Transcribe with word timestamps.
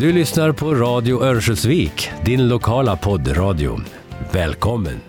Du 0.00 0.12
lyssnar 0.12 0.52
på 0.52 0.74
Radio 0.74 1.24
Örnsköldsvik, 1.24 2.10
din 2.24 2.48
lokala 2.48 2.96
poddradio. 2.96 3.80
Välkommen! 4.32 5.00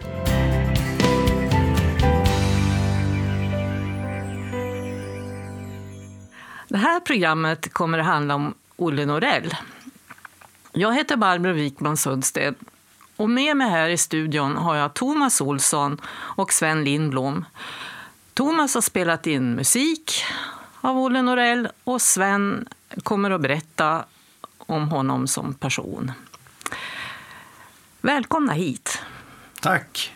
Det 6.67 6.78
här 6.78 6.99
programmet 6.99 7.73
kommer 7.73 7.99
att 7.99 8.05
handla 8.05 8.36
om 8.36 8.54
Olle 8.76 9.05
Norell. 9.05 9.55
Jag 10.72 10.96
heter 10.96 11.17
Barbro 11.17 11.53
Wikman 11.53 11.97
Sundsted 11.97 12.56
och 13.15 13.29
med 13.29 13.58
mig 13.58 13.69
här 13.69 13.90
i 13.90 13.97
studion 13.97 14.58
har 14.58 14.76
jag 14.76 14.94
Thomas 14.94 15.42
Olsson 15.42 16.02
och 16.12 16.53
Sven 16.53 16.84
Lindblom. 16.84 17.45
Thomas 18.34 18.73
har 18.73 18.81
spelat 18.81 19.28
in 19.28 19.56
musik 19.56 20.23
av 20.81 20.98
Olle 20.98 21.22
Norell 21.22 21.70
och 21.84 22.02
Sven 22.02 22.67
kommer 23.03 23.31
att 23.31 23.42
berätta 23.42 24.03
om 24.70 24.90
honom 24.90 25.28
som 25.28 25.54
person. 25.54 26.12
Välkomna 28.02 28.54
hit. 28.54 29.02
Tack. 29.62 30.14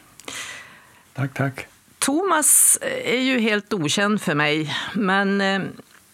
Tack, 1.13 1.33
tack. 1.33 1.67
Thomas 1.99 2.77
är 3.05 3.21
ju 3.21 3.39
helt 3.39 3.73
okänd 3.73 4.21
för 4.21 4.35
mig, 4.35 4.75
men 4.93 5.41
eh, 5.41 5.61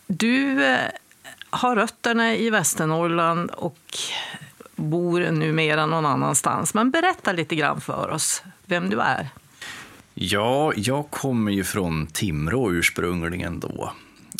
du 0.07 0.65
eh, 0.65 0.79
har 1.49 1.75
rötterna 1.75 2.35
i 2.35 2.49
Västernorrland 2.49 3.51
och 3.51 3.97
bor 4.75 5.31
numera 5.31 5.85
någon 5.85 6.05
annanstans. 6.05 6.73
Men 6.73 6.91
berätta 6.91 7.31
lite 7.31 7.55
grann 7.55 7.81
för 7.81 8.09
oss 8.09 8.43
vem 8.65 8.89
du 8.89 9.01
är. 9.01 9.29
Ja, 10.13 10.73
jag 10.75 11.09
kommer 11.09 11.51
ju 11.51 11.63
från 11.63 12.07
Timrå 12.07 12.71
ursprungligen 12.73 13.59
då 13.59 13.93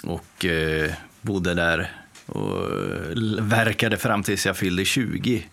och 0.04 0.46
eh, 0.46 0.92
bodde 1.22 1.54
där 1.54 1.99
och 2.30 2.64
eh, 2.64 3.44
verkade 3.44 3.98
fram 3.98 4.24
tills 4.24 4.46
jag 4.46 4.58
fyllde 4.58 4.86
20. 4.86 5.44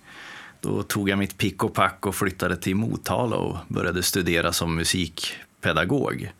Då 0.60 0.82
tog 0.82 1.08
jag 1.08 1.18
mitt 1.18 1.38
pick 1.38 1.64
och 1.64 1.74
pack 1.74 2.06
och 2.06 2.14
flyttade 2.14 2.56
till 2.56 2.76
Motala 2.76 3.36
och 3.36 3.56
började 3.68 4.02
studera 4.02 4.52
som 4.52 4.74
musikpedagog. 4.74 6.32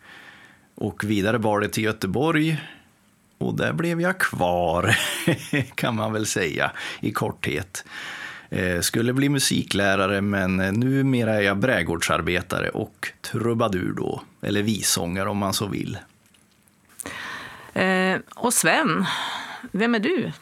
Och 0.75 1.05
vidare 1.05 1.39
bar 1.39 1.61
det 1.61 1.69
till 1.69 1.85
Göteborg 1.85 2.61
och 3.39 3.55
där 3.57 3.73
blev 3.73 4.01
jag 4.01 4.19
kvar, 4.19 4.97
kan 5.75 5.95
man 5.97 6.13
väl 6.13 6.27
säga 6.27 6.73
i 7.01 7.13
korthet. 7.13 7.85
Eh, 8.51 8.81
skulle 8.81 9.13
bli 9.13 9.29
musiklärare, 9.29 10.21
men 10.21 10.61
eh, 10.61 10.73
numera 10.73 11.35
är 11.35 11.41
jag 11.41 11.59
brädgårdsarbetare 11.59 12.69
och 12.69 13.13
trubadur 13.21 13.93
då, 13.97 14.23
eller 14.43 14.63
visångare 14.63 15.29
om 15.29 15.39
man 15.39 15.55
så 15.55 15.67
vill. 15.67 15.99
Eh, 17.75 18.17
och 18.35 18.55
Sven, 18.55 19.07
vem 19.73 19.95
är 19.95 19.99
du? 19.99 20.33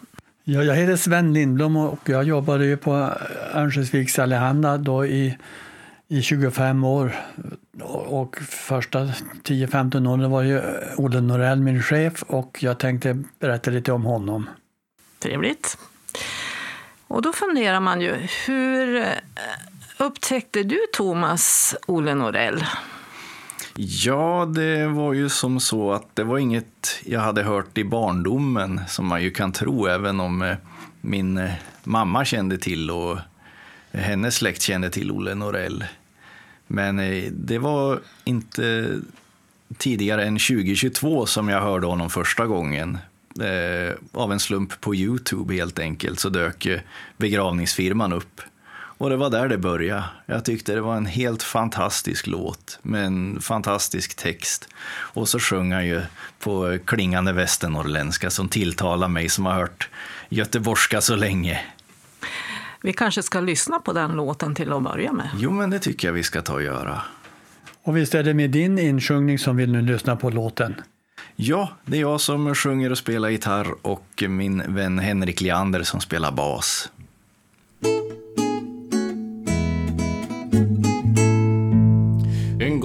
Ja, 0.45 0.63
jag 0.63 0.75
heter 0.75 0.97
Sven 0.97 1.33
Lindblom 1.33 1.77
och 1.77 2.09
jag 2.09 2.25
jobbade 2.25 2.67
ju 2.67 2.77
på 2.77 3.11
Örnsköldsviks 3.55 4.19
Allehanda 4.19 4.79
då 4.79 5.07
i, 5.07 5.39
i 6.09 6.23
25 6.23 6.85
år. 6.85 7.15
Och 8.07 8.37
första 8.49 8.99
10-15 8.99 10.09
åren 10.09 10.31
var 10.31 10.43
ju 10.43 10.61
Olle 10.97 11.21
Norell 11.21 11.61
min 11.61 11.83
chef 11.83 12.23
och 12.23 12.59
jag 12.63 12.79
tänkte 12.79 13.23
berätta 13.39 13.71
lite 13.71 13.93
om 13.93 14.05
honom. 14.05 14.49
Trevligt. 15.19 15.79
Och 17.09 17.23
då 17.23 17.33
funderar 17.33 17.81
man 17.81 18.01
ju, 18.01 18.15
hur 18.47 18.97
eh, 18.97 19.07
upptäckte 19.99 20.63
du 20.63 20.79
Thomas 20.93 21.77
Olle 21.87 22.15
Norell? 22.15 22.65
Ja, 23.77 24.53
det 24.55 24.87
var 24.87 25.13
ju 25.13 25.29
som 25.29 25.61
så 25.61 25.93
att 25.93 26.17
det 26.17 26.25
var 26.25 26.39
inget 26.39 27.01
jag 27.05 27.21
hade 27.21 27.43
hört 27.43 27.79
i 27.79 27.85
barndomen 27.85 28.81
som 28.89 29.07
man 29.07 29.23
ju 29.23 29.31
kan 29.31 29.53
tro, 29.53 29.87
även 29.87 30.21
om 30.21 30.43
eh, 30.43 30.57
min 31.01 31.39
eh, 31.39 31.53
mamma 31.85 32.25
kände 32.25 32.59
till 32.59 32.91
och 32.91 33.19
hennes 33.93 34.35
släkt 34.35 34.63
kände 34.63 34.91
till 34.91 35.11
Olle 35.11 35.35
Norell. 35.35 35.85
Men 36.67 36.99
eh, 36.99 37.25
det 37.33 37.59
var 37.59 38.01
inte 38.25 38.89
tidigare 39.77 40.25
än 40.25 40.39
2022 40.39 41.27
som 41.27 41.49
jag 41.49 41.61
hörde 41.61 41.87
honom 41.87 42.11
första 42.11 42.47
gången 42.47 42.99
eh, 43.41 43.95
av 44.13 44.33
en 44.33 44.41
slump 44.41 44.81
på 44.81 44.95
Youtube 44.95 45.55
helt 45.55 45.79
enkelt 45.79 46.21
så 46.21 46.29
dök 46.29 46.69
begravningsfirman 47.17 48.13
upp. 48.13 48.41
Och 49.05 49.11
det 49.11 49.17
var 49.17 49.31
där 49.31 49.49
det 49.49 49.59
började. 49.59 50.05
Jag 50.27 50.45
tyckte 50.45 50.75
det 50.75 50.81
var 50.81 50.97
en 50.97 51.07
helt 51.07 51.43
fantastisk 51.43 52.27
låt 52.27 52.79
med 52.83 53.05
en 53.05 53.41
fantastisk 53.41 54.15
text. 54.15 54.69
Och 54.87 55.29
så 55.29 55.39
sjöng 55.39 55.73
han 55.73 55.87
ju 55.87 56.03
på 56.39 56.79
klingande 56.85 57.33
västernorrländska 57.33 58.31
som 58.31 58.49
tilltalar 58.49 59.09
mig 59.09 59.29
som 59.29 59.47
har 59.47 59.53
hört 59.53 59.89
göteborgska 60.29 61.01
så 61.01 61.17
länge. 61.17 61.61
Vi 62.83 62.93
kanske 62.93 63.23
ska 63.23 63.41
lyssna 63.41 63.79
på 63.79 63.93
den 63.93 64.13
låten 64.13 64.55
till 64.55 64.73
att 64.73 64.83
börja 64.83 65.13
med. 65.13 65.29
Jo, 65.37 65.51
men 65.51 65.71
det 65.71 65.79
tycker 65.79 66.09
jag 66.09 66.13
vi 66.13 66.23
ska 66.23 66.43
ta 66.43 66.53
och 66.53 66.63
göra. 66.63 67.03
Och 67.83 67.97
visst 67.97 68.15
är 68.15 68.23
det 68.23 68.35
med 68.35 68.51
din 68.51 68.79
insjungning 68.79 69.39
som 69.39 69.57
vill 69.57 69.73
nu 69.73 69.83
lyssna 69.83 70.17
på 70.17 70.31
låten? 70.31 70.75
Ja, 71.37 71.69
det 71.85 71.97
är 71.97 72.01
jag 72.01 72.21
som 72.21 72.55
sjunger 72.55 72.91
och 72.91 72.99
spelar 72.99 73.29
gitarr 73.29 73.75
och 73.83 74.25
min 74.29 74.75
vän 74.75 74.99
Henrik 74.99 75.41
Leander 75.41 75.83
som 75.83 76.01
spelar 76.01 76.33
bas. 76.33 76.91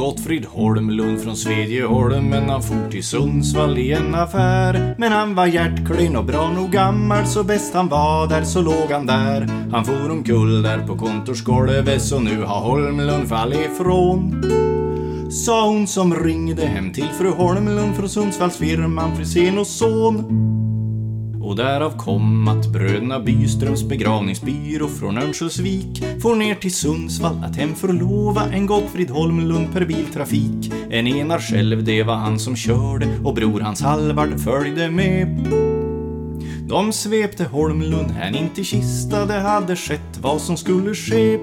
Gottfrid 0.09 0.45
Holmlund 0.45 1.21
från 1.21 1.35
Svedjeholmen 1.35 2.49
han 2.49 2.63
for 2.63 2.89
till 2.91 3.03
Sundsvall 3.03 3.77
i 3.77 3.93
en 3.93 4.15
affär. 4.15 4.95
Men 4.97 5.11
han 5.11 5.35
var 5.35 5.45
hjärtklyn 5.45 6.15
och 6.15 6.25
bra 6.25 6.49
nog 6.49 6.71
gammal. 6.71 7.25
Så 7.25 7.43
bäst 7.43 7.73
han 7.73 7.87
var 7.87 8.27
där 8.27 8.43
så 8.43 8.61
låg 8.61 8.91
han 8.91 9.05
där. 9.05 9.47
Han 9.71 9.85
for 9.85 10.11
omkull 10.11 10.61
där 10.61 10.87
på 10.87 10.97
kontorsgolvet. 10.97 12.01
Så 12.01 12.19
nu 12.19 12.43
har 12.43 12.59
Holmlund 12.59 13.27
fallit 13.27 13.59
ifrån. 13.71 14.43
Sa 15.31 15.67
hon 15.67 15.87
som 15.87 16.15
ringde 16.15 16.65
hem 16.65 16.93
till 16.93 17.07
fru 17.17 17.29
Holmlund 17.29 17.95
från 17.95 18.09
Sundsvallsfirman 18.09 19.15
Frisén 19.15 19.57
och 19.57 19.67
son. 19.67 20.58
Och 21.49 21.55
därav 21.55 21.97
kom 21.97 22.47
att 22.47 22.67
bröderna 22.67 23.19
Byströms 23.19 23.83
begravningsbyrå 23.83 24.87
från 24.87 25.17
Örnsköldsvik 25.17 26.03
får 26.21 26.35
ner 26.35 26.55
till 26.55 26.73
Sundsvall 26.73 27.43
att 27.43 27.55
hemförlova 27.55 28.41
en 28.53 28.65
Gottfrid 28.65 29.09
Holmlund 29.09 29.73
per 29.73 29.85
biltrafik. 29.85 30.71
En 30.89 31.07
enar 31.07 31.39
själv, 31.39 31.83
det 31.83 32.03
var 32.03 32.15
han 32.15 32.39
som 32.39 32.55
körde 32.55 33.19
och 33.23 33.35
bror 33.35 33.59
hans 33.59 33.81
Halvard 33.81 34.39
följde 34.39 34.89
med. 34.89 35.47
De 36.67 36.93
svepte 36.93 37.43
Holmlund 37.43 38.11
hän 38.11 38.35
in 38.35 38.49
till 38.49 38.65
Kista, 38.65 39.25
det 39.25 39.39
hade 39.39 39.75
skett 39.75 40.19
vad 40.21 40.41
som 40.41 40.57
skulle 40.57 40.95
ske. 40.95 41.39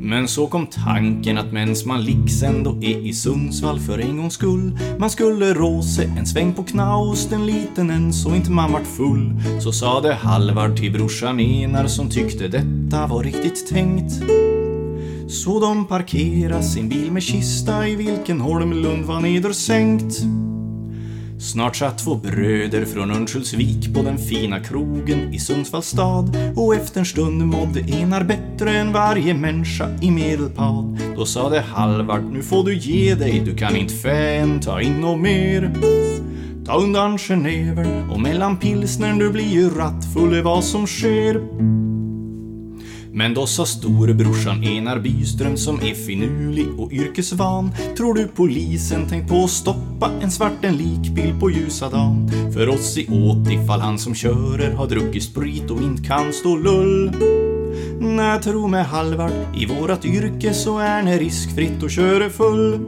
Men 0.00 0.28
så 0.28 0.46
kom 0.46 0.66
tanken 0.66 1.38
att 1.38 1.52
mens 1.52 1.84
man 1.84 2.02
liks 2.02 2.42
ändå 2.42 2.70
är 2.70 3.06
i 3.06 3.12
Sundsvall 3.12 3.80
för 3.80 3.98
en 3.98 4.16
gångs 4.16 4.34
skull 4.34 4.78
Man 4.98 5.10
skulle 5.10 5.54
rå 5.54 5.82
sig 5.82 6.12
en 6.18 6.26
sväng 6.26 6.54
på 6.54 6.62
knaust 6.62 7.32
en 7.32 7.46
liten 7.46 7.90
en 7.90 8.12
så 8.12 8.34
inte 8.34 8.50
man 8.50 8.72
vart 8.72 8.86
full. 8.86 9.40
Så 9.60 9.72
sade 9.72 10.14
Halvard 10.14 10.76
till 10.76 10.92
brorsan 10.92 11.40
Enar 11.40 11.86
som 11.86 12.10
tyckte 12.10 12.48
detta 12.48 13.06
var 13.06 13.22
riktigt 13.22 13.68
tänkt. 13.68 14.12
Så 15.28 15.60
de 15.60 15.86
parkera 15.86 16.62
sin 16.62 16.88
bil 16.88 17.12
med 17.12 17.22
kista 17.22 17.88
i 17.88 17.96
vilken 17.96 18.40
Holmlund 18.40 19.04
var 19.04 19.20
nedsänkt 19.20 20.22
Snart 21.38 21.76
satt 21.76 21.98
två 21.98 22.14
bröder 22.14 22.84
från 22.84 23.10
Örnsköldsvik 23.10 23.94
på 23.94 24.02
den 24.02 24.18
fina 24.18 24.60
krogen 24.60 25.34
i 25.34 25.38
Sundsvalls 25.38 25.86
stad 25.86 26.36
och 26.56 26.74
efter 26.74 27.00
en 27.00 27.06
stund 27.06 27.46
mådde 27.46 27.80
enar 27.80 28.24
bättre 28.24 28.70
än 28.70 28.92
varje 28.92 29.34
människa 29.34 29.88
i 30.00 30.10
medelpad. 30.10 30.98
Då 31.16 31.26
sade 31.26 31.60
Halvard, 31.60 32.24
nu 32.24 32.42
får 32.42 32.64
du 32.64 32.76
ge 32.76 33.14
dig, 33.14 33.42
du 33.44 33.56
kan 33.56 33.76
inte 33.76 33.94
fän 33.94 34.60
ta 34.60 34.80
in 34.80 35.00
något 35.00 35.20
mer. 35.20 35.74
Ta 36.66 36.74
undan 36.74 37.18
genevern 37.18 38.10
och 38.10 38.20
mellan 38.20 38.56
pilsnern, 38.56 39.18
du 39.18 39.30
blir 39.30 39.52
ju 39.52 39.70
rattfull 39.70 40.34
i 40.34 40.40
vad 40.40 40.64
som 40.64 40.86
sker. 40.86 41.34
Men 43.18 43.34
då 43.34 43.46
sa 43.46 43.66
storebrorsan 43.66 44.64
Enar 44.64 44.98
Byström 44.98 45.56
som 45.56 45.80
är 45.80 45.94
finurlig 45.94 46.66
och 46.78 46.92
yrkesvan 46.92 47.70
Tror 47.96 48.14
du 48.14 48.28
polisen 48.28 49.08
tänkt 49.08 49.28
på 49.28 49.44
att 49.44 49.50
stoppa 49.50 50.10
en 50.20 50.30
svarten 50.30 50.76
likbil 50.76 51.34
på 51.40 51.50
ljusa 51.50 51.90
dagen? 51.90 52.30
För 52.54 52.68
oss 52.68 52.98
i 52.98 53.08
åt 53.08 53.52
ifall 53.52 53.80
han 53.80 53.98
som 53.98 54.14
körer 54.14 54.72
har 54.72 54.86
druckit 54.86 55.22
sprit 55.22 55.70
och 55.70 55.82
inte 55.82 56.02
kan 56.02 56.32
stå 56.32 56.56
lull 56.56 57.12
Nej, 58.00 58.40
tro 58.40 58.66
mig 58.66 58.84
Halvard, 58.84 59.32
i 59.56 59.66
vårat 59.66 60.04
yrke 60.04 60.54
så 60.54 60.78
är 60.78 61.02
det 61.02 61.18
riskfritt 61.18 61.82
att 61.82 61.92
köra 61.92 62.30
full 62.30 62.78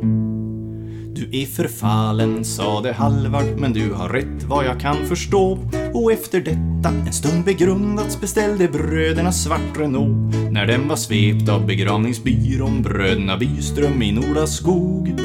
du 1.21 1.43
är 1.43 1.47
förfallen, 1.47 2.45
sade 2.45 2.93
Halvard, 2.93 3.45
men 3.57 3.73
du 3.73 3.93
har 3.93 4.09
rätt 4.09 4.43
vad 4.47 4.65
jag 4.65 4.81
kan 4.81 5.07
förstå. 5.07 5.59
Och 5.95 6.13
efter 6.13 6.41
detta, 6.41 6.97
en 7.07 7.13
stund 7.13 7.45
begrundats, 7.45 8.21
beställde 8.21 8.69
bröderna 8.69 9.33
svart 9.33 9.79
Renault. 9.79 10.35
När 10.51 10.67
den 10.67 10.89
var 10.89 10.97
svept 10.97 11.49
av 11.49 11.67
begravningsbyrån, 11.67 12.83
bröderna 12.83 13.37
Byström 13.37 14.03
i 14.03 14.13
Nordaskog. 14.13 15.21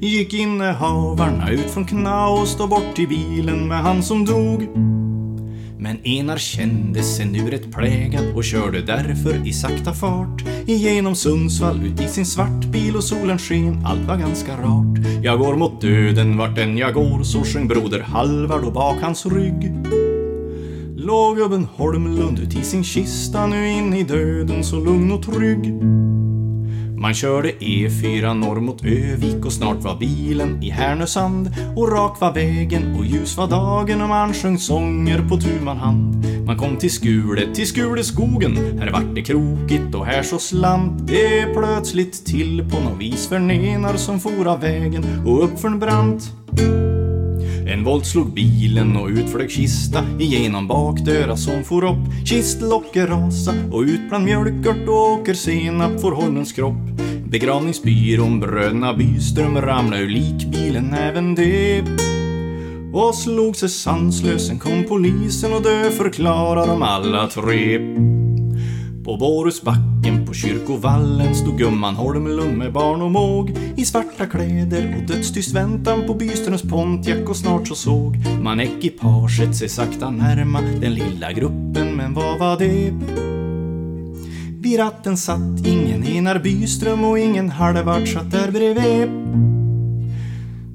Gick 0.00 0.34
innehavarna 0.34 1.50
ut 1.50 1.70
från 1.70 1.86
Knaust 1.86 2.60
och 2.60 2.68
bort 2.68 2.94
till 2.94 3.08
bilen 3.08 3.68
med 3.68 3.78
han 3.78 4.02
som 4.02 4.24
dog. 4.24 4.68
Enar 6.06 6.38
kände 6.38 7.02
sig 7.02 7.26
nu 7.26 7.50
rätt 7.50 7.72
plägad 7.72 8.34
och 8.34 8.44
körde 8.44 8.82
därför 8.82 9.46
i 9.46 9.52
sakta 9.52 9.92
fart 9.92 10.44
igenom 10.66 11.14
Sundsvall 11.14 11.86
ut 11.86 12.00
i 12.00 12.08
sin 12.08 12.26
svartbil 12.26 12.96
och 12.96 13.04
solen 13.04 13.38
sken, 13.38 13.86
allt 13.86 14.08
var 14.08 14.16
ganska 14.16 14.52
rart. 14.56 14.98
Jag 15.22 15.38
går 15.38 15.56
mot 15.56 15.80
döden 15.80 16.36
vart 16.36 16.58
än 16.58 16.78
jag 16.78 16.94
går, 16.94 17.22
så 17.22 17.44
sjöng 17.44 17.68
broder 17.68 18.00
Halvard 18.00 18.64
och 18.64 18.72
bak 18.72 18.96
hans 19.02 19.26
rygg. 19.26 19.72
Låg 20.96 21.36
gubben 21.36 21.64
Holmlund 21.64 22.38
ut 22.38 22.54
i 22.54 22.62
sin 22.62 22.84
kista 22.84 23.46
nu 23.46 23.68
in 23.68 23.94
i 23.94 24.02
döden 24.02 24.64
så 24.64 24.76
lugn 24.76 25.12
och 25.12 25.22
trygg. 25.22 25.74
Man 27.06 27.14
körde 27.14 27.50
E4 27.50 28.34
norr 28.34 28.60
mot 28.60 28.84
Övik 28.84 29.44
och 29.44 29.52
snart 29.52 29.82
var 29.82 29.96
bilen 29.96 30.62
i 30.62 30.70
Härnösand 30.70 31.50
och 31.76 31.92
rak 31.92 32.20
var 32.20 32.32
vägen 32.32 32.96
och 32.96 33.04
ljus 33.04 33.36
var 33.36 33.46
dagen 33.46 34.02
och 34.02 34.08
man 34.08 34.34
sjöng 34.34 34.58
sånger 34.58 35.28
på 35.28 35.36
tu 35.36 35.60
man 35.60 35.76
hand. 35.76 36.26
Man 36.46 36.56
kom 36.56 36.76
till 36.76 36.90
Skule, 36.90 37.54
till 37.54 37.66
Skuleskogen, 37.66 38.56
här 38.80 38.90
vart 38.92 39.14
det 39.14 39.22
krokigt 39.22 39.94
och 39.94 40.06
här 40.06 40.22
så 40.22 40.38
slant 40.38 41.08
det 41.08 41.54
plötsligt 41.54 42.26
till 42.26 42.70
på 42.70 42.80
något 42.80 43.00
vis 43.00 43.28
för 43.28 43.38
nenar 43.38 43.96
som 43.96 44.20
for 44.20 44.46
av 44.46 44.60
vägen 44.60 45.26
och 45.26 45.44
uppför 45.44 45.68
en 45.68 45.78
brant. 45.78 46.32
En 47.86 48.04
slog 48.04 48.34
bilen 48.34 48.96
och 48.96 49.08
ut 49.08 49.30
flög 49.30 49.50
kista 49.50 50.04
igenom 50.18 50.68
bakdörra 50.68 51.36
som 51.36 51.64
for 51.64 51.84
upp. 51.84 52.26
Kistlocket 52.26 53.08
rasa 53.08 53.54
och 53.72 53.80
ut 53.80 54.08
bland 54.08 54.24
mjölkört 54.24 54.88
och 54.88 55.12
åkersenap 55.12 56.00
får 56.00 56.12
Holmens 56.12 56.52
kropp. 56.52 57.00
Begravningsbyrån 57.24 58.40
Bröderna 58.40 58.94
Byström 58.94 59.60
ramlade 59.60 60.02
ur 60.02 60.08
likbilen 60.08 60.94
även 60.94 61.34
det. 61.34 61.84
Och 62.92 63.14
slog 63.14 63.56
sig 63.56 63.68
sanslös, 63.68 64.46
sen 64.46 64.58
kom 64.58 64.84
polisen 64.88 65.52
och 65.52 65.62
dö 65.62 65.90
förklarar 65.90 66.66
de 66.66 66.82
alla 66.82 67.26
tre. 67.26 67.78
På 69.06 69.16
Borusbacken 69.16 70.26
på 70.26 70.34
kyrkovallen 70.34 71.34
stod 71.34 71.58
gumman 71.58 71.94
Holmlund 71.94 72.58
med 72.58 72.72
barn 72.72 73.02
och 73.02 73.10
måg 73.10 73.58
i 73.76 73.84
svarta 73.84 74.26
kläder 74.26 74.96
och 74.96 75.14
dödstyst 75.14 75.54
väntan 75.54 76.06
på 76.06 76.14
Byströms 76.14 76.62
Pontiac 76.62 77.28
och 77.28 77.36
snart 77.36 77.68
så 77.68 77.74
såg 77.74 78.16
man 78.42 78.60
ekipaget 78.60 79.56
sig 79.56 79.68
sakta 79.68 80.10
närma 80.10 80.60
den 80.60 80.94
lilla 80.94 81.32
gruppen, 81.32 81.96
men 81.96 82.14
vad 82.14 82.38
var 82.38 82.58
det? 82.58 82.90
Vid 84.60 84.78
ratten 84.78 85.16
satt 85.16 85.66
ingen 85.66 86.04
Enar 86.04 86.38
Byström 86.38 87.04
och 87.04 87.18
ingen 87.18 87.50
Halvard 87.50 88.08
satt 88.08 88.30
där 88.30 88.50
bredvid. 88.50 89.45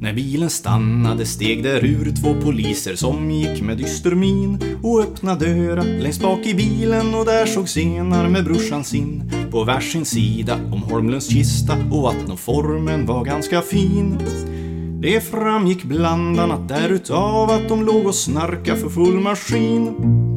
När 0.01 0.13
bilen 0.13 0.49
stannade 0.49 1.25
steg 1.25 1.63
där 1.63 1.85
ur 1.85 2.15
två 2.21 2.41
poliser 2.41 2.95
som 2.95 3.31
gick 3.31 3.61
med 3.61 3.77
dyster 3.77 4.15
min 4.15 4.79
och 4.83 5.01
öppnade 5.01 5.45
dörra 5.45 5.83
längst 5.83 6.21
bak 6.21 6.45
i 6.45 6.53
bilen 6.53 7.15
och 7.15 7.25
där 7.25 7.45
såg 7.45 7.69
Senar 7.69 8.29
med 8.29 8.45
brorsan 8.45 8.83
sin 8.83 9.31
på 9.51 9.63
varsin 9.63 10.05
sida 10.05 10.55
om 10.55 10.83
Holmlunds 10.83 11.29
kista 11.29 11.77
och 11.91 12.09
att 12.09 12.27
nå 12.27 12.37
formen 12.37 13.05
var 13.05 13.25
ganska 13.25 13.61
fin. 13.61 14.17
Det 15.01 15.21
framgick 15.21 15.83
bland 15.83 16.39
annat 16.39 16.69
därutav 16.69 17.49
att 17.49 17.69
de 17.69 17.85
låg 17.85 18.05
och 18.05 18.15
snarka 18.15 18.75
för 18.75 18.89
full 18.89 19.19
maskin. 19.19 20.30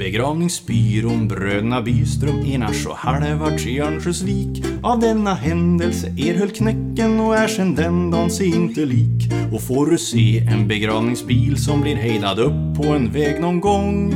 Begravningsbyrån 0.00 1.28
Bröderna 1.28 1.82
Byström, 1.82 2.44
Enars 2.46 2.86
och 2.86 2.96
Halvards 2.96 3.66
i 3.66 3.80
Örnsköldsvik 3.80 4.64
av 4.82 5.00
denna 5.00 5.34
händelse 5.34 6.06
erhöll 6.06 6.50
knäcken 6.50 7.20
och 7.20 7.36
är 7.36 7.48
sen 7.48 7.74
den 7.74 8.10
dagen 8.10 8.30
sig 8.30 8.46
inte 8.46 8.84
lik. 8.84 9.32
Och 9.52 9.62
får 9.62 9.86
du 9.86 9.98
se 9.98 10.38
en 10.38 10.68
begravningsbil 10.68 11.64
som 11.64 11.80
blir 11.80 11.96
hejdad 11.96 12.38
upp 12.38 12.76
på 12.76 12.84
en 12.84 13.12
väg 13.12 13.40
någon 13.40 13.60
gång 13.60 14.14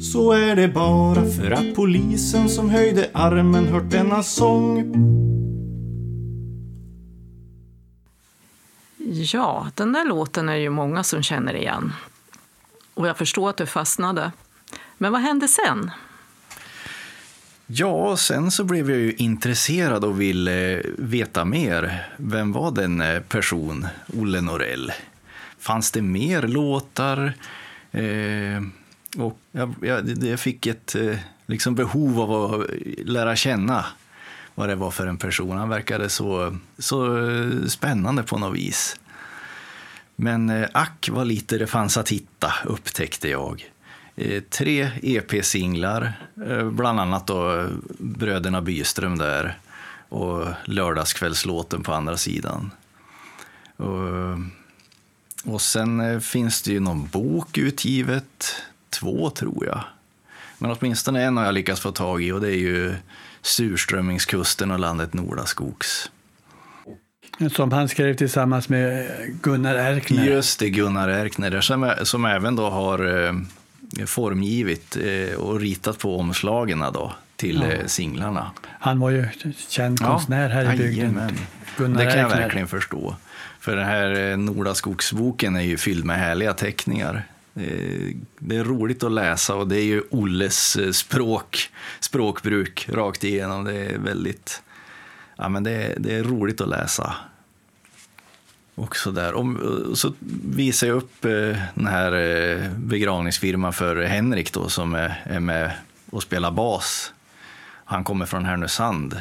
så 0.00 0.32
är 0.32 0.56
det 0.56 0.68
bara 0.68 1.24
för 1.24 1.50
att 1.50 1.74
polisen 1.74 2.48
som 2.48 2.70
höjde 2.70 3.10
armen 3.14 3.66
hört 3.66 3.90
denna 3.90 4.22
sång. 4.22 4.92
Ja, 9.32 9.66
den 9.74 9.92
där 9.92 10.04
låten 10.04 10.48
är 10.48 10.56
ju 10.56 10.70
många 10.70 11.04
som 11.04 11.22
känner 11.22 11.56
igen. 11.56 11.92
Och 12.96 13.08
jag 13.08 13.16
förstår 13.16 13.50
att 13.50 13.56
du 13.56 13.66
fastnade. 13.66 14.32
Men 14.98 15.12
vad 15.12 15.20
hände 15.20 15.48
sen? 15.48 15.90
Ja, 17.66 18.16
sen 18.16 18.50
så 18.50 18.64
blev 18.64 18.90
jag 18.90 18.98
ju 18.98 19.12
intresserad 19.12 20.04
och 20.04 20.20
ville 20.20 20.82
veta 20.98 21.44
mer. 21.44 22.08
Vem 22.16 22.52
var 22.52 22.70
den 22.70 23.00
eh, 23.00 23.20
person, 23.20 23.86
Olle 24.20 24.40
Norell? 24.40 24.92
Fanns 25.58 25.90
det 25.90 26.02
mer 26.02 26.42
låtar? 26.42 27.32
Eh, 27.90 28.62
och 29.18 29.38
jag, 29.52 29.74
jag, 29.80 30.24
jag 30.24 30.40
fick 30.40 30.66
ett 30.66 30.94
eh, 30.94 31.16
liksom 31.46 31.74
behov 31.74 32.20
av 32.20 32.54
att 32.54 32.66
lära 33.04 33.36
känna 33.36 33.86
vad 34.54 34.68
det 34.68 34.74
var 34.74 34.90
för 34.90 35.06
en 35.06 35.16
person. 35.16 35.56
Han 35.56 35.68
verkade 35.68 36.08
så, 36.08 36.56
så 36.78 37.28
eh, 37.28 37.66
spännande 37.66 38.22
på 38.22 38.38
något 38.38 38.56
vis. 38.56 38.96
Men 40.16 40.50
eh, 40.50 40.68
ack 40.72 41.08
vad 41.12 41.26
lite 41.26 41.58
det 41.58 41.66
fanns 41.66 41.96
att 41.96 42.08
hitta, 42.08 42.52
upptäckte 42.64 43.28
jag. 43.28 43.70
Eh, 44.16 44.42
tre 44.42 44.90
EP-singlar, 45.02 46.12
eh, 46.46 46.70
bland 46.70 47.00
annat 47.00 47.26
då 47.26 47.68
Bröderna 47.98 48.62
Byström 48.62 49.18
där 49.18 49.58
och 50.08 50.46
Lördagskvällslåten 50.64 51.82
på 51.82 51.92
andra 51.92 52.16
sidan. 52.16 52.70
Och, 53.76 54.38
och 55.44 55.60
sen 55.60 56.20
finns 56.20 56.62
det 56.62 56.72
ju 56.72 56.80
någon 56.80 57.08
bok 57.08 57.58
utgivet, 57.58 58.56
två 58.90 59.30
tror 59.30 59.66
jag. 59.66 59.80
Men 60.58 60.70
åtminstone 60.70 61.22
en 61.22 61.36
har 61.36 61.44
jag 61.44 61.54
lyckats 61.54 61.80
få 61.80 61.92
tag 61.92 62.22
i 62.22 62.32
och 62.32 62.40
det 62.40 62.48
är 62.48 62.58
ju 62.58 62.94
Surströmmingskusten 63.42 64.70
och 64.70 64.78
landet 64.78 65.14
Nordaskogs. 65.14 66.10
Som 67.52 67.72
han 67.72 67.88
skrev 67.88 68.14
tillsammans 68.14 68.68
med 68.68 69.10
Gunnar 69.42 69.74
Erkner. 69.74 70.24
Just 70.24 70.58
det, 70.58 70.70
Gunnar 70.70 71.08
Erkner, 71.08 71.60
som, 71.60 71.92
som 72.02 72.24
även 72.24 72.56
då 72.56 72.70
har 72.70 73.26
eh, 73.26 73.34
formgivit 74.06 74.96
eh, 74.96 75.38
och 75.38 75.60
ritat 75.60 75.98
på 75.98 76.18
omslagen 76.18 76.78
då, 76.78 77.12
till 77.36 77.64
ja. 77.68 77.72
eh, 77.72 77.86
singlarna. 77.86 78.50
Han 78.80 79.00
var 79.00 79.10
ju 79.10 79.28
känd 79.68 80.00
konstnär 80.00 80.48
här 80.48 80.74
i 80.74 80.76
bygden. 80.76 81.20
Gunnar 81.76 82.04
det 82.04 82.10
kan 82.10 82.20
jag 82.20 82.28
verkligen 82.28 82.68
förstå. 82.68 83.16
För 83.60 83.76
den 83.76 83.86
här 83.86 84.30
eh, 84.30 84.36
Nordaskogsboken 84.36 85.56
är 85.56 85.62
ju 85.62 85.76
fylld 85.76 86.04
med 86.04 86.18
härliga 86.18 86.52
teckningar. 86.52 87.26
Eh, 87.54 88.14
det 88.38 88.56
är 88.56 88.64
roligt 88.64 89.02
att 89.02 89.12
läsa 89.12 89.54
och 89.54 89.68
det 89.68 89.80
är 89.80 89.84
ju 89.84 90.02
Olles 90.10 90.76
eh, 90.76 90.90
språk, 90.90 91.70
språkbruk 92.00 92.88
rakt 92.92 93.24
igenom. 93.24 93.64
Det 93.64 93.74
är 93.74 93.98
väldigt 93.98 94.62
ja, 95.36 95.48
men 95.48 95.64
det, 95.64 95.94
det 95.98 96.14
är 96.14 96.22
roligt 96.22 96.60
att 96.60 96.68
läsa. 96.68 97.14
Och 98.74 98.96
så, 98.96 99.10
där. 99.10 99.34
Och 99.34 99.98
så 99.98 100.12
visar 100.44 100.86
jag 100.86 100.96
upp 100.96 101.24
eh, 101.24 101.56
den 101.74 101.86
här 101.86 102.12
eh, 102.12 102.70
begravningsfirman 102.76 103.72
för 103.72 104.04
Henrik 104.04 104.52
då, 104.52 104.68
som 104.68 104.94
är, 104.94 105.22
är 105.24 105.40
med 105.40 105.72
och 106.10 106.22
spelar 106.22 106.50
bas. 106.50 107.12
Han 107.84 108.04
kommer 108.04 108.26
från 108.26 108.44
Härnösand. 108.44 109.20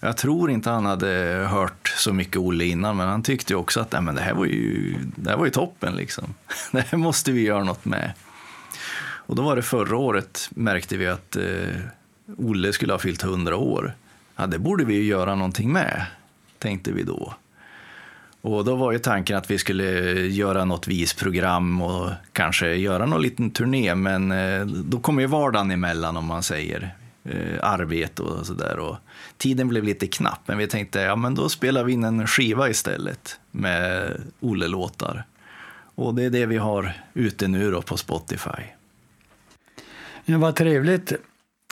Jag 0.00 0.16
tror 0.16 0.50
inte 0.50 0.70
han 0.70 0.86
hade 0.86 1.46
hört 1.50 1.88
så 1.96 2.12
mycket 2.12 2.36
Olle 2.36 2.64
innan, 2.64 2.96
men 2.96 3.08
han 3.08 3.22
tyckte 3.22 3.54
också 3.54 3.80
att 3.80 3.92
nej, 3.92 4.02
men 4.02 4.14
det, 4.14 4.20
här 4.20 4.34
var 4.34 4.44
ju, 4.44 4.94
det 5.16 5.30
här 5.30 5.36
var 5.36 5.44
ju 5.44 5.50
toppen. 5.50 5.94
Liksom. 5.94 6.34
Det 6.72 6.80
här 6.80 6.98
måste 6.98 7.32
vi 7.32 7.42
göra 7.42 7.64
något 7.64 7.84
med. 7.84 8.12
Och 9.00 9.36
då 9.36 9.42
var 9.42 9.56
det 9.56 9.62
förra 9.62 9.96
året 9.96 10.48
märkte 10.50 10.96
vi 10.96 11.06
att 11.06 11.36
eh, 11.36 11.76
Olle 12.36 12.72
skulle 12.72 12.92
ha 12.92 12.98
fyllt 12.98 13.24
100 13.24 13.56
år. 13.56 13.94
Ja, 14.40 14.46
det 14.46 14.58
borde 14.58 14.84
vi 14.84 14.94
ju 14.94 15.02
göra 15.02 15.34
någonting 15.34 15.72
med, 15.72 16.06
tänkte 16.58 16.92
vi 16.92 17.02
då. 17.02 17.34
Och 18.40 18.64
då 18.64 18.76
var 18.76 18.92
ju 18.92 18.98
tanken 18.98 19.36
att 19.36 19.50
vi 19.50 19.58
skulle 19.58 19.84
göra 20.26 20.64
något 20.64 20.88
visprogram 20.88 21.82
och 21.82 22.10
kanske 22.32 22.74
göra 22.74 23.06
någon 23.06 23.22
liten 23.22 23.50
turné, 23.50 23.94
men 23.94 24.32
eh, 24.32 24.66
då 24.66 25.00
kommer 25.00 25.22
ju 25.22 25.26
vardagen 25.26 25.70
emellan 25.70 26.16
om 26.16 26.24
man 26.24 26.42
säger. 26.42 26.94
Eh, 27.24 27.58
arbete 27.62 28.22
och 28.22 28.46
sådär. 28.46 28.96
Tiden 29.36 29.68
blev 29.68 29.84
lite 29.84 30.06
knapp, 30.06 30.40
men 30.46 30.58
vi 30.58 30.66
tänkte 30.66 31.00
ja, 31.00 31.16
men 31.16 31.34
då 31.34 31.48
spelar 31.48 31.84
vi 31.84 31.92
in 31.92 32.04
en 32.04 32.26
skiva 32.26 32.68
istället 32.68 33.40
med 33.50 34.12
Olle-låtar. 34.40 35.24
Och 35.94 36.14
det 36.14 36.24
är 36.24 36.30
det 36.30 36.46
vi 36.46 36.56
har 36.56 36.92
ute 37.14 37.48
nu 37.48 37.70
då 37.70 37.82
på 37.82 37.96
Spotify. 37.96 38.62
Ja, 40.24 40.38
vad 40.38 40.56
trevligt 40.56 41.12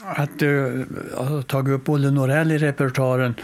att 0.05 0.39
du 0.39 0.85
har 1.17 1.43
tagit 1.43 1.75
upp 1.75 1.89
Olle 1.89 2.11
Norell 2.11 2.53
i 2.53 2.59
repertoaren. 2.59 3.35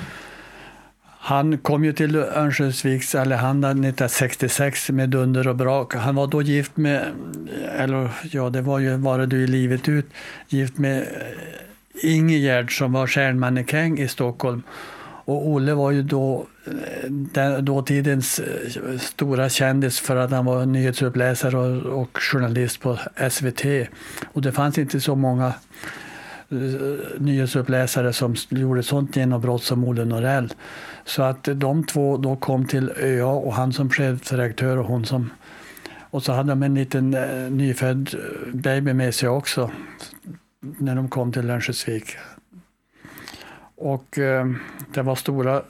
Han 1.27 1.59
kom 1.59 1.85
ju 1.85 1.93
till 1.93 2.17
Örnsköldsviks 2.17 3.15
Allehanda 3.15 3.69
1966 3.69 4.91
med 4.91 5.09
dunder 5.09 5.49
och 5.49 5.57
brak. 5.57 5.95
Han 5.95 6.15
var 6.15 6.27
då 6.27 6.43
gift 6.43 6.77
med, 6.77 7.07
eller 7.77 8.11
ja, 8.31 8.51
det 8.51 8.61
var 8.63 8.79
ju 8.79 8.97
Vare 8.97 9.27
du 9.27 9.43
i 9.43 9.47
livet 9.47 9.89
ut, 9.89 10.07
gift 10.49 10.79
med 10.79 11.03
eh, 11.03 12.15
Ingegerd 12.15 12.79
som 12.79 12.93
var 12.93 13.07
stjärnmannekäng 13.07 13.99
i 13.99 14.09
Stockholm. 14.09 14.63
Och 15.27 15.49
Olle 15.49 15.75
var 15.75 15.91
ju 15.91 16.03
då 16.03 16.47
eh, 16.67 17.11
den, 17.11 17.65
dåtidens 17.65 18.41
stora 19.01 19.49
kändis 19.49 20.01
för 20.01 20.17
att 20.17 20.31
han 20.31 20.45
var 20.45 20.67
nyhetsuppläsare 20.67 21.57
och, 21.57 22.03
och 22.03 22.19
journalist 22.19 22.81
på 22.81 22.99
SVT. 23.31 23.65
Och 24.33 24.43
det 24.43 24.53
fanns 24.53 24.79
inte 24.79 25.01
så 25.01 25.15
många 25.15 25.53
Eh, 26.49 27.21
nyhetsuppläsare 27.21 28.13
som 28.13 28.35
gjorde 28.49 28.83
sånt 28.83 29.17
genombrott 29.17 29.63
som 29.63 29.85
Olle 29.85 30.05
Norell. 30.05 30.53
Så 31.05 31.23
att 31.23 31.49
de 31.55 31.87
två 31.87 32.17
då 32.17 32.37
kom 32.37 32.67
till 32.67 32.93
ÖA 32.97 33.27
och 33.27 33.55
han 33.55 33.73
som 33.73 33.91
chefredaktör 33.91 34.77
och 34.77 34.87
hon 34.87 35.05
som... 35.05 35.31
Och 36.11 36.23
så 36.23 36.33
hade 36.33 36.49
de 36.49 36.63
en 36.63 36.75
liten 36.75 37.15
eh, 37.15 37.51
nyfödd 37.51 38.15
eh, 38.15 38.55
baby 38.55 38.93
med 38.93 39.15
sig 39.15 39.29
också 39.29 39.71
när 40.61 40.95
de 40.95 41.09
kom 41.09 41.33
till 41.33 41.51
Örnsköldsvik. 41.51 42.17
Och 43.77 44.19
eh, 44.19 44.47
det 44.95 45.03
var 45.03 45.15
stora, 45.15 45.63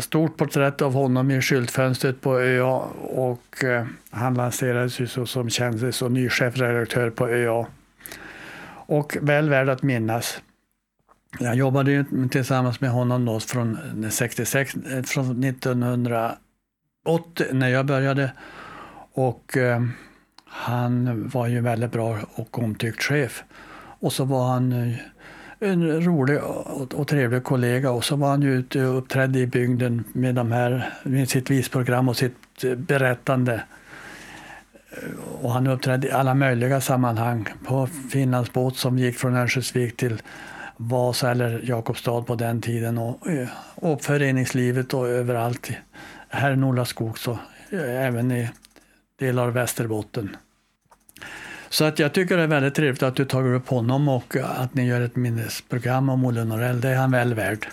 stort 0.00 0.36
porträtt 0.36 0.82
av 0.82 0.92
honom 0.92 1.30
i 1.30 1.42
skyltfönstret 1.42 2.20
på 2.20 2.40
ÖA 2.40 2.78
och 3.00 3.64
eh, 3.64 3.86
han 4.10 4.34
lanserades 4.34 5.00
ju 5.00 5.06
så 5.06 5.26
som 5.26 5.50
kändis 5.50 6.02
och 6.02 6.12
ny 6.12 6.28
chefredaktör 6.28 7.10
på 7.10 7.28
ÖA. 7.28 7.66
Och 8.90 9.16
väl 9.20 9.50
värd 9.50 9.68
att 9.68 9.82
minnas. 9.82 10.40
Jag 11.38 11.54
jobbade 11.54 11.92
ju 11.92 12.28
tillsammans 12.28 12.80
med 12.80 12.90
honom 12.90 13.24
då 13.24 13.40
från 13.40 13.78
66, 14.10 14.74
eh, 14.74 15.02
från 15.02 15.44
1980 15.44 17.46
när 17.52 17.68
jag 17.68 17.86
började. 17.86 18.32
Och 19.12 19.56
eh, 19.56 19.82
han 20.44 21.28
var 21.28 21.46
ju 21.46 21.60
väldigt 21.60 21.92
bra 21.92 22.18
och 22.34 22.58
omtyckt 22.58 23.02
chef. 23.02 23.44
Och 24.00 24.12
så 24.12 24.24
var 24.24 24.48
han 24.48 24.72
eh, 24.72 24.96
en 25.58 26.04
rolig 26.04 26.42
och, 26.94 27.08
trevlig 27.08 27.44
kollega 27.44 27.90
och 27.90 28.04
så 28.04 28.16
var 28.16 28.28
han 28.28 28.42
ju 28.42 28.54
ute 28.54 28.86
och 28.86 28.98
uppträdde 28.98 29.38
i 29.38 29.46
bygden 29.46 30.04
med, 30.12 30.34
de 30.34 30.52
här, 30.52 30.92
med 31.02 31.28
sitt 31.28 31.50
visprogram 31.50 32.08
och 32.08 32.16
sitt 32.16 32.64
eh, 32.64 32.74
berättande. 32.74 33.62
Och 35.42 35.52
han 35.52 35.66
uppträdde 35.66 36.08
i 36.08 36.10
alla 36.10 36.34
möjliga 36.34 36.80
sammanhang. 36.80 37.48
På 37.64 37.88
Finlandsbåt 38.10 38.76
som 38.76 38.98
gick 38.98 39.18
från 39.18 39.36
Örnsköldsvik 39.36 39.96
till 39.96 40.22
Vasa 40.76 41.30
eller 41.30 41.60
Jakobstad 41.64 42.22
på 42.22 42.34
den 42.34 42.60
tiden 42.60 42.98
och, 42.98 43.26
eh, 43.28 43.48
och 43.74 44.02
föreningslivet 44.02 44.94
och 44.94 45.08
överallt. 45.08 45.70
Här 46.28 46.52
i 46.52 46.56
Norra 46.56 46.84
Skog 46.84 47.18
så 47.18 47.38
eh, 47.70 48.06
även 48.06 48.32
i 48.32 48.50
delar 49.18 49.42
av 49.42 49.52
Västerbotten. 49.52 50.36
Så 51.68 51.84
att 51.84 51.98
jag 51.98 52.12
tycker 52.12 52.36
det 52.36 52.42
är 52.42 52.46
väldigt 52.46 52.74
trevligt 52.74 53.02
att 53.02 53.16
du 53.16 53.24
tagit 53.24 53.56
upp 53.56 53.68
honom 53.68 54.08
och 54.08 54.36
eh, 54.36 54.60
att 54.60 54.74
ni 54.74 54.86
gör 54.86 55.00
ett 55.00 55.16
minnesprogram 55.16 56.08
om 56.08 56.24
Olle 56.24 56.44
Norell. 56.44 56.80
Det 56.80 56.88
är 56.88 56.96
han 56.96 57.10
väl 57.10 57.34
värd. 57.34 57.66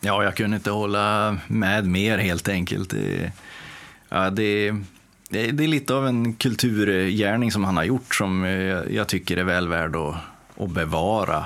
Ja, 0.00 0.24
jag 0.24 0.36
kunde 0.36 0.56
inte 0.56 0.70
hålla 0.70 1.38
med 1.48 1.86
mer 1.86 2.18
helt 2.18 2.48
enkelt. 2.48 2.90
Det, 2.90 3.32
ja, 4.08 4.30
det, 4.30 4.74
det, 5.32 5.64
är 5.64 5.68
lite 5.68 5.94
av 5.94 6.06
en 6.06 6.34
kulturgärning 6.34 7.52
som 7.52 7.64
han 7.64 7.76
har 7.76 7.84
gjort 7.84 8.14
som 8.14 8.44
eh, 8.44 8.94
jag 8.94 9.08
tycker 9.08 9.36
är 9.36 9.44
väl 9.44 9.68
värd 9.68 9.96
att, 9.96 10.14
att 10.56 10.70
bevara. 10.70 11.44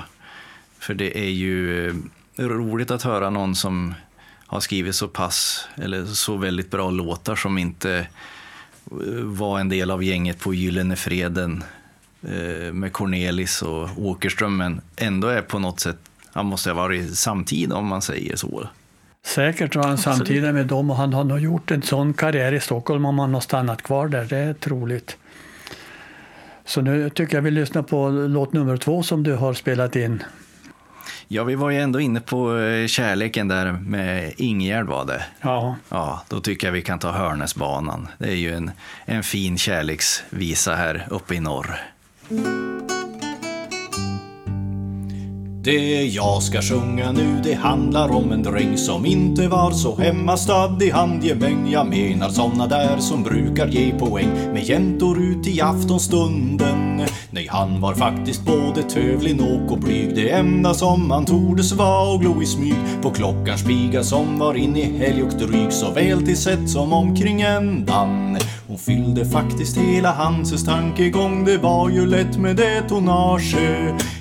För 0.79 0.93
det 0.93 1.19
är 1.19 1.29
ju 1.29 1.87
eh, 1.87 1.95
roligt 2.37 2.91
att 2.91 3.03
höra 3.03 3.29
någon 3.29 3.55
som 3.55 3.93
har 4.45 4.59
skrivit 4.59 4.95
så 4.95 5.07
pass, 5.07 5.67
eller 5.75 6.05
så 6.05 6.37
väldigt 6.37 6.71
bra 6.71 6.89
låtar 6.89 7.35
som 7.35 7.57
inte 7.57 8.07
eh, 8.91 9.23
var 9.23 9.59
en 9.59 9.69
del 9.69 9.91
av 9.91 10.03
gänget 10.03 10.39
på 10.39 10.53
Gyllene 10.53 10.95
Freden 10.95 11.63
med 12.73 12.93
Cornelis 12.93 13.61
och 13.61 13.89
Åkerström, 13.97 14.57
men 14.57 14.81
ändå 14.95 15.27
är 15.27 15.41
på 15.41 15.59
något 15.59 15.79
sätt, 15.79 15.97
han 16.33 16.45
måste 16.45 16.69
ha 16.69 16.75
varit 16.75 17.17
samtida 17.17 17.75
om 17.75 17.87
man 17.87 18.01
säger 18.01 18.35
så. 18.35 18.69
Säkert 19.25 19.75
var 19.75 19.83
han 19.83 19.97
samtida 19.97 20.51
med 20.53 20.67
dem 20.67 20.89
och 20.89 20.95
han 20.95 21.13
har 21.13 21.23
nog 21.23 21.39
gjort 21.39 21.71
en 21.71 21.81
sån 21.81 22.13
karriär 22.13 22.53
i 22.53 22.59
Stockholm 22.59 23.05
om 23.05 23.19
han 23.19 23.33
har 23.33 23.41
stannat 23.41 23.81
kvar 23.81 24.07
där, 24.07 24.25
det 24.25 24.37
är 24.37 24.53
troligt. 24.53 25.17
Så 26.65 26.81
nu 26.81 27.09
tycker 27.09 27.37
jag 27.37 27.41
vi 27.41 27.51
lyssnar 27.51 27.81
på 27.81 28.09
låt 28.09 28.53
nummer 28.53 28.77
två 28.77 29.03
som 29.03 29.23
du 29.23 29.35
har 29.35 29.53
spelat 29.53 29.95
in. 29.95 30.23
Ja, 31.27 31.43
vi 31.43 31.55
var 31.55 31.69
ju 31.69 31.79
ändå 31.79 31.99
inne 31.99 32.19
på 32.19 32.57
eh, 32.57 32.87
kärleken 32.87 33.47
där 33.47 33.71
med 33.71 34.33
Ingegärd 34.37 34.85
var 34.85 35.05
det. 35.05 35.25
Ja. 35.41 35.75
Ja, 35.89 36.23
då 36.29 36.39
tycker 36.39 36.67
jag 36.67 36.71
vi 36.71 36.81
kan 36.81 36.99
ta 36.99 37.11
Hörnäsbanan. 37.11 38.07
Det 38.17 38.27
är 38.27 38.35
ju 38.35 38.53
en, 38.53 38.71
en 39.05 39.23
fin 39.23 39.57
kärleksvisa 39.57 40.75
här 40.75 41.07
uppe 41.09 41.35
i 41.35 41.39
norr. 41.39 41.79
Det 45.63 46.03
jag 46.03 46.43
ska 46.43 46.61
sjunga 46.61 47.11
nu 47.11 47.41
det 47.43 47.53
handlar 47.53 48.09
om 48.09 48.31
en 48.31 48.43
dräng 48.43 48.77
som 48.77 49.05
inte 49.05 49.47
var 49.47 49.71
så 49.71 49.95
hemmastadd 49.95 50.83
i 50.83 50.89
handgemäng. 50.89 51.71
Jag 51.71 51.87
menar 51.87 52.29
såna 52.29 52.67
där 52.67 52.97
som 52.97 53.23
brukar 53.23 53.67
ge 53.67 53.91
poäng 53.91 54.29
med 54.53 54.63
jäntor 54.63 55.21
ut 55.21 55.47
i 55.47 55.61
aftonstunden. 55.61 57.01
Nej, 57.31 57.47
han 57.49 57.81
var 57.81 57.93
faktiskt 57.93 58.45
både 58.45 58.83
tövlig 58.83 59.35
nog 59.35 59.71
och 59.71 59.79
blyg. 59.79 60.15
Det 60.15 60.29
enda 60.29 60.73
som 60.73 61.11
han 61.11 61.25
tordes 61.25 61.73
var 61.73 62.13
och 62.13 62.21
glo 62.21 62.41
i 62.41 62.45
smyg 62.45 62.75
på 63.01 63.09
klockans 63.09 63.63
piga 63.63 64.03
som 64.03 64.39
var 64.39 64.53
inne 64.53 64.79
i 64.79 64.97
helg 64.97 65.23
och 65.23 65.33
dryg 65.33 65.73
såväl 65.73 66.25
till 66.25 66.37
sätt 66.37 66.69
som 66.69 66.93
omkring 66.93 67.41
ändan 67.41 68.37
och 68.77 68.83
fyllde 68.83 69.25
faktiskt 69.25 69.77
hela 69.77 70.11
Hanses 70.11 70.65
tankegång, 70.65 71.45
det 71.45 71.57
var 71.57 71.89
ju 71.89 72.05
lätt 72.05 72.37
med 72.37 72.55
det 72.55 72.81
tonnage. 72.89 73.55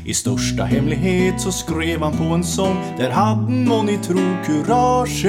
I 0.05 0.15
största 0.15 0.65
hemlighet 0.65 1.41
så 1.41 1.53
skrev 1.53 2.03
han 2.03 2.17
på 2.17 2.25
en 2.25 2.45
sång, 2.45 2.77
där 2.99 3.11
hade 3.11 3.53
må 3.53 3.83
ni 3.83 3.99
tro 3.99 4.37
kurage. 4.47 5.27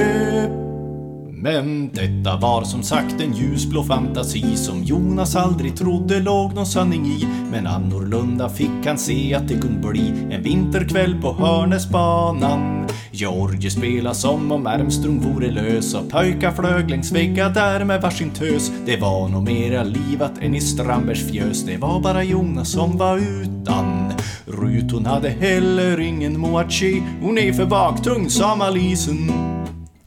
Men 1.42 1.90
detta 1.92 2.36
var 2.36 2.64
som 2.64 2.82
sagt 2.82 3.20
en 3.20 3.32
ljusblå 3.32 3.82
fantasi 3.82 4.56
som 4.56 4.84
Jonas 4.84 5.36
aldrig 5.36 5.76
trodde 5.76 6.20
låg 6.20 6.54
någon 6.54 6.66
sanning 6.66 7.06
i. 7.06 7.26
Men 7.50 7.66
annorlunda 7.66 8.48
fick 8.48 8.86
han 8.86 8.98
se 8.98 9.34
att 9.34 9.48
det 9.48 9.54
kunde 9.54 9.88
bli 9.88 10.08
en 10.30 10.42
vinterkväll 10.42 11.22
på 11.22 11.32
Hörnäsbanan. 11.32 12.86
Georgie 13.10 13.70
spela 13.70 14.14
som 14.14 14.52
om 14.52 14.66
Armstrong 14.66 15.20
vore 15.20 15.50
lös 15.50 15.94
och 15.94 16.10
pojkar 16.10 16.52
flög 16.52 16.90
längs 16.90 17.12
väggar 17.12 17.50
där 17.50 17.84
med 17.84 18.02
varsin 18.02 18.30
tös. 18.30 18.72
Det 18.86 18.96
var 18.96 19.28
nog 19.28 19.42
mera 19.42 19.82
livat 19.82 20.32
än 20.40 20.54
i 20.54 20.60
Strandbergs 20.60 21.30
fjös, 21.30 21.64
det 21.64 21.76
var 21.76 22.00
bara 22.00 22.24
Jonas 22.24 22.72
som 22.72 22.96
var 22.96 23.18
utan. 23.18 24.12
Rut 24.46 24.92
hon 24.92 25.06
hade 25.06 25.28
heller 25.28 26.00
ingen 26.00 26.40
moachi, 26.40 27.02
hon 27.22 27.38
är 27.38 27.52
för 27.52 27.66
baktung 27.66 28.30
sa 28.30 28.56
malisen. 28.56 29.30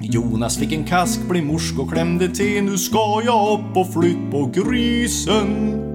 Jonas 0.02 0.58
fick 0.58 0.72
en 0.72 0.84
kask, 0.84 1.30
blev 1.30 1.44
morsk 1.44 1.80
och 1.80 1.92
klämde 1.92 2.30
till. 2.30 2.64
Nu 2.64 2.78
ska 2.78 3.22
jag 3.26 3.60
upp 3.60 3.78
och 3.78 3.94
flytt 3.94 4.32
på 4.32 4.52
grisen. 4.54 5.91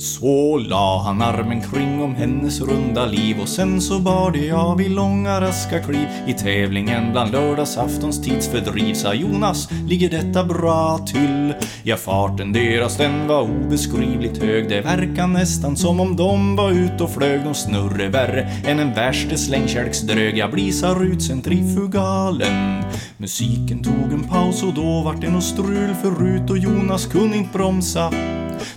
Så 0.00 0.56
la 0.56 1.02
han 1.04 1.22
armen 1.22 1.60
kring 1.60 2.02
om 2.02 2.14
hennes 2.14 2.60
runda 2.60 3.06
liv 3.06 3.40
och 3.40 3.48
sen 3.48 3.80
så 3.80 3.98
bar 3.98 4.30
det 4.30 4.52
av 4.52 4.80
i 4.80 4.88
långa 4.88 5.40
raska 5.40 5.82
kliv. 5.82 6.08
I 6.26 6.32
tävlingen 6.32 7.12
bland 7.12 7.32
lördagsaftons 7.32 8.22
tidsfördriv 8.22 8.94
sa 8.94 9.14
Jonas, 9.14 9.68
ligger 9.86 10.10
detta 10.10 10.44
bra 10.44 10.98
till? 10.98 11.54
Ja, 11.82 11.96
farten 11.96 12.52
deras 12.52 12.96
den 12.96 13.28
var 13.28 13.42
obeskrivligt 13.42 14.42
hög, 14.42 14.68
det 14.68 14.80
verkar 14.80 15.26
nästan 15.26 15.76
som 15.76 16.00
om 16.00 16.16
de 16.16 16.56
var 16.56 16.70
ute 16.70 17.04
och 17.04 17.10
flög, 17.10 17.44
de 17.44 17.54
snurre 17.54 18.08
värre 18.08 18.40
än 18.66 18.78
en 18.78 18.94
värste 18.94 19.38
slängkärksdrög, 19.38 20.38
jag 20.38 20.50
blisar 20.50 21.04
ut 21.04 21.22
centrifugalen. 21.22 22.82
Musiken 23.16 23.82
tog 23.82 24.12
en 24.12 24.28
paus 24.28 24.62
och 24.62 24.74
då 24.74 25.02
vart 25.04 25.20
det 25.20 25.30
nåt 25.30 25.44
strul 25.44 25.94
förut 26.02 26.50
och 26.50 26.58
Jonas 26.58 27.06
kunde 27.06 27.36
inte 27.36 27.58
bromsa 27.58 28.12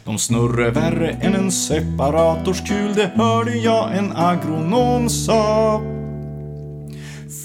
de 0.06 0.18
snurrar 0.18 0.72
värre 0.72 1.10
än 1.10 1.36
en 1.36 1.52
separatorskul, 1.52 2.94
det 2.96 3.12
hörde 3.16 3.58
jag 3.58 3.98
en 3.98 4.12
agronom 4.16 5.10
sa. 5.10 5.82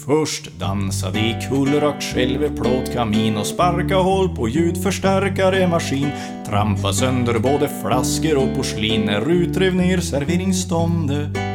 Först 0.06 0.50
dansade 0.58 1.18
i 1.18 1.36
kullrakt 1.48 2.02
själve 2.02 2.48
plåtkamin 2.48 3.36
och 3.36 3.46
sparka 3.46 3.96
hål 3.96 4.36
på 4.36 4.48
ljudförstärkare 4.48 5.68
maskin. 5.68 6.08
Trampa 6.46 6.92
sönder 6.92 7.38
både 7.38 7.68
flaskor 7.82 8.36
och 8.36 8.56
porslin 8.56 9.00
när 9.00 9.30
utrev 9.30 9.74
ner 9.74 9.98
serveringsståndet. 9.98 11.47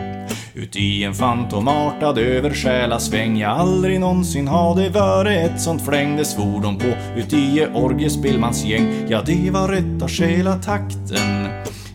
Uti 0.55 1.03
en 1.03 1.13
fantomartad 1.13 2.17
översjälasväng 2.17 3.38
jag 3.38 3.51
aldrig 3.51 4.00
någonsin 4.00 4.48
hade 4.48 4.89
varit 4.89 5.38
ett 5.38 5.62
sånt 5.62 5.86
fläng 5.86 6.17
det 6.17 6.25
svor 6.25 6.62
de 6.62 6.77
på. 6.77 6.88
Uti 7.15 7.67
orgespelmans 7.74 8.65
gäng 8.65 9.05
Ja, 9.10 9.22
det 9.25 9.51
var 9.51 9.67
rätta 9.67 10.07
själatakten 10.07 11.48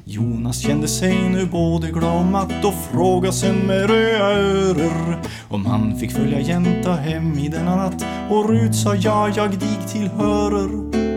Jonas 0.04 0.58
kände 0.60 0.88
sig 0.88 1.28
nu 1.30 1.46
både 1.46 1.90
glad 1.90 2.20
och 2.20 2.26
matt 2.26 2.64
och 2.64 2.74
frågade 2.92 3.32
sen 3.32 3.56
med 3.56 3.90
röda 3.90 4.32
örer 4.32 5.18
om 5.48 5.66
han 5.66 5.98
fick 5.98 6.12
följa 6.12 6.40
jänta 6.40 6.92
hem 6.92 7.38
i 7.38 7.48
denna 7.48 7.76
natt. 7.76 8.04
Och 8.30 8.48
Rut 8.48 8.74
sa 8.74 8.94
ja, 8.94 9.28
jag 9.36 9.50
dig 9.50 9.78
tillhörer. 9.92 11.07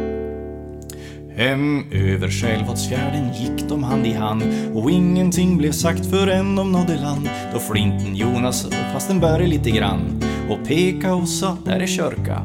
Hem 1.36 1.84
över 1.92 2.30
Självholtsfjärden 2.30 3.34
gick 3.34 3.70
de 3.70 3.84
hand 3.84 4.08
i 4.08 4.14
hand 4.14 4.44
och 4.74 4.92
ingenting 4.92 5.58
blev 5.58 5.72
sagt 5.72 6.06
förrän 6.06 6.56
de 6.56 6.72
nådde 6.72 6.98
land 6.98 7.30
då 7.54 7.60
flinten 7.60 8.16
Jonas 8.16 8.68
fast 8.94 9.08
den 9.08 9.20
började 9.20 9.48
lite 9.48 9.72
grann 9.72 10.24
och 10.50 10.68
peka 10.68 11.14
och 11.14 11.30
sa 11.30 11.58
där 11.66 11.80
är 11.80 11.88
körka. 11.88 12.42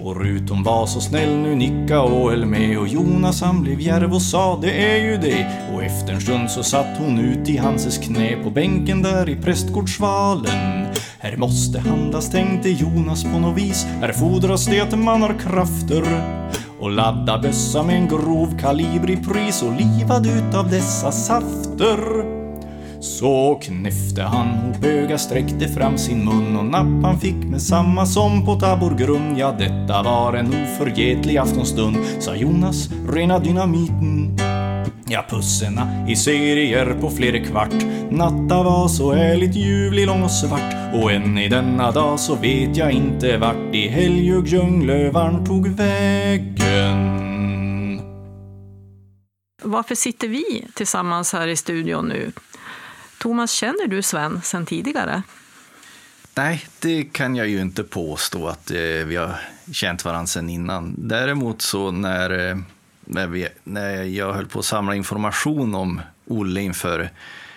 Och 0.00 0.20
Rut 0.20 0.50
hon 0.50 0.62
var 0.62 0.86
så 0.86 1.00
snäll 1.00 1.36
nu 1.36 1.54
nicka 1.54 2.00
och 2.00 2.30
höll 2.30 2.44
med 2.44 2.78
och 2.78 2.88
Jonas 2.88 3.42
han 3.42 3.62
blev 3.62 3.80
djärv 3.80 4.14
och 4.14 4.22
sa 4.22 4.58
det 4.62 4.92
är 4.92 5.04
ju 5.04 5.16
det 5.16 5.46
och 5.74 5.82
efter 5.82 6.12
en 6.12 6.20
stund 6.20 6.50
så 6.50 6.62
satt 6.62 6.98
hon 6.98 7.18
ut 7.18 7.48
i 7.48 7.56
Hanses 7.56 7.98
knä 7.98 8.36
på 8.44 8.50
bänken 8.50 9.02
där 9.02 9.28
i 9.28 9.36
prästgårdsvalen. 9.36 10.86
Här 11.18 11.36
måste 11.36 11.80
handlas, 11.80 12.30
tänkte 12.30 12.68
Jonas 12.68 13.24
på 13.24 13.38
något 13.38 13.58
vis, 13.58 13.86
här 14.00 14.12
fordras 14.12 14.66
det 14.66 14.80
att 14.80 14.98
man 14.98 15.22
har 15.22 15.34
krafter 15.38 16.02
och 16.80 16.90
ladda 16.90 17.38
bössa 17.38 17.82
med 17.82 17.96
en 17.96 18.08
grov 18.08 18.58
kalibrig 18.58 19.28
pris 19.28 19.62
och 19.62 19.72
livad 19.72 20.26
ut 20.26 20.54
av 20.54 20.70
dessa 20.70 21.12
safter. 21.12 21.98
Så 23.00 23.54
knäfte 23.62 24.22
han 24.22 24.48
och 24.68 24.80
böga 24.80 25.18
sträckte 25.18 25.68
fram 25.68 25.98
sin 25.98 26.24
mun 26.24 26.56
och 26.56 26.64
napp 26.64 27.04
han 27.04 27.20
fick 27.20 27.44
med 27.44 27.62
samma 27.62 28.06
som 28.06 28.46
på 28.46 28.54
taborgrund. 28.54 29.38
Ja, 29.38 29.54
detta 29.58 30.02
var 30.02 30.34
en 30.34 30.46
oförgetlig 30.46 31.36
aftonstund, 31.36 31.96
sa 32.20 32.34
Jonas, 32.34 32.88
rena 33.08 33.38
dynamiten. 33.38 34.47
Ja, 35.10 35.24
pusserna 35.28 36.06
i 36.08 36.16
serier 36.16 36.96
på 37.00 37.10
flera 37.10 37.44
kvart. 37.44 37.72
Natta 38.10 38.62
var 38.62 38.88
så 38.88 39.12
ärligt 39.12 39.54
ljuvlig, 39.54 40.06
lång 40.06 40.22
och 40.22 40.30
svart. 40.30 40.94
Och 40.94 41.12
än 41.12 41.38
i 41.38 41.48
denna 41.48 41.90
dag 41.90 42.20
så 42.20 42.34
vet 42.34 42.76
jag 42.76 42.92
inte 42.92 43.36
vart 43.36 43.74
i 43.74 43.88
Helgjug 43.88 44.46
djunglövarn 44.46 45.46
tog 45.46 45.68
vägen. 45.68 47.18
Varför 49.62 49.94
sitter 49.94 50.28
vi 50.28 50.66
tillsammans 50.74 51.32
här 51.32 51.48
i 51.48 51.56
studion 51.56 52.08
nu? 52.08 52.32
Thomas, 53.18 53.52
känner 53.52 53.86
du 53.86 54.02
Sven 54.02 54.40
sedan 54.42 54.66
tidigare? 54.66 55.22
Nej, 56.34 56.64
det 56.80 57.04
kan 57.04 57.36
jag 57.36 57.48
ju 57.48 57.60
inte 57.60 57.84
påstå 57.84 58.48
att 58.48 58.70
eh, 58.70 58.76
vi 59.06 59.16
har 59.16 59.40
känt 59.72 60.04
varandra 60.04 60.26
sedan 60.26 60.48
innan. 60.48 60.94
Däremot 60.98 61.62
så 61.62 61.90
när, 61.90 62.50
eh, 62.50 62.56
när, 63.08 63.26
vi, 63.26 63.48
när 63.64 64.02
jag 64.02 64.32
höll 64.32 64.46
på 64.46 64.58
att 64.58 64.64
samla 64.64 64.94
information 64.94 65.74
om 65.74 66.00
Olle 66.26 66.60
inför 66.60 67.10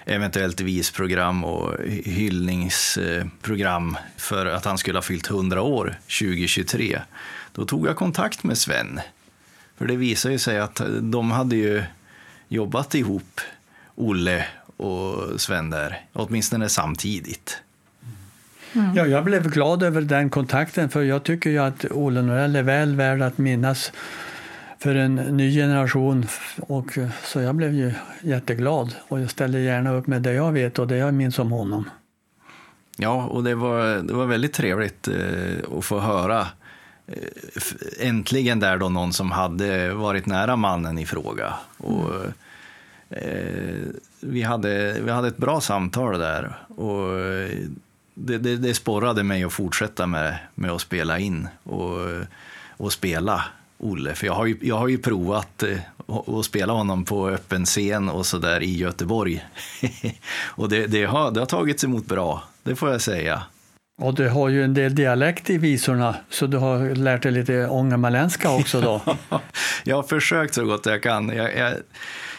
eventuellt 0.06 0.62
visprogram 0.62 1.44
och 1.44 1.74
hyllningsprogram 1.88 3.98
för 4.18 4.46
att 4.46 4.66
han 4.66 4.78
skulle 4.78 4.98
ha 4.98 5.04
fyllt 5.04 5.30
100 5.30 5.62
år 5.62 5.96
2023, 6.20 7.02
då 7.54 7.66
tog 7.66 7.88
jag 7.88 7.96
kontakt 7.96 8.44
med 8.44 8.58
Sven. 8.58 9.00
För 9.78 9.88
det 9.88 9.96
visade 9.96 10.40
sig 10.40 10.60
att 10.60 10.82
de 11.02 11.32
hade 11.32 11.56
ju 11.56 11.84
jobbat 12.48 12.96
ihop, 12.96 13.42
Olle 13.96 14.46
och 14.78 15.42
Sven 15.42 15.70
där, 15.70 16.02
åtminstone 16.14 16.70
samtidigt. 16.70 17.58
Mm. 18.74 18.96
Ja, 18.96 19.06
jag 19.06 19.24
blev 19.24 19.52
glad 19.52 19.84
över 19.84 20.02
den 20.02 20.30
kontakten 20.30 20.90
för 20.90 21.02
jag 21.02 21.24
tycker 21.24 21.50
ju 21.50 21.58
att 21.58 21.86
Olle 21.92 22.22
Norell 22.22 22.56
är 22.56 22.64
väl 22.64 22.96
värd 22.96 23.22
att 23.22 23.38
minnas 23.38 23.92
för 24.82 24.96
en 24.96 25.16
ny 25.16 25.56
generation. 25.56 26.26
Och, 26.58 26.98
eh, 26.98 27.10
så 27.24 27.42
jag 27.42 27.56
blev 27.56 27.74
ju 27.74 27.94
jätteglad 28.22 28.96
och 29.08 29.20
jag 29.20 29.30
ställer 29.30 29.60
gärna 29.60 29.94
upp 29.94 30.08
med 30.08 30.22
det 30.22 30.34
jag 30.34 30.52
vet 30.52 30.80
och 30.80 30.88
det 30.88 30.98
jag 30.98 31.14
minns 31.14 31.40
om 31.40 31.52
honom. 31.52 31.90
Ja, 32.98 33.26
och 33.26 33.44
det 33.44 33.56
var, 33.56 33.96
det 33.96 34.14
var 34.14 34.26
väldigt 34.26 34.54
trevligt 34.54 35.08
eh, 35.08 35.78
att 35.78 35.86
få 35.86 36.00
höra 36.00 36.48
eh, 37.08 38.08
äntligen 38.08 38.60
där 38.60 38.78
då 38.78 38.90
någon 38.90 39.14
som 39.14 39.32
hade 39.32 39.94
varit 39.94 40.26
nära 40.26 40.56
mannen 40.56 40.98
i 40.98 41.06
fråga. 41.06 41.54
Och, 41.78 42.10
Eh, 43.12 43.88
vi, 44.20 44.42
hade, 44.42 45.02
vi 45.02 45.12
hade 45.12 45.28
ett 45.28 45.38
bra 45.38 45.62
samtal 45.62 46.20
där 46.20 46.58
och 46.68 47.20
eh, 47.20 47.50
det, 48.14 48.38
det, 48.38 48.58
det 48.58 48.74
sporrade 48.74 49.24
mig 49.24 49.44
att 49.44 49.54
fortsätta 49.54 50.08
med, 50.08 50.38
med 50.56 50.72
att 50.72 50.82
spela 50.82 51.20
in 51.20 51.48
och, 51.64 51.98
och 52.78 52.94
spela 52.94 53.44
Olle. 53.84 54.16
För 54.16 54.28
jag 54.28 54.34
har 54.34 54.46
ju, 54.46 54.58
jag 54.62 54.78
har 54.78 54.88
ju 54.88 54.98
provat 54.98 55.64
eh, 55.64 55.78
att 56.40 56.46
spela 56.46 56.74
honom 56.74 57.06
på 57.06 57.30
öppen 57.30 57.66
scen 57.66 58.10
och 58.10 58.26
så 58.26 58.38
där 58.38 58.64
i 58.64 58.78
Göteborg. 58.78 59.46
och 60.44 60.70
det, 60.70 60.88
det, 60.88 61.06
har, 61.06 61.32
det 61.32 61.40
har 61.40 61.46
tagits 61.46 61.84
emot 61.84 62.06
bra, 62.06 62.44
det 62.64 62.76
får 62.76 62.92
jag 62.92 63.02
säga. 63.02 63.44
Och 64.02 64.14
du 64.14 64.30
har 64.30 64.50
ju 64.50 64.64
en 64.64 64.74
del 64.74 64.96
dialekt 64.96 65.50
i 65.50 65.58
visorna, 65.58 66.16
så 66.30 66.48
du 66.48 66.58
har 66.58 66.96
lärt 66.96 67.24
dig 67.24 67.32
lite 67.32 67.68
ångermanländska 67.68 68.52
också 68.52 68.82
då? 68.82 69.02
jag 69.84 69.96
har 69.96 70.04
försökt 70.04 70.54
så 70.54 70.66
gott 70.66 70.86
jag 70.86 71.04
kan. 71.04 71.30
Jag, 71.30 71.58
jag, 71.58 71.74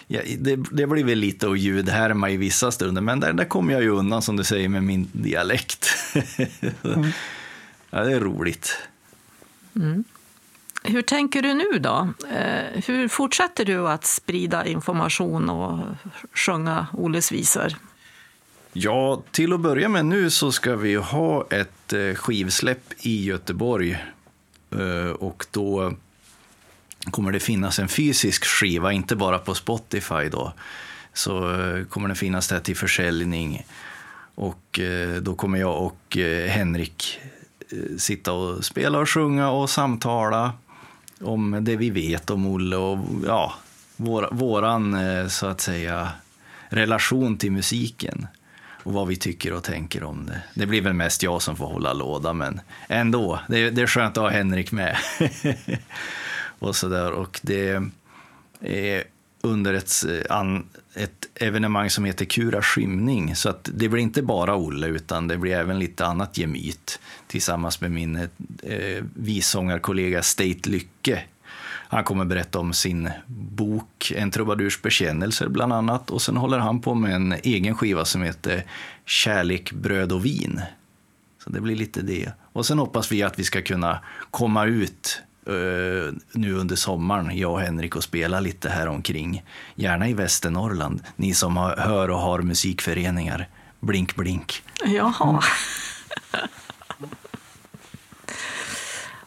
ja, 0.07 0.21
det, 0.39 0.57
det 0.57 0.87
blir 0.87 1.05
väl 1.05 1.19
lite 1.19 1.51
att 1.51 1.59
ljudhärma 1.59 2.31
i 2.31 2.37
vissa 2.37 2.71
stunder, 2.71 3.03
men 3.03 3.21
där, 3.21 3.33
där 3.33 3.45
kommer 3.45 3.73
jag 3.73 3.83
ju 3.83 3.89
undan 3.89 4.23
som 4.23 4.37
du 4.37 4.45
säger 4.45 4.69
med 4.69 4.83
min 4.83 5.09
dialekt. 5.13 5.89
mm. 6.83 7.11
Ja, 7.91 8.05
det 8.05 8.13
är 8.13 8.21
roligt. 8.21 8.79
Mm. 9.77 10.05
Hur 10.85 11.03
tänker 11.03 11.43
du 11.43 11.55
nu 11.55 11.79
då? 11.79 12.09
Eh, 12.31 12.83
hur 12.87 13.09
fortsätter 13.09 13.65
du 13.65 13.89
att 13.89 14.05
sprida 14.05 14.67
information 14.67 15.51
och 15.51 15.79
sjunga 16.35 16.87
Olles 16.93 17.33
visor? 17.33 17.75
Ja, 18.73 19.23
till 19.31 19.53
att 19.53 19.61
börja 19.61 19.89
med 19.89 20.05
nu 20.05 20.31
så 20.31 20.53
ska 20.53 20.77
vi 20.77 20.95
ha 20.95 21.47
ett 21.51 21.93
eh, 21.93 22.15
skivsläpp 22.15 22.93
i 22.99 23.25
Göteborg. 23.25 24.05
Eh, 24.71 25.11
och 25.11 25.47
då 25.51 25.93
kommer 27.11 27.33
det 27.33 27.41
finnas 27.41 27.79
en 27.79 27.89
fysisk 27.89 28.45
skiva, 28.45 28.93
inte 28.93 29.17
bara 29.17 29.39
på 29.39 29.55
Spotify 29.55 30.29
då. 30.31 30.53
Så 31.13 31.41
kommer 31.89 32.09
den 32.09 32.17
finnas 32.17 32.49
där 32.49 32.61
till 32.61 32.77
försäljning. 32.77 33.67
Och 34.35 34.81
då 35.21 35.35
kommer 35.35 35.59
jag 35.59 35.83
och 35.83 36.17
Henrik 36.49 37.21
sitta 37.99 38.33
och 38.33 38.65
spela 38.65 38.99
och 38.99 39.09
sjunga 39.09 39.51
och 39.51 39.71
samtala 39.71 40.53
om 41.23 41.59
det 41.61 41.77
vi 41.77 41.91
vet 41.91 42.31
om 42.31 42.47
Olle 42.47 42.77
och 42.77 42.99
ja, 43.27 43.55
vår, 43.97 44.29
våran 44.33 44.95
eh, 44.95 45.27
så 45.29 45.47
att 45.47 45.61
säga 45.61 46.11
relation 46.69 47.39
till 47.39 47.53
musiken 47.53 48.27
och 48.85 48.93
vad 48.93 49.09
vi 49.09 49.17
tycker 49.17 49.53
och 49.53 49.63
tänker 49.63 50.05
om 50.05 50.27
det. 50.27 50.43
Det 50.55 50.67
blir 50.67 50.81
väl 50.81 50.93
mest 50.93 51.23
jag 51.23 51.43
som 51.43 51.57
får 51.57 51.67
hålla 51.67 51.93
låda, 51.93 52.33
men 52.33 52.61
ändå, 52.89 53.41
det, 53.49 53.71
det 53.71 53.83
är 53.83 53.87
skönt 53.87 54.17
att 54.17 54.23
ha 54.23 54.31
Henrik 54.31 54.73
med. 54.73 54.97
och 56.59 56.77
så 56.77 56.89
där. 56.89 57.13
Och 57.13 57.41
det 57.43 57.81
är 58.61 59.05
under 59.43 59.75
ett, 59.75 59.93
eh, 60.09 60.37
an, 60.37 60.67
ett 60.95 61.29
evenemang 61.35 61.91
som 61.91 62.05
heter 62.05 62.25
Kura 62.25 62.63
skymning. 62.63 63.37
Så 63.37 63.49
att 63.49 63.71
det 63.75 63.89
blir 63.89 64.03
inte 64.03 64.23
bara 64.23 64.57
Olle, 64.57 64.87
utan 64.87 65.29
det 65.29 65.37
blir 65.37 65.53
även 65.53 65.79
lite 65.79 66.07
annat 66.07 66.39
gemyt 66.39 67.01
tillsammans 67.27 67.81
med 67.81 67.91
min 67.91 68.17
eh, 68.63 69.05
vissångarkollega 69.15 70.23
State 70.23 70.69
Lycke. 70.71 71.23
Han 71.93 72.05
kommer 72.05 72.25
berätta 72.25 72.59
om 72.59 72.73
sin 72.73 73.11
bok 73.27 74.13
En 74.17 74.31
trubadurs 74.31 74.83
bekännelser 74.83 75.49
bland 75.49 75.73
annat. 75.73 76.11
Och 76.11 76.23
sen 76.23 76.37
håller 76.37 76.59
han 76.59 76.81
på 76.81 76.95
med 76.95 77.15
en 77.15 77.33
egen 77.33 77.75
skiva 77.75 78.05
som 78.05 78.23
heter 78.23 78.65
Kärlek, 79.07 79.73
bröd 79.73 80.13
och 80.13 80.25
vin. 80.25 80.61
Så 81.45 81.51
det 81.51 81.61
blir 81.61 81.77
lite 81.77 82.03
det. 82.03 82.33
Och 82.53 82.67
sen 82.67 82.79
hoppas 82.79 83.13
vi 83.13 83.23
att 83.23 83.39
vi 83.39 83.45
ska 83.45 83.63
kunna 83.63 83.99
komma 84.31 84.65
ut 84.65 85.23
Uh, 85.49 86.13
nu 86.33 86.53
under 86.55 86.77
sommaren, 86.77 87.39
jag 87.39 87.53
och 87.53 87.61
Henrik, 87.61 87.97
och 87.97 88.05
spela 88.05 88.41
lite 88.41 88.69
här 88.69 88.87
omkring. 88.87 89.45
Gärna 89.75 90.09
i 90.09 90.15
Västernorrland, 90.15 91.03
ni 91.17 91.35
som 91.35 91.57
har, 91.57 91.77
hör 91.77 92.11
och 92.11 92.19
har 92.19 92.43
musikföreningar. 92.43 93.49
Blink, 93.81 94.17
blink. 94.17 94.63
Jaha. 94.85 95.43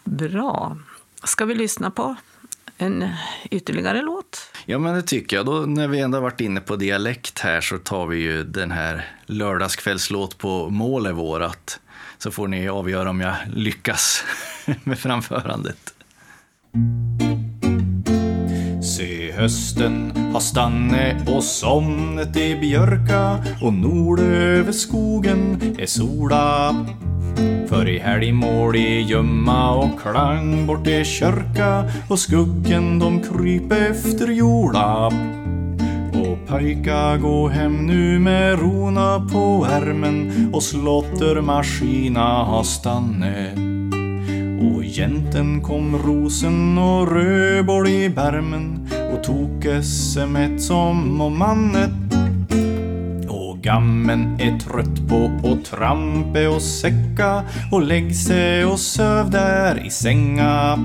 Bra. 0.04 0.78
Ska 1.24 1.46
vi 1.46 1.56
lyssna 1.56 1.92
på 1.92 2.16
en 2.78 3.10
ytterligare 3.52 4.02
låt? 4.02 4.52
Ja, 4.66 4.80
men 4.80 4.96
det 4.96 5.02
tycker 5.02 5.36
jag. 5.36 5.46
Då, 5.46 5.54
när 5.54 5.88
vi 5.88 6.00
ändå 6.00 6.20
varit 6.20 6.42
inne 6.42 6.62
på 6.62 6.76
dialekt 6.76 7.40
här 7.40 7.62
så 7.62 7.78
tar 7.78 8.08
vi 8.08 8.18
ju 8.18 8.44
den 8.44 8.72
här 8.72 9.10
lördagskvällslåt 9.26 10.38
på 10.38 10.70
Mål 10.70 11.06
är 11.06 11.12
vårat. 11.12 11.80
Så 12.18 12.32
får 12.32 12.48
ni 12.48 12.70
avgöra 12.70 13.10
om 13.10 13.22
jag 13.22 13.36
lyckas 13.54 14.24
med 14.84 15.00
framförandet. 15.00 15.95
Se 18.82 19.32
hösten 19.32 20.12
har 20.34 20.40
stanne 20.40 21.26
och 21.28 21.44
somnet 21.44 22.38
i 22.38 22.56
björka 22.56 23.38
och 23.62 23.74
nord 23.74 24.20
över 24.20 24.72
skogen 24.72 25.62
är 25.80 25.86
sola. 25.86 26.76
För 27.68 27.90
i 27.90 28.00
helg 28.00 28.32
mål 28.32 28.76
i 28.76 29.02
gömma 29.02 29.76
och 29.76 30.02
klang 30.02 30.68
bort 30.68 30.88
i 30.88 31.06
kyrka 31.06 31.84
och 32.10 32.20
skuggen 32.20 33.00
de 33.00 33.22
kryper 33.22 33.92
efter 33.92 34.28
jorda. 34.28 35.06
Och 36.14 36.48
pojka 36.48 37.18
gå 37.18 37.48
hem 37.48 37.86
nu 37.86 38.20
med 38.20 38.60
rona 38.60 39.28
på 39.32 39.68
ärmen 39.70 40.50
och 40.54 40.64
slottermaskina 40.64 42.44
har 42.44 42.64
stannat. 42.64 43.65
Egenten 44.98 45.24
jänten 45.24 45.62
kom 45.62 45.98
rosen 45.98 46.78
och 46.78 47.12
rödboll 47.12 47.88
i 47.88 48.10
bärmen 48.10 48.90
och 49.14 49.24
tog 49.24 49.66
sms 49.66 50.68
som 50.68 51.22
om 51.22 51.38
mannet 51.38 52.06
gammen 53.66 54.40
är 54.40 54.60
trött 54.60 55.10
på 55.10 55.48
att 55.48 55.66
trampe 55.66 56.48
och 56.48 56.62
säcka 56.62 57.44
och 57.72 57.82
lägg 57.82 58.16
sig 58.16 58.66
och 58.66 58.80
söv 58.80 59.30
där 59.30 59.86
i 59.86 59.90
sänga. 59.90 60.80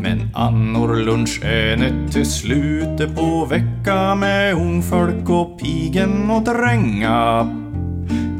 Men 0.00 0.30
annorlunch 0.34 1.40
är 1.44 1.76
det 1.76 2.12
till 2.12 2.30
slutet 2.30 3.16
på 3.16 3.44
vecka 3.44 4.14
med 4.14 4.54
ungfolk 4.54 5.30
och 5.30 5.60
pigen 5.60 6.30
och 6.30 6.42
dränga. 6.42 7.61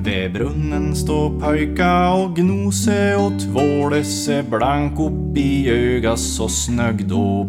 Vid 0.04 0.32
brunnen 0.32 0.96
står 0.96 1.40
pojka 1.40 2.10
och 2.12 2.36
gnose 2.36 3.16
och 3.16 3.32
tvåle 3.40 4.04
sig 4.04 4.42
blank 4.42 5.00
upp 5.00 5.36
i 5.36 5.70
öga 5.70 6.16
så 6.16 6.48
snögg 6.48 7.08
då. 7.08 7.46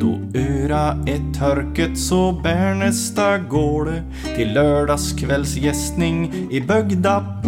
Då 0.00 0.38
öra 0.38 0.98
är 1.06 1.32
törket 1.38 1.98
så 1.98 2.32
bär 2.32 2.74
nästa 2.74 3.38
gårde 3.38 4.02
till 4.36 4.52
lördagskvällsgästning 4.52 6.32
i 6.50 6.60
Bögda. 6.60 7.42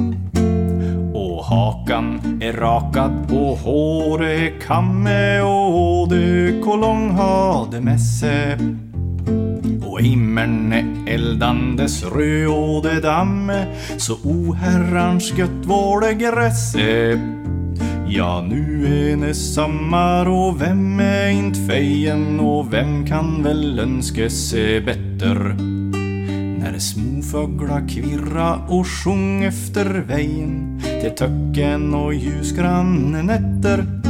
Och 1.15 1.45
hakan 1.45 2.39
är 2.43 2.53
rakad 2.53 3.13
och 3.33 3.59
håret 3.59 4.41
är 4.41 4.61
kamme 4.61 5.41
och 5.41 5.79
åde 5.79 6.53
kolong 6.65 7.11
hade 7.11 7.81
mässe. 7.81 8.59
Och 9.87 10.01
himmern 10.01 10.73
är 10.73 10.92
eldandes 11.13 12.05
röde 12.05 13.01
damme 13.01 13.67
så 13.99 14.15
oherrans 14.25 15.33
gött 15.39 15.65
var 15.65 16.01
det 16.01 16.15
grässe. 16.15 17.19
Ja, 18.09 18.45
nu 18.49 18.87
är 18.87 19.17
det 19.27 19.35
sommar 19.35 20.29
och 20.29 20.61
vem 20.61 21.01
är 21.01 21.29
inte 21.29 21.61
fejen 21.61 22.41
och 22.41 22.73
vem 22.73 23.07
kan 23.07 23.43
väl 23.43 23.79
önska 23.79 24.31
sig 24.31 24.81
bättre? 24.81 25.55
När 26.59 26.79
småfåglar 26.79 27.89
kvirra 27.89 28.57
och 28.69 28.87
sjung 28.87 29.45
efter 29.45 29.85
vägen 29.85 30.83
till 31.01 31.11
töcken 31.11 31.95
och 31.95 32.15
ljusgranne 32.15 33.23
nätter. 33.23 34.02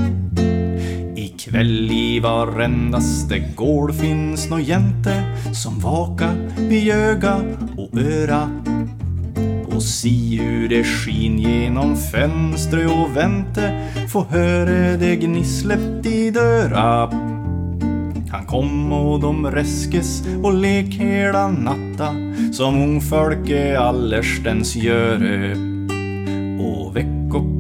Väl 1.53 1.91
i 1.91 2.21
varendaste 2.21 3.39
gård 3.39 3.95
finns 3.95 4.51
nå 4.51 4.59
jänte 4.59 5.23
som 5.55 5.79
vaka 5.79 6.31
vid 6.59 6.93
öga 6.93 7.37
och 7.77 7.99
öra 7.99 8.51
och 9.75 9.83
si 9.83 10.37
hur 10.37 10.69
det 10.69 10.85
skin 10.85 11.39
genom 11.39 11.97
fönstret 11.97 12.91
och 12.91 13.17
vänte 13.17 13.89
få 14.09 14.25
höra 14.25 14.97
det 14.97 15.17
gnisslet 15.17 16.07
i 16.07 16.31
dörra. 16.31 17.11
Han 18.31 18.47
kom 18.47 18.93
och 18.93 19.21
de 19.21 19.51
räskes 19.51 20.25
och 20.43 20.55
lek 20.55 20.95
hela 20.95 21.49
natta 21.49 22.15
som 22.53 22.83
ungfolke 22.83 23.79
allerstens 23.79 24.77
göre. 24.77 25.72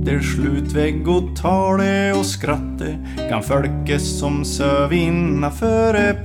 Och 0.02 0.24
slut 0.24 0.72
vegg 0.72 1.04
der 1.06 1.28
tale 1.38 2.12
og 2.14 2.24
skratte 2.26 2.96
kan 3.28 3.42
folket 3.42 4.02
som 4.02 4.44
söv 4.44 4.92
innaföre. 4.92 6.16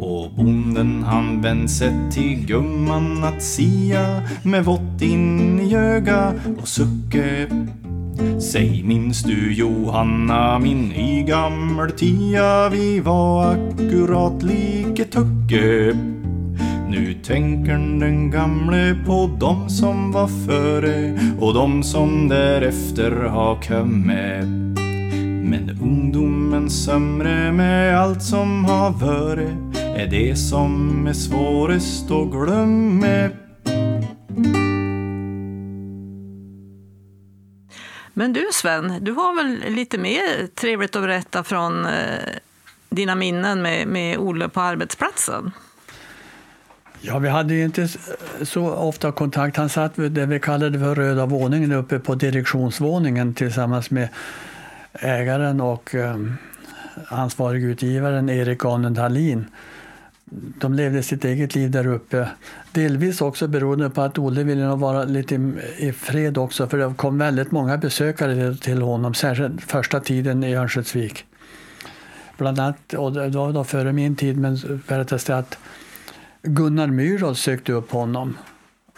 Och 0.00 0.30
bonden 0.36 1.02
han 1.02 1.42
vänd 1.42 1.70
sig 1.70 1.92
till 2.12 2.46
gumman 2.46 3.24
att 3.24 3.42
sia 3.42 4.22
med 4.42 4.64
vått 4.64 5.02
in 5.02 5.60
i 5.60 5.74
öga 5.74 6.34
och 6.58 6.68
sucke. 6.68 7.46
Säg 8.40 8.82
minns 8.82 9.22
du 9.22 9.54
Johanna, 9.54 10.58
min 10.58 10.92
i 10.92 11.22
gammal 11.22 11.90
tia, 11.90 12.68
vi 12.68 13.00
var 13.00 13.52
akkurat 13.52 14.42
like 14.42 15.04
tucke. 15.04 15.96
Nu 16.96 17.14
tänker 17.14 17.72
den 17.72 18.30
gamle 18.30 18.96
på 19.06 19.36
dem 19.40 19.70
som 19.70 20.12
var 20.12 20.28
före 20.46 21.18
och 21.40 21.54
dem 21.54 21.82
som 21.82 22.28
därefter 22.28 23.10
har 23.10 23.62
kommit. 23.62 24.78
Men 25.50 25.78
ungdomen 25.82 26.70
sömre 26.70 27.52
med 27.52 28.00
allt 28.00 28.22
som 28.22 28.64
har 28.64 28.90
varit 28.90 29.76
är 29.76 30.06
det 30.06 30.36
som 30.36 31.06
är 31.06 31.12
svårast 31.12 32.10
att 32.10 32.30
glömma. 32.30 33.30
Men 38.14 38.32
du 38.32 38.48
Sven, 38.52 39.04
du 39.04 39.12
har 39.12 39.36
väl 39.36 39.74
lite 39.74 39.98
mer 39.98 40.46
trevligt 40.46 40.96
att 40.96 41.02
berätta 41.02 41.44
från 41.44 41.86
eh, 41.86 41.92
dina 42.88 43.14
minnen 43.14 43.62
med, 43.62 43.88
med 43.88 44.18
Olle 44.18 44.48
på 44.48 44.60
arbetsplatsen? 44.60 45.52
Ja, 47.00 47.18
vi 47.18 47.28
hade 47.28 47.54
ju 47.54 47.64
inte 47.64 47.88
så 48.42 48.70
ofta 48.70 49.12
kontakt. 49.12 49.56
Han 49.56 49.68
satt 49.68 49.98
vid 49.98 50.12
det 50.12 50.26
vi 50.26 50.40
kallade 50.40 50.78
för 50.78 50.94
röda 50.94 51.26
våningen 51.26 51.72
uppe 51.72 51.98
på 51.98 52.14
direktionsvåningen 52.14 53.34
tillsammans 53.34 53.90
med 53.90 54.08
ägaren 54.92 55.60
och 55.60 55.94
eh, 55.94 56.16
ansvarig 57.08 57.64
utgivaren 57.64 58.28
Erik 58.28 58.58
Ganen 58.58 58.94
Dahlin. 58.94 59.46
De 60.58 60.74
levde 60.74 61.02
sitt 61.02 61.24
eget 61.24 61.54
liv 61.54 61.70
där 61.70 61.86
uppe. 61.86 62.28
Delvis 62.72 63.20
också 63.20 63.48
beroende 63.48 63.90
på 63.90 64.02
att 64.02 64.18
Olle 64.18 64.42
ville 64.42 64.66
nog 64.66 64.78
vara 64.78 65.04
lite 65.04 65.34
i 65.76 65.92
fred 65.92 66.38
också 66.38 66.66
för 66.66 66.78
det 66.78 66.94
kom 66.96 67.18
väldigt 67.18 67.50
många 67.50 67.76
besökare 67.76 68.54
till 68.54 68.82
honom, 68.82 69.14
särskilt 69.14 69.62
första 69.62 70.00
tiden 70.00 70.44
i 70.44 70.54
Örnsköldsvik. 70.54 71.24
Bland 72.38 72.60
annat, 72.60 72.94
och 72.94 73.12
det 73.12 73.28
var 73.28 73.52
då 73.52 73.64
före 73.64 73.92
min 73.92 74.16
tid, 74.16 74.38
men 74.38 74.82
berättas 74.88 75.24
det 75.24 75.38
att 75.38 75.58
Gunnar 76.46 76.86
Myrdal 76.86 77.36
sökte 77.36 77.72
upp 77.72 77.90
honom. 77.90 78.36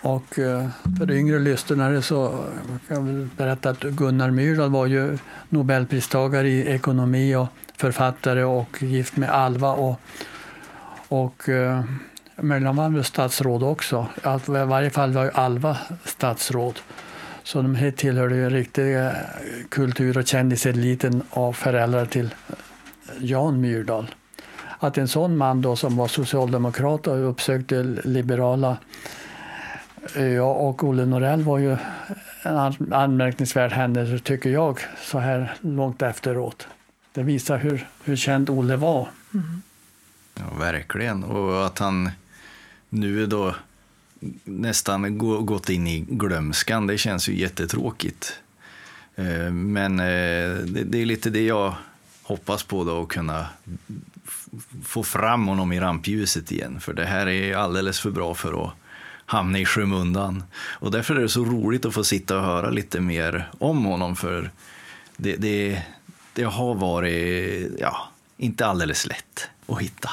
Och 0.01 0.39
eh, 0.39 0.69
för 0.99 1.11
yngre 1.11 1.39
lyssnare 1.39 2.03
så 2.03 2.45
kan 2.89 3.07
jag 3.07 3.29
berätta 3.37 3.71
att 3.71 3.81
Gunnar 3.81 4.31
Myrdal 4.31 4.71
var 4.71 4.87
ju 4.87 5.19
Nobelpristagare 5.49 6.49
i 6.49 6.69
ekonomi 6.69 7.37
och 7.37 7.49
författare 7.77 8.45
och 8.45 8.83
gift 8.83 9.17
med 9.17 9.31
Alva 9.31 9.73
och, 9.73 10.01
och 11.09 11.49
eh, 11.49 11.85
möjligen 12.37 12.77
var 12.77 12.83
han 12.83 12.95
väl 12.95 13.05
statsråd 13.05 13.63
också. 13.63 14.07
I 14.47 14.49
varje 14.49 14.91
fall 14.91 15.13
var 15.13 15.25
ju 15.25 15.31
Alva 15.31 15.77
statsråd. 16.05 16.81
Så 17.43 17.63
de 17.63 17.93
tillhörde 17.97 18.37
ju 18.37 18.51
riktiga 18.51 19.17
kultur 19.69 20.19
och 20.19 20.27
kändiseliten 20.27 21.23
av 21.31 21.53
föräldrar 21.53 22.07
till 22.07 22.35
Jan 23.19 23.61
Myrdal 23.61 24.11
att 24.79 24.99
en 24.99 25.09
sån 25.09 25.37
man 25.37 25.63
då 25.63 25.77
som 25.77 25.97
var 25.97 26.09
socialdemokrat 26.09 27.07
och 27.07 27.31
uppsökte 27.31 27.83
liberala 28.05 28.77
eh, 30.15 30.27
Ja, 30.27 30.53
och 30.53 30.85
Olle 30.85 31.07
Norell 31.07 31.43
var 31.43 31.59
ju 31.59 31.77
en 32.43 32.57
anmärkningsvärd 32.93 33.73
händelse, 33.73 34.25
tycker 34.25 34.51
jag, 34.51 34.81
så 35.03 35.19
här 35.19 35.57
långt 35.61 36.03
efteråt. 36.03 36.67
Det 37.13 37.23
visar 37.23 37.59
hur, 37.59 37.89
hur 38.05 38.17
känd 38.17 38.51
Olle 38.51 38.77
var. 38.77 39.09
Mm. 39.35 39.63
Ja, 40.35 40.59
verkligen. 40.59 41.25
Och 41.25 41.67
att 41.67 41.79
han 41.79 42.11
nu 42.89 43.27
då 43.27 43.55
nästan 44.45 45.19
gått 45.47 45.69
in 45.69 45.87
i 45.87 46.01
glömskan, 46.09 46.87
det 46.87 46.99
känns 46.99 47.29
ju 47.29 47.39
jättetråkigt. 47.39 48.41
Eh, 49.17 49.51
men 49.51 50.01
eh, 50.01 50.57
det 50.85 51.03
är 51.03 51.07
lite 51.07 51.31
det 51.31 51.47
jag 51.47 51.75
hoppas 52.29 52.63
på 52.63 52.85
då, 52.85 53.03
att 53.03 53.09
kunna 53.09 53.47
få 54.85 55.03
fram 55.03 55.47
honom 55.47 55.73
i 55.73 55.81
rampljuset 55.81 56.53
igen. 56.53 56.81
För 56.81 56.93
det 56.93 57.05
här 57.05 57.29
är 57.29 57.57
alldeles 57.57 58.01
för 58.01 58.11
bra 58.11 58.35
för 58.35 58.65
att 58.65 58.73
hamna 59.27 59.59
i 59.59 59.65
skymundan. 59.65 60.43
Och 60.55 60.91
därför 60.91 61.17
är 61.17 61.21
det 61.21 61.29
så 61.29 61.45
roligt 61.45 61.85
att 61.85 61.95
få 61.95 62.05
sitta 62.05 62.37
och 62.37 62.43
höra 62.43 62.71
lite 62.71 63.01
mer 63.01 63.51
om 63.59 63.85
honom. 63.85 64.17
För 64.17 64.51
det, 65.17 65.37
det, 65.37 65.83
det 66.33 66.45
har 66.45 66.75
varit, 66.75 67.73
ja, 67.79 68.09
inte 68.37 68.67
alldeles 68.67 69.07
lätt 69.07 69.49
att 69.67 69.81
hitta. 69.81 70.11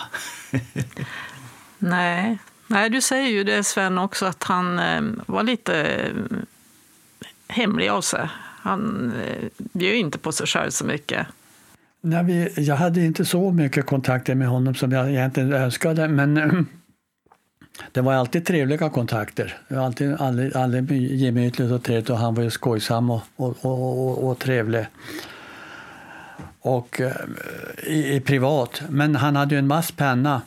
Nej. 1.78 2.38
Nej, 2.68 2.90
du 2.90 3.02
säger 3.02 3.30
ju 3.30 3.44
det 3.44 3.64
Sven 3.64 3.98
också, 3.98 4.26
att 4.26 4.44
han 4.44 4.80
eh, 4.80 5.02
var 5.26 5.44
lite 5.44 5.84
eh, 5.84 6.14
hemlig 7.48 7.88
av 7.88 8.02
sig. 8.02 8.30
Han 8.62 9.14
eh, 9.22 9.50
bjöd 9.58 9.96
inte 9.96 10.18
på 10.18 10.32
sig 10.32 10.48
själv 10.48 10.72
så 10.72 10.86
mycket 10.86 11.28
när 12.06 12.24
vi, 12.24 12.54
jag 12.58 12.76
hade 12.76 13.02
inte 13.02 13.26
så 13.26 13.52
mycket 13.52 13.86
kontakter 13.86 14.36
med 14.36 14.48
honom 14.48 14.76
som 14.76 14.92
jag 14.92 15.10
egentligen 15.10 15.54
önskade, 15.54 16.08
men 16.08 16.38
ehm, 16.38 16.68
det 17.92 18.02
var 18.02 18.14
alltid 18.14 18.46
trevliga 18.46 18.90
kontakter. 18.90 19.58
Alltid, 19.70 20.16
aldrig, 20.20 20.58
aldrig 20.58 20.92
gemytligt 21.12 21.72
och 21.72 21.84
trevligt 21.84 22.10
och 22.10 22.18
han 22.18 22.36
var 22.36 22.44
ju 22.44 22.50
skojsam 22.50 23.10
och, 23.10 23.22
och, 23.36 23.56
och, 23.62 24.08
och, 24.08 24.30
och 24.30 24.40
trevlig. 24.40 24.86
Och 26.62 27.02
eh, 27.02 27.12
i, 27.84 28.16
i, 28.16 28.20
privat. 28.20 28.82
Men 28.90 29.16
han 29.16 29.36
hade 29.36 29.56
ju 29.56 29.60
en 29.60 29.68
mass 29.68 29.92
penna. 29.92 30.42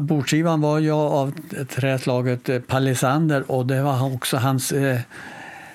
Bordskivan 0.00 0.60
var 0.60 0.78
ju 0.78 0.90
av 0.90 1.32
träslaget 1.68 2.48
eh, 2.48 2.60
palisander 2.60 3.50
och 3.50 3.66
det 3.66 3.82
var 3.82 4.14
också 4.14 4.36
hans 4.36 4.72
eh, 4.72 5.00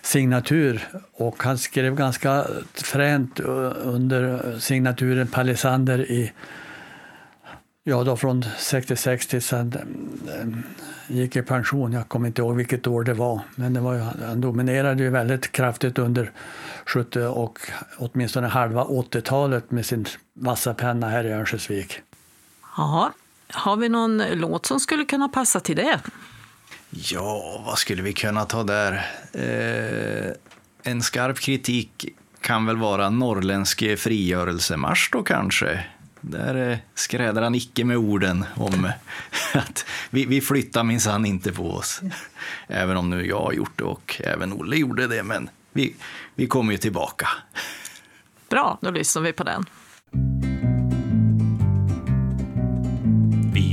signatur 0.02 0.88
och 1.14 1.44
han 1.44 1.58
skrev 1.58 1.96
ganska 1.96 2.46
fränt 2.74 3.40
under 3.40 4.60
signaturen 4.60 5.28
Palisander 5.28 6.12
i 6.12 6.32
Ja, 7.84 8.04
då 8.04 8.18
från 8.18 8.46
66 8.58 9.28
till 9.28 9.42
sen 9.42 9.74
eh, 10.28 11.16
gick 11.18 11.36
i 11.36 11.42
pension. 11.42 11.92
Jag 11.92 12.08
kommer 12.08 12.28
inte 12.28 12.42
ihåg 12.42 12.56
vilket 12.56 12.88
år 12.88 13.04
det 13.04 13.14
var. 13.14 13.42
Men 13.56 13.74
det 13.74 13.80
var 13.80 13.94
ju, 13.94 14.00
han 14.00 14.42
dominerade 14.42 15.04
ju 15.04 15.10
väldigt 15.10 15.52
kraftigt 15.52 16.00
under 16.00 16.32
70 16.86 17.20
och 17.20 17.60
åtminstone 17.98 18.48
halva 18.48 18.84
80-talet 18.84 19.72
med 19.72 19.86
sin 19.86 20.06
vassa 20.34 20.74
penna 20.74 21.10
här 21.10 21.24
i 21.24 21.32
Örnsköldsvik. 21.32 22.02
Ja, 22.78 23.12
har 23.52 23.78
vi 23.78 23.90
någon 23.90 24.24
låt 24.34 24.66
som 24.66 24.80
skulle 24.80 25.06
kunna 25.06 25.30
passa 25.30 25.60
till 25.60 25.76
det? 25.76 26.00
Ja, 26.94 27.64
vad 27.66 27.78
skulle 27.78 28.02
vi 28.02 28.14
kunna 28.14 28.46
ta 28.46 28.64
där? 28.64 28.94
Eh, 29.34 30.32
en 30.84 31.02
skarp 31.02 31.40
kritik 31.40 32.06
kan 32.42 32.66
väl 32.66 32.78
vara 32.78 33.10
norrländsk 33.10 33.84
frigörelsemarsch 33.98 35.10
då 35.12 35.24
kanske. 35.24 35.86
Där 36.22 36.72
eh, 36.72 36.78
skrädar 36.94 37.42
han 37.42 37.56
icke 37.56 37.86
med 37.86 37.98
orden 37.98 38.46
om 38.56 38.92
att 39.54 39.86
vi, 40.10 40.26
vi 40.26 40.42
flyttar 40.42 40.84
minsann 40.84 41.26
inte 41.26 41.52
på 41.52 41.72
oss. 41.72 42.02
Även 42.68 42.98
om 42.98 43.10
nu 43.10 43.28
jag 43.28 43.40
har 43.40 43.54
gjort 43.54 43.78
det 43.78 43.84
och 43.84 44.22
även 44.26 44.54
Olle 44.54 44.76
gjorde 44.76 45.08
det, 45.08 45.24
men 45.24 45.50
vi, 45.72 45.96
vi 46.36 46.48
kommer 46.48 46.72
ju 46.72 46.78
tillbaka. 46.78 47.28
Bra, 48.50 48.78
då 48.82 48.92
lyssnar 48.92 49.22
vi 49.22 49.34
på 49.34 49.44
den. 49.44 49.66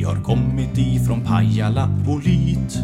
Har 0.09 0.23
kommit 0.23 0.79
ifrån 0.79 1.21
Pajala 1.21 1.90
och 2.09 2.25
Lit 2.25 2.79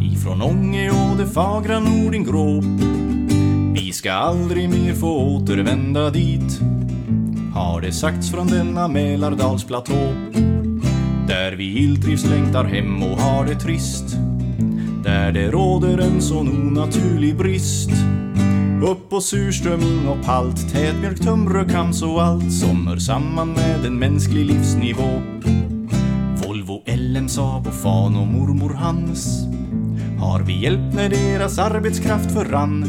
Ifrån 0.00 0.42
Ånge 0.42 0.90
och 0.90 1.16
det 1.18 1.26
fagra 1.26 1.80
Nordingrå 1.80 2.62
Vi 3.74 3.92
ska 3.92 4.12
aldrig 4.12 4.70
mer 4.70 4.94
få 4.94 5.36
återvända 5.36 6.10
dit. 6.10 6.60
Har 7.54 7.80
det 7.80 7.92
sagts 7.92 8.30
från 8.30 8.46
denna 8.46 8.88
Mälardalsplatå. 8.88 10.14
Där 11.28 11.52
vi 11.52 11.78
illtrivs 11.78 12.26
längtar 12.26 12.64
hem 12.64 13.02
och 13.02 13.18
har 13.18 13.46
det 13.46 13.54
trist. 13.54 14.16
Där 15.04 15.32
det 15.32 15.50
råder 15.50 15.98
en 15.98 16.22
sån 16.22 16.48
onaturlig 16.48 17.36
brist. 17.36 17.90
Upp 18.82 19.10
på 19.10 19.20
surströmming 19.20 20.08
och 20.08 20.24
palt, 20.24 20.72
tätmjölk, 20.72 21.20
tunnbröd, 21.20 21.70
kams 21.70 22.02
och 22.02 22.22
allt. 22.22 22.52
Som 22.52 22.86
hör 22.86 22.96
samman 22.96 23.52
med 23.52 23.86
en 23.86 23.98
mänsklig 23.98 24.46
livsnivå. 24.46 25.20
Volvo, 26.86 26.96
LM, 26.96 27.28
Saab 27.28 27.66
och 27.66 27.74
Fan 27.74 28.16
och 28.16 28.26
mormor 28.26 28.74
hans 28.74 29.46
har 30.20 30.40
vi 30.40 30.62
hjälpt 30.62 30.94
när 30.94 31.08
deras 31.08 31.58
arbetskraft 31.58 32.32
förrann. 32.32 32.84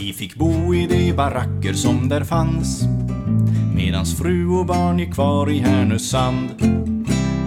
Vi 0.00 0.12
fick 0.12 0.34
bo 0.34 0.74
i 0.74 0.86
de 0.86 1.12
baracker 1.12 1.72
som 1.72 2.08
där 2.08 2.24
fanns 2.24 2.84
medans 3.74 4.18
fru 4.18 4.48
och 4.48 4.66
barn 4.66 4.98
gick 4.98 5.14
kvar 5.14 5.50
i 5.50 5.58
Härnösand. 5.58 6.48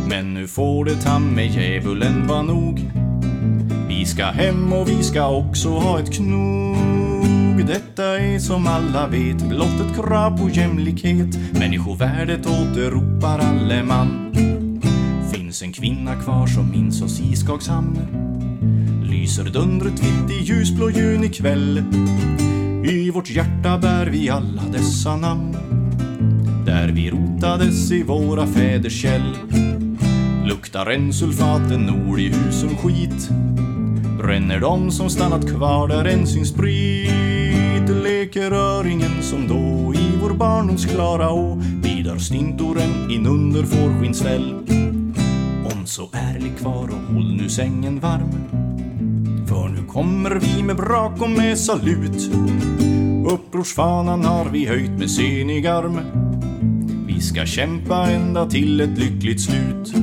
Men 0.09 0.33
nu 0.33 0.47
får 0.47 0.85
det 0.85 0.95
ta 0.95 1.19
med 1.19 1.51
djävulen 1.51 2.27
var 2.27 2.43
nog. 2.43 2.91
Vi 3.87 4.05
ska 4.05 4.25
hem 4.25 4.73
och 4.73 4.89
vi 4.89 5.03
ska 5.03 5.27
också 5.27 5.69
ha 5.69 5.99
ett 5.99 6.13
knog. 6.13 7.65
Detta 7.67 8.19
är 8.19 8.39
som 8.39 8.67
alla 8.67 9.07
vet 9.07 9.49
blott 9.49 9.81
ett 9.81 9.95
krav 9.95 10.37
på 10.37 10.49
jämlikhet. 10.49 11.37
Människovärdet 11.59 12.45
återropar 12.45 13.39
alle 13.39 13.83
man. 13.83 14.31
Finns 15.55 15.63
en 15.63 15.73
kvinna 15.73 16.15
kvar 16.15 16.47
som 16.47 16.71
minns 16.71 17.01
oss 17.01 17.19
i 17.19 17.35
Skagshamn. 17.35 17.99
Lyser 19.03 19.43
dundret 19.43 20.03
vitt 20.03 20.31
i 20.31 20.43
ljusblå 20.43 20.89
junikväll. 20.89 21.83
I 22.85 23.11
vårt 23.11 23.29
hjärta 23.29 23.77
bär 23.77 24.05
vi 24.05 24.29
alla 24.29 24.61
dessa 24.71 25.15
namn 25.15 25.57
där 26.65 26.87
vi 26.87 27.09
rotades 27.09 27.91
i 27.91 28.03
våra 28.03 28.47
fäders 28.47 29.01
käll. 29.01 29.35
Luktar 30.45 30.91
ensulfaten 30.91 31.81
nord 31.81 32.19
i 32.19 32.27
husen 32.27 32.77
skit. 32.77 33.29
Bränner 34.17 34.59
de 34.59 34.91
som 34.91 35.09
stannat 35.09 35.49
kvar 35.51 35.87
där 35.87 36.05
än 36.05 36.27
sin 36.27 36.45
sprit. 36.45 37.89
Leker 38.03 38.51
öringen 38.51 39.21
som 39.23 39.47
då 39.47 39.93
i 39.93 40.09
vår 40.21 40.33
barndoms 40.33 40.85
klara 40.85 41.29
å. 41.29 41.55
Bidar 41.55 42.17
stintoren 42.17 43.11
inunder 43.11 43.63
fårskinnsfäll. 43.63 44.75
Så 45.95 46.09
ärlig 46.13 46.57
kvar 46.57 46.89
och 46.89 47.13
håll 47.13 47.35
nu 47.35 47.49
sängen 47.49 47.99
varm. 47.99 48.31
För 49.47 49.69
nu 49.69 49.83
kommer 49.87 50.31
vi 50.31 50.63
med 50.63 50.75
brak 50.75 51.21
och 51.21 51.29
med 51.29 51.57
salut. 51.57 52.29
Upprorsfanan 53.31 54.25
har 54.25 54.45
vi 54.45 54.65
höjt 54.65 54.99
med 54.99 55.11
senig 55.11 55.67
arm. 55.67 55.99
Vi 57.07 57.21
ska 57.21 57.45
kämpa 57.45 58.11
ända 58.11 58.49
till 58.49 58.81
ett 58.81 58.97
lyckligt 58.97 59.41
slut. 59.41 59.93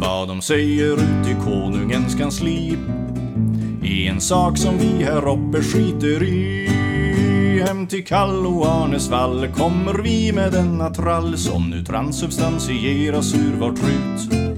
Vad 0.00 0.28
de 0.28 0.42
säger 0.42 0.92
ut 0.92 1.28
i 1.28 1.36
konungens 1.44 2.14
kansli 2.14 2.76
är 3.82 4.10
en 4.10 4.20
sak 4.20 4.58
som 4.58 4.78
vi 4.78 5.04
här 5.04 5.28
uppe 5.28 5.62
skiter 5.62 6.22
i. 6.22 6.68
Hem 7.66 7.86
till 7.86 8.04
Kall 8.04 8.46
och 8.46 8.66
Arnesvall 8.66 9.48
kommer 9.48 9.94
vi 9.94 10.32
med 10.32 10.52
denna 10.52 10.90
trall 10.90 11.38
som 11.38 11.70
nu 11.70 11.84
transubstansieras 11.84 13.34
ur 13.34 13.56
vårt 13.60 13.76
trut. 13.76 14.49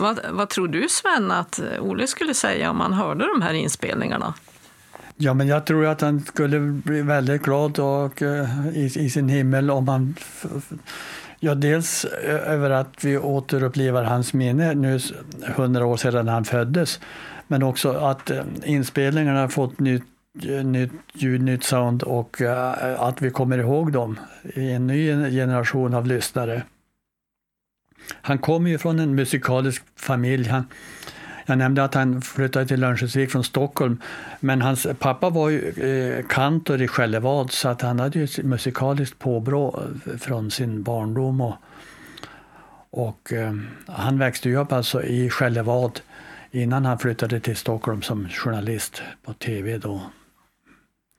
Vad, 0.00 0.20
vad 0.30 0.48
tror 0.48 0.68
du 0.68 0.88
Sven 0.88 1.30
att 1.30 1.58
eh, 1.58 1.66
Olle 1.80 2.06
skulle 2.06 2.34
säga 2.34 2.70
om 2.70 2.80
han 2.80 2.92
hörde 2.92 3.26
de 3.26 3.42
här 3.42 3.52
inspelningarna? 3.52 4.34
Ja, 5.16 5.34
men 5.34 5.48
jag 5.48 5.66
tror 5.66 5.86
att 5.86 6.00
han 6.00 6.20
skulle 6.20 6.60
bli 6.60 7.02
väldigt 7.02 7.42
glad 7.42 7.78
och, 7.78 8.22
uh, 8.22 8.68
i, 8.74 8.84
i, 8.84 9.10
sin 9.10 9.28
himmel 9.28 9.70
om 9.70 9.88
han... 9.88 10.14
Ja, 11.40 11.54
dels 11.54 12.04
eh, 12.04 12.52
över 12.52 12.70
att 12.70 13.04
vi 13.04 13.18
återupplever 13.18 14.02
hans 14.02 14.32
minne 14.32 14.74
nu 14.74 14.98
hundra 15.56 15.86
år 15.86 15.96
sedan 15.96 16.28
han 16.28 16.44
föddes. 16.44 17.00
Men 17.46 17.62
också 17.62 17.92
att 17.92 18.30
uh, 18.30 18.40
inspelningarna 18.64 19.40
har 19.40 19.48
fått 19.48 19.78
nytt, 19.78 20.04
nytt 20.64 20.92
ljud, 21.12 21.42
nytt 21.42 21.64
sound 21.64 22.02
och 22.02 22.40
att 22.98 23.22
vi 23.22 23.30
kommer 23.30 23.58
ihåg 23.58 23.92
dem 23.92 24.18
i 24.54 24.70
en 24.70 24.86
ny 24.86 25.30
generation 25.30 25.94
av 25.94 26.06
lyssnare. 26.06 26.62
Han 28.22 28.38
kommer 28.38 28.70
ju 28.70 28.78
från 28.78 28.98
en 28.98 29.14
musikalisk 29.14 29.82
familj. 29.96 30.48
Han, 30.48 30.66
jag 31.46 31.58
nämnde 31.58 31.84
att 31.84 31.94
han 31.94 32.22
flyttade 32.22 32.66
till 32.66 32.84
Örnsköldsvik 32.84 33.30
från 33.30 33.44
Stockholm, 33.44 34.02
men 34.40 34.62
hans 34.62 34.86
pappa 34.98 35.30
var 35.30 35.48
ju 35.48 35.68
eh, 35.68 36.26
kantor 36.26 36.82
i 36.82 36.88
Skällevad 36.88 37.50
så 37.52 37.68
att 37.68 37.82
han 37.82 38.00
hade 38.00 38.18
ju 38.18 38.24
ett 38.24 38.38
musikaliskt 38.44 39.18
påbrå 39.18 39.82
eh, 40.06 40.16
från 40.16 40.50
sin 40.50 40.82
barndom. 40.82 41.40
Och, 41.40 41.56
och 42.90 43.32
eh, 43.32 43.54
han 43.86 44.18
växte 44.18 44.48
ju 44.48 44.56
upp 44.56 44.72
alltså 44.72 45.02
i 45.02 45.30
Skällevad 45.30 46.00
innan 46.50 46.84
han 46.84 46.98
flyttade 46.98 47.40
till 47.40 47.56
Stockholm 47.56 48.02
som 48.02 48.28
journalist 48.28 49.02
på 49.24 49.32
tv 49.32 49.78
då. 49.78 50.02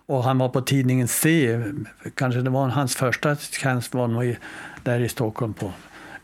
Och 0.05 0.23
han 0.23 0.37
var 0.37 0.49
på 0.49 0.61
tidningen 0.61 1.07
C, 1.07 1.59
kanske 2.15 2.41
det 2.41 2.49
var 2.49 2.67
hans 2.67 2.95
första 2.95 3.35
tjänst 3.35 3.93
var 3.93 4.07
nog 4.07 4.35
där 4.83 4.99
i 4.99 5.09
Stockholm 5.09 5.53
på 5.53 5.71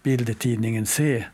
bild 0.08 0.30
i 0.30 0.86
C. 0.86 1.26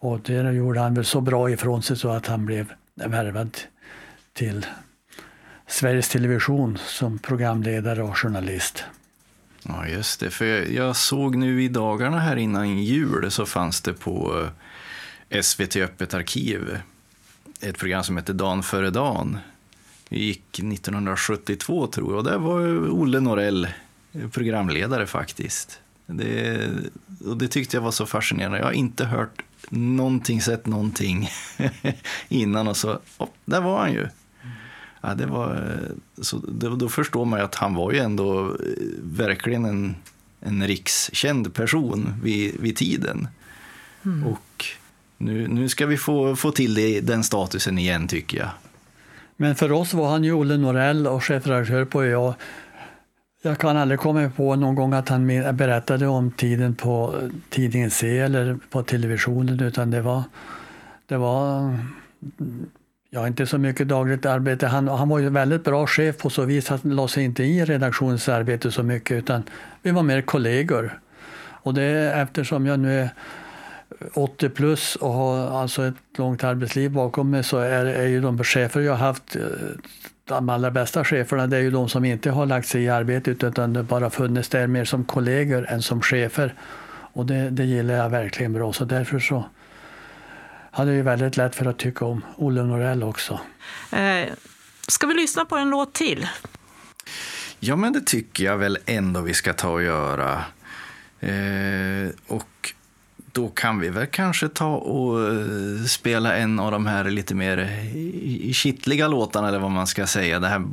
Och 0.00 0.20
det 0.20 0.52
gjorde 0.52 0.80
han 0.80 0.94
väl 0.94 1.04
så 1.04 1.20
bra 1.20 1.50
ifrån 1.50 1.82
sig 1.82 1.96
så 1.96 2.08
att 2.08 2.26
han 2.26 2.46
blev 2.46 2.72
värvad 2.94 3.58
till 4.32 4.66
Sveriges 5.66 6.08
Television 6.08 6.78
som 6.86 7.18
programledare 7.18 8.02
och 8.02 8.18
journalist. 8.18 8.84
Ja, 9.62 9.86
just 9.86 10.20
det. 10.20 10.30
För 10.30 10.44
jag 10.72 10.96
såg 10.96 11.36
nu 11.36 11.62
i 11.62 11.68
dagarna 11.68 12.18
här 12.18 12.36
innan 12.36 12.78
jul 12.78 13.30
så 13.30 13.46
fanns 13.46 13.80
det 13.80 13.92
på 13.92 14.46
eh, 15.28 15.40
SVT 15.40 15.76
Öppet 15.76 16.14
arkiv 16.14 16.78
ett 17.60 17.78
program 17.78 18.04
som 18.04 18.16
hette 18.16 18.32
Dan 18.32 18.62
före 18.62 18.90
Dan. 18.90 19.38
Det 20.08 20.18
gick 20.18 20.58
1972 20.58 21.86
tror 21.86 22.10
jag 22.10 22.18
och 22.18 22.24
där 22.24 22.38
var 22.38 22.90
Olle 22.90 23.20
Norell 23.20 23.68
programledare 24.32 25.06
faktiskt. 25.06 25.80
Det, 26.10 26.68
och 27.24 27.36
det 27.36 27.48
tyckte 27.48 27.76
jag 27.76 27.82
var 27.82 27.90
så 27.90 28.06
fascinerande. 28.06 28.58
Jag 28.58 28.64
har 28.64 28.72
inte 28.72 29.04
hört 29.04 29.42
någonting, 29.70 30.42
sett 30.42 30.66
någonting 30.66 31.28
innan 32.28 32.68
och 32.68 32.76
så, 32.76 32.98
oh, 33.18 33.28
där 33.44 33.60
var 33.60 33.78
han 33.78 33.92
ju. 33.92 34.08
Ja, 35.00 35.14
det 35.14 35.26
var, 35.26 35.78
så 36.22 36.36
det, 36.36 36.76
då 36.76 36.88
förstår 36.88 37.24
man 37.24 37.38
ju 37.38 37.44
att 37.44 37.54
han 37.54 37.74
var 37.74 37.92
ju 37.92 37.98
ändå 37.98 38.46
eh, 38.46 38.54
verkligen 39.02 39.64
en, 39.64 39.96
en 40.40 40.66
rikskänd 40.66 41.54
person 41.54 42.14
vid, 42.22 42.60
vid 42.60 42.76
tiden. 42.76 43.28
Mm. 44.04 44.26
Och 44.26 44.64
nu, 45.18 45.48
nu 45.48 45.68
ska 45.68 45.86
vi 45.86 45.96
få, 45.96 46.36
få 46.36 46.50
till 46.50 46.74
det, 46.74 47.00
den 47.00 47.24
statusen 47.24 47.78
igen 47.78 48.08
tycker 48.08 48.38
jag. 48.38 48.50
Men 49.36 49.56
för 49.56 49.72
oss 49.72 49.94
var 49.94 50.10
han 50.10 50.24
ju 50.24 50.32
Olle 50.32 50.56
Norell 50.56 51.06
och 51.06 51.24
chefredaktör 51.24 51.84
på 51.84 52.04
ÖA 52.04 52.34
jag 53.48 53.58
kan 53.58 53.76
aldrig 53.76 54.00
komma 54.00 54.30
på 54.36 54.56
någon 54.56 54.74
gång 54.74 54.92
att 54.92 55.08
han 55.08 55.26
berättade 55.56 56.06
om 56.06 56.30
tiden 56.30 56.74
på 56.74 57.14
tidningen 57.50 57.90
C 57.90 58.18
eller 58.18 58.58
på 58.70 58.82
televisionen 58.82 59.60
utan 59.60 59.90
det 59.90 60.00
var, 60.00 60.22
det 61.06 61.16
var 61.16 61.74
ja, 63.10 63.26
inte 63.26 63.46
så 63.46 63.58
mycket 63.58 63.88
dagligt 63.88 64.26
arbete. 64.26 64.66
Han, 64.66 64.88
han 64.88 65.08
var 65.08 65.18
ju 65.18 65.30
väldigt 65.30 65.64
bra 65.64 65.86
chef 65.86 66.18
på 66.18 66.30
så 66.30 66.44
vis 66.44 66.70
att 66.70 66.82
han 66.82 66.96
la 66.96 67.08
sig 67.08 67.24
inte 67.24 67.44
i 67.44 67.64
redaktionsarbete 67.64 68.70
så 68.70 68.82
mycket 68.82 69.16
utan 69.16 69.42
vi 69.82 69.90
var 69.90 70.02
mer 70.02 70.22
kollegor. 70.22 71.00
Och 71.40 71.74
det 71.74 71.82
är 71.82 72.22
eftersom 72.22 72.66
jag 72.66 72.80
nu 72.80 73.00
är 73.00 73.10
80 74.14 74.48
plus 74.48 74.96
och 74.96 75.12
har 75.12 75.60
alltså 75.60 75.82
ett 75.82 75.94
långt 76.18 76.44
arbetsliv 76.44 76.90
bakom 76.90 77.30
mig 77.30 77.44
så 77.44 77.58
är, 77.58 77.86
är 77.86 78.06
ju 78.06 78.20
de 78.20 78.44
chefer 78.44 78.80
jag 78.80 78.96
haft 78.96 79.36
eh, 79.36 79.42
de 80.28 80.48
allra 80.48 80.70
bästa 80.70 81.04
cheferna 81.04 81.46
det 81.46 81.56
är 81.56 81.60
ju 81.60 81.70
de 81.70 81.88
som 81.88 82.04
inte 82.04 82.30
har 82.30 82.46
lagt 82.46 82.68
sig 82.68 82.82
i 82.82 82.88
arbetet 82.88 83.44
utan 83.44 83.86
bara 83.86 84.10
funnits 84.10 84.48
där 84.48 84.66
mer 84.66 84.84
som 84.84 85.04
kollegor 85.04 85.66
än 85.68 85.82
som 85.82 86.02
chefer. 86.02 86.54
Och 87.12 87.26
det, 87.26 87.50
det 87.50 87.64
gillar 87.64 87.94
jag 87.94 88.10
verkligen 88.10 88.52
bra 88.52 88.72
så 88.72 88.84
därför 88.84 89.18
så 89.18 89.44
hade 90.70 90.94
jag 90.94 91.04
väldigt 91.04 91.36
lätt 91.36 91.54
för 91.54 91.66
att 91.66 91.78
tycka 91.78 92.04
om 92.04 92.24
Olle 92.36 92.62
Norell 92.62 93.02
också. 93.02 93.40
Eh, 93.92 94.28
ska 94.88 95.06
vi 95.06 95.14
lyssna 95.14 95.44
på 95.44 95.56
en 95.56 95.70
låt 95.70 95.92
till? 95.92 96.28
Ja, 97.60 97.76
men 97.76 97.92
det 97.92 98.06
tycker 98.06 98.44
jag 98.44 98.56
väl 98.58 98.78
ändå 98.86 99.20
vi 99.20 99.34
ska 99.34 99.52
ta 99.52 99.70
och 99.70 99.82
göra. 99.82 100.44
Eh, 101.20 102.08
och 102.26 102.74
då 103.32 103.48
kan 103.48 103.80
vi 103.80 103.88
väl 103.88 104.06
kanske 104.06 104.48
ta 104.48 104.76
och 104.76 105.32
eh, 105.32 105.84
spela 105.84 106.36
en 106.36 106.60
av 106.60 106.70
de 106.70 106.86
här 106.86 107.04
lite 107.04 107.34
mer 107.34 107.58
eh, 107.58 108.52
kittliga 108.52 109.08
låtarna, 109.08 109.48
eller 109.48 109.58
vad 109.58 109.70
man 109.70 109.86
ska 109.86 110.06
säga. 110.06 110.40
Det 110.40 110.48
här 110.48 110.64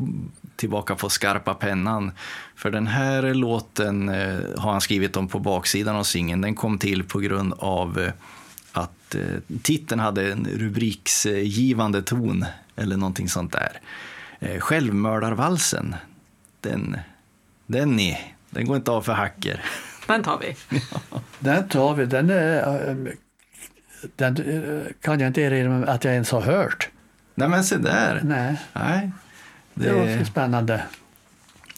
tillbaka 0.55 0.95
på 0.95 1.09
skarpa 1.09 1.53
pennan. 1.53 2.11
För 2.55 2.71
den 2.71 2.87
här 2.87 3.33
låten 3.33 4.09
eh, 4.09 4.39
har 4.57 4.71
han 4.71 4.81
skrivit 4.81 5.17
om 5.17 5.27
på 5.27 5.39
baksidan 5.39 5.95
av 5.95 6.03
singeln. 6.03 6.41
Den 6.41 6.55
kom 6.55 6.77
till 6.77 7.03
på 7.03 7.19
grund 7.19 7.53
av 7.57 8.11
att 8.71 9.15
titeln 9.61 9.99
hade 9.99 10.31
en 10.31 10.47
rubriksgivande 10.53 12.01
ton, 12.01 12.45
eller 12.75 12.97
någonting 12.97 13.29
sånt 13.29 13.51
där. 13.51 13.79
Självmördarvalsen, 14.59 15.95
den, 16.61 16.97
den, 17.65 17.95
ni, 17.95 18.17
den 18.49 18.65
går 18.65 18.75
inte 18.75 18.91
av 18.91 19.01
för 19.01 19.13
hacker. 19.13 19.63
Den 20.07 20.23
tar 20.23 20.39
vi. 20.39 20.55
Den 21.39 21.67
tar 21.67 21.93
vi. 21.93 22.05
Den, 22.05 22.29
är, 22.29 22.89
eh, 22.89 22.95
den 24.15 24.37
eh, 24.37 24.91
kan 25.01 25.19
jag 25.19 25.27
inte 25.27 25.41
erinra 25.41 25.69
mig 25.69 25.89
att 25.89 26.03
jag 26.03 26.13
ens 26.13 26.31
har 26.31 26.41
hört. 26.41 26.89
Nej 27.35 27.49
men 27.49 27.63
se 27.63 27.77
där. 27.77 28.21
Nej, 28.23 28.55
Nej, 28.73 29.11
det 29.73 29.91
var 29.91 30.19
så 30.19 30.25
spännande. 30.25 30.83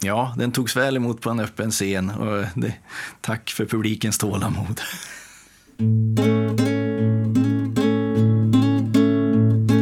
Ja, 0.00 0.34
den 0.38 0.52
togs 0.52 0.76
väl 0.76 0.96
emot 0.96 1.20
på 1.20 1.30
en 1.30 1.40
öppen 1.40 1.70
scen 1.70 2.10
och 2.10 2.44
det, 2.54 2.74
tack 3.20 3.50
för 3.50 3.66
publikens 3.66 4.18
tålamod. 4.18 4.80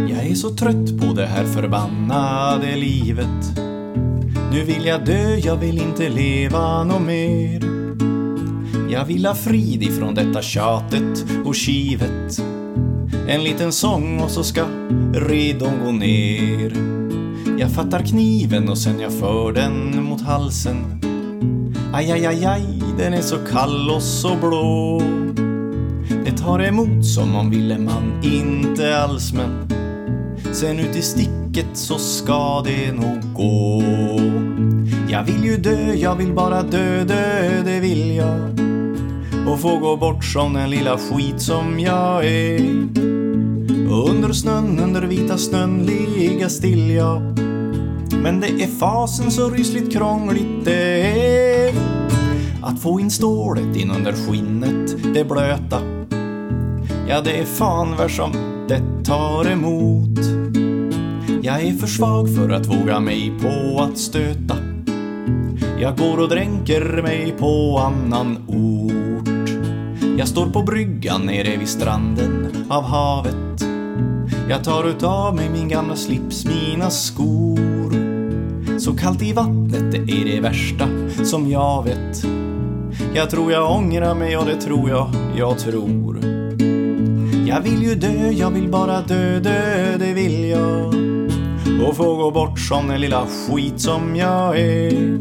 Jag 0.09 0.27
är 0.27 0.35
så 0.35 0.57
trött 0.57 1.01
på 1.01 1.13
det 1.13 1.27
här 1.27 1.45
förbannade 1.45 2.77
livet. 2.77 3.59
Nu 4.53 4.65
vill 4.65 4.87
jag 4.87 5.05
dö, 5.05 5.35
jag 5.35 5.57
vill 5.57 5.79
inte 5.79 6.09
leva 6.09 6.85
nå 6.85 6.99
mer. 6.99 7.76
Jag 8.91 9.05
vill 9.05 9.27
ha 9.27 9.35
frid 9.35 9.83
ifrån 9.83 10.15
detta 10.15 10.43
tjatet 10.43 11.25
och 11.45 11.55
kivet. 11.55 12.41
En 13.29 13.45
liten 13.45 13.73
sång 13.73 14.21
och 14.21 14.31
så 14.31 14.45
ska 14.45 14.65
ridån 15.15 15.85
gå 15.85 15.93
ner. 15.93 16.73
Jag 17.59 17.71
fattar 17.71 18.01
kniven 18.01 18.69
och 18.69 18.79
sen 18.79 19.01
jag 19.01 19.13
för 19.13 19.53
den 19.53 20.05
mot 20.05 20.21
halsen. 20.21 21.01
Aj, 21.93 22.13
aj, 22.13 22.27
aj, 22.27 22.45
aj, 22.45 22.83
den 22.99 23.15
är 23.15 23.23
så 23.23 23.37
kall 23.37 23.91
och 23.91 24.03
så 24.03 24.37
blå. 24.37 25.03
Det 26.25 26.33
tar 26.33 26.63
emot 26.63 27.07
som 27.07 27.37
om 27.37 27.51
ville 27.51 27.79
man 27.79 28.21
inte 28.23 28.99
alls 28.99 29.33
men 29.33 29.69
sen 30.55 30.79
ut 30.79 30.97
i 30.97 31.03
sticket 31.03 31.67
så 31.73 31.99
ska 31.99 32.63
det 32.63 32.93
nog 32.93 33.35
gå. 33.35 33.83
Jag 35.11 35.25
vill 35.25 35.45
ju 35.45 35.57
dö, 35.57 35.95
jag 35.95 36.17
vill 36.17 36.33
bara 36.33 36.63
dö, 36.63 37.05
dö, 37.05 37.63
det 37.65 37.81
vill 37.81 38.17
jag. 38.17 38.76
Och 39.47 39.61
få 39.61 39.79
gå 39.79 39.97
bort 39.97 40.25
som 40.25 40.53
den 40.53 40.71
lilla 40.71 40.99
skit 40.99 41.41
som 41.41 41.81
jag 41.81 42.25
är. 42.27 42.61
Under 43.91 44.33
snön, 44.33 44.79
under 44.79 45.03
vita 45.03 45.39
snön 45.39 45.87
ligga 45.87 46.49
still 46.49 46.91
jag. 46.91 47.21
Men 48.23 48.41
det 48.41 48.47
är 48.47 48.67
fasen 48.67 49.31
så 49.31 49.51
rysligt 49.51 49.93
krångligt 49.93 50.65
det 50.65 51.03
är. 51.69 51.75
Att 52.63 52.83
få 52.83 53.01
in 53.01 53.11
stålet 53.11 53.77
in 53.77 53.91
under 53.91 54.13
skinnet, 54.13 55.15
det 55.15 55.25
blöta. 55.25 55.81
Ja, 57.09 57.21
det 57.21 57.41
är 57.41 57.45
fan 57.45 57.97
värst 57.97 58.17
som 58.17 58.33
det 58.69 59.05
tar 59.05 59.51
emot. 59.51 60.19
Jag 61.43 61.63
är 61.63 61.73
för 61.73 61.87
svag 61.87 62.35
för 62.35 62.51
att 62.51 62.67
våga 62.67 63.01
mig 63.01 63.33
på 63.43 63.81
att 63.83 63.99
stöta. 63.99 64.57
Jag 65.81 65.99
går 65.99 66.21
och 66.21 66.29
dränker 66.29 67.03
mig 67.03 67.35
på 67.39 67.79
annan. 67.79 68.46
Jag 70.19 70.29
står 70.29 70.47
på 70.47 70.63
bryggan 70.63 71.23
nere 71.23 71.57
vid 71.57 71.69
stranden 71.69 72.65
av 72.69 72.83
havet. 72.83 73.67
Jag 74.49 74.65
tar 74.65 74.85
utav 74.85 75.37
mig 75.37 75.51
min 75.51 75.69
gamla 75.69 75.97
slips, 75.97 76.45
mina 76.45 76.91
skor. 76.91 77.93
Så 78.79 78.97
kallt 78.97 79.23
i 79.23 79.33
vattnet, 79.33 79.93
det 79.93 79.99
är 79.99 80.25
det 80.25 80.41
värsta 80.41 80.89
som 81.25 81.51
jag 81.51 81.85
vet. 81.85 82.25
Jag 83.15 83.31
tror 83.31 83.53
jag 83.53 83.71
ångrar 83.77 84.15
mig 84.15 84.37
och 84.37 84.47
det 84.47 84.61
tror 84.61 84.91
jag, 84.91 85.11
jag 85.37 85.59
tror. 85.59 86.21
Jag 87.47 87.61
vill 87.61 87.83
ju 87.83 87.95
dö, 87.95 88.31
jag 88.31 88.51
vill 88.51 88.69
bara 88.69 89.03
dö, 89.03 89.41
dö, 89.41 89.97
det 89.99 90.13
vill 90.13 90.45
jag. 90.45 90.87
Och 91.89 91.97
få 91.97 92.17
gå 92.17 92.31
bort 92.31 92.59
som 92.59 92.89
den 92.89 93.01
lilla 93.01 93.27
skit 93.27 93.81
som 93.81 94.17
jag 94.17 94.59
är. 94.59 95.21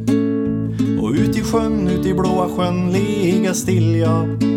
Och 1.01 1.11
ut 1.11 1.37
i 1.37 1.41
sjön, 1.41 1.87
ut 1.87 2.05
i 2.05 2.13
blåa 2.13 2.49
sjön, 2.49 2.91
ligga 2.91 3.53
still 3.53 3.95
jag. 3.95 4.54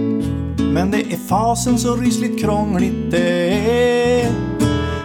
Men 0.72 0.90
det 0.90 1.12
är 1.12 1.16
fasen 1.28 1.78
så 1.78 1.96
rysligt 1.96 2.40
krångligt 2.40 3.10
det 3.10 3.50
är. 4.20 4.30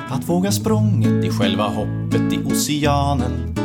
Att 0.10 0.30
våga 0.30 0.52
språnget 0.52 1.26
i 1.26 1.30
själva 1.30 1.64
hoppet 1.64 2.34
i 2.34 2.40
oceanen. 2.46 3.56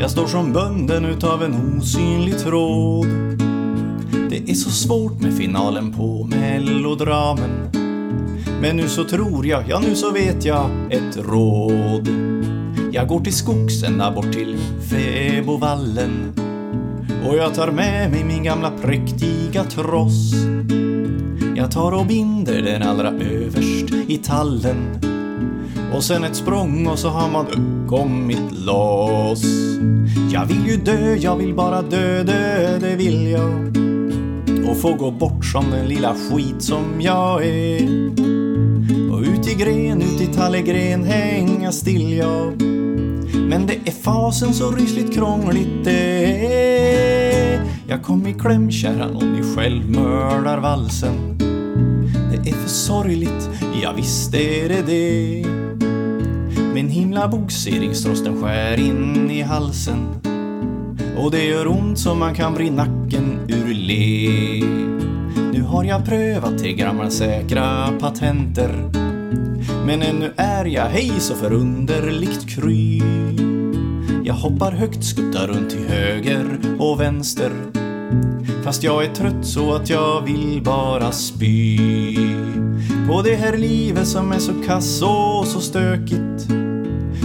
Jag 0.00 0.10
står 0.10 0.26
som 0.26 0.52
bunden 0.52 1.04
utav 1.04 1.42
en 1.42 1.78
osynlig 1.78 2.38
tråd. 2.38 3.06
Det 4.30 4.50
är 4.50 4.54
så 4.54 4.70
svårt 4.70 5.20
med 5.20 5.36
finalen 5.36 5.92
på 5.92 6.28
melodramen. 6.30 7.70
Men 8.60 8.76
nu 8.76 8.88
så 8.88 9.04
tror 9.04 9.46
jag, 9.46 9.64
ja 9.68 9.80
nu 9.80 9.94
så 9.94 10.12
vet 10.12 10.44
jag 10.44 10.70
ett 10.90 11.16
råd. 11.16 12.08
Jag 12.92 13.08
går 13.08 13.20
till 13.20 13.34
skogs 13.34 13.82
ända 13.82 14.10
bort 14.10 14.32
till 14.32 14.56
fäbodvallen. 14.90 16.32
Och 17.28 17.36
jag 17.36 17.54
tar 17.54 17.70
med 17.70 18.10
mig 18.10 18.24
min 18.24 18.42
gamla 18.42 18.70
präktiga 18.70 19.64
tross. 19.64 20.34
Jag 21.64 21.70
tar 21.70 21.92
och 21.92 22.06
binder 22.06 22.62
den 22.62 22.82
allra 22.82 23.08
överst 23.08 23.94
i 24.08 24.18
tallen. 24.18 25.00
Och 25.94 26.04
sen 26.04 26.24
ett 26.24 26.36
språng 26.36 26.86
och 26.86 26.98
så 26.98 27.08
har 27.08 27.30
man 27.30 27.46
kommit 27.88 28.52
loss. 28.52 29.44
Jag 30.32 30.46
vill 30.46 30.66
ju 30.66 30.76
dö, 30.76 31.14
jag 31.14 31.36
vill 31.36 31.54
bara 31.54 31.82
dö, 31.82 32.22
dö, 32.22 32.78
det 32.78 32.96
vill 32.96 33.26
jag. 33.26 33.76
Och 34.70 34.76
få 34.76 34.94
gå 34.94 35.10
bort 35.10 35.44
som 35.44 35.70
den 35.70 35.88
lilla 35.88 36.14
skit 36.14 36.62
som 36.62 37.00
jag 37.00 37.46
är. 37.46 38.10
Och 39.12 39.20
ut 39.20 39.48
i 39.48 39.54
gren, 39.54 40.02
ut 40.02 40.20
i 40.20 40.26
tallegren 40.26 41.04
hänga 41.04 41.72
still 41.72 42.12
jag. 42.12 42.62
Men 43.48 43.66
det 43.66 43.78
är 43.84 44.02
fasen 44.02 44.54
så 44.54 44.70
rysligt 44.70 45.14
krångligt 45.14 45.84
det 45.84 46.46
är. 46.46 47.60
Jag 47.86 48.02
kom 48.02 48.26
i 48.26 48.34
kläm 48.34 48.70
kära 48.70 49.08
nån 49.08 49.36
i 49.36 49.56
självmördarvalsen. 49.56 51.33
Det 52.44 52.50
är 52.50 52.54
för 52.54 52.68
sorgligt, 52.68 53.50
ja 53.82 53.92
visst 53.96 54.34
är 54.34 54.68
det 54.68 54.82
det. 54.82 55.44
Min 56.74 56.88
himla 56.88 57.28
bogseringsrosten 57.28 58.42
skär 58.42 58.80
in 58.80 59.30
i 59.30 59.42
halsen. 59.42 60.08
Och 61.16 61.30
det 61.30 61.44
gör 61.44 61.66
ont 61.66 61.98
så 61.98 62.14
man 62.14 62.34
kan 62.34 62.54
bli 62.54 62.70
nacken 62.70 63.38
ur 63.48 63.74
le. 63.74 64.64
Nu 65.52 65.62
har 65.62 65.84
jag 65.84 66.04
prövat 66.04 66.58
tre 66.58 66.72
gamla 66.72 67.10
säkra 67.10 67.88
patenter. 68.00 68.90
Men 69.86 70.02
ännu 70.02 70.32
är 70.36 70.64
jag 70.64 70.84
hej 70.84 71.12
så 71.18 71.34
förunderligt 71.34 72.48
kry. 72.48 73.02
Jag 74.24 74.34
hoppar 74.34 74.72
högt, 74.72 75.04
skuttar 75.04 75.46
runt 75.46 75.70
till 75.70 75.88
höger 75.88 76.58
och 76.78 77.00
vänster. 77.00 77.83
Fast 78.64 78.82
jag 78.82 79.04
är 79.04 79.14
trött 79.14 79.46
så 79.46 79.74
att 79.74 79.90
jag 79.90 80.20
vill 80.20 80.62
bara 80.64 81.12
spy. 81.12 81.78
På 83.08 83.22
det 83.22 83.34
här 83.34 83.56
livet 83.56 84.06
som 84.06 84.32
är 84.32 84.38
så 84.38 84.52
kass 84.66 85.02
och 85.02 85.46
så 85.46 85.60
stökigt. 85.60 86.48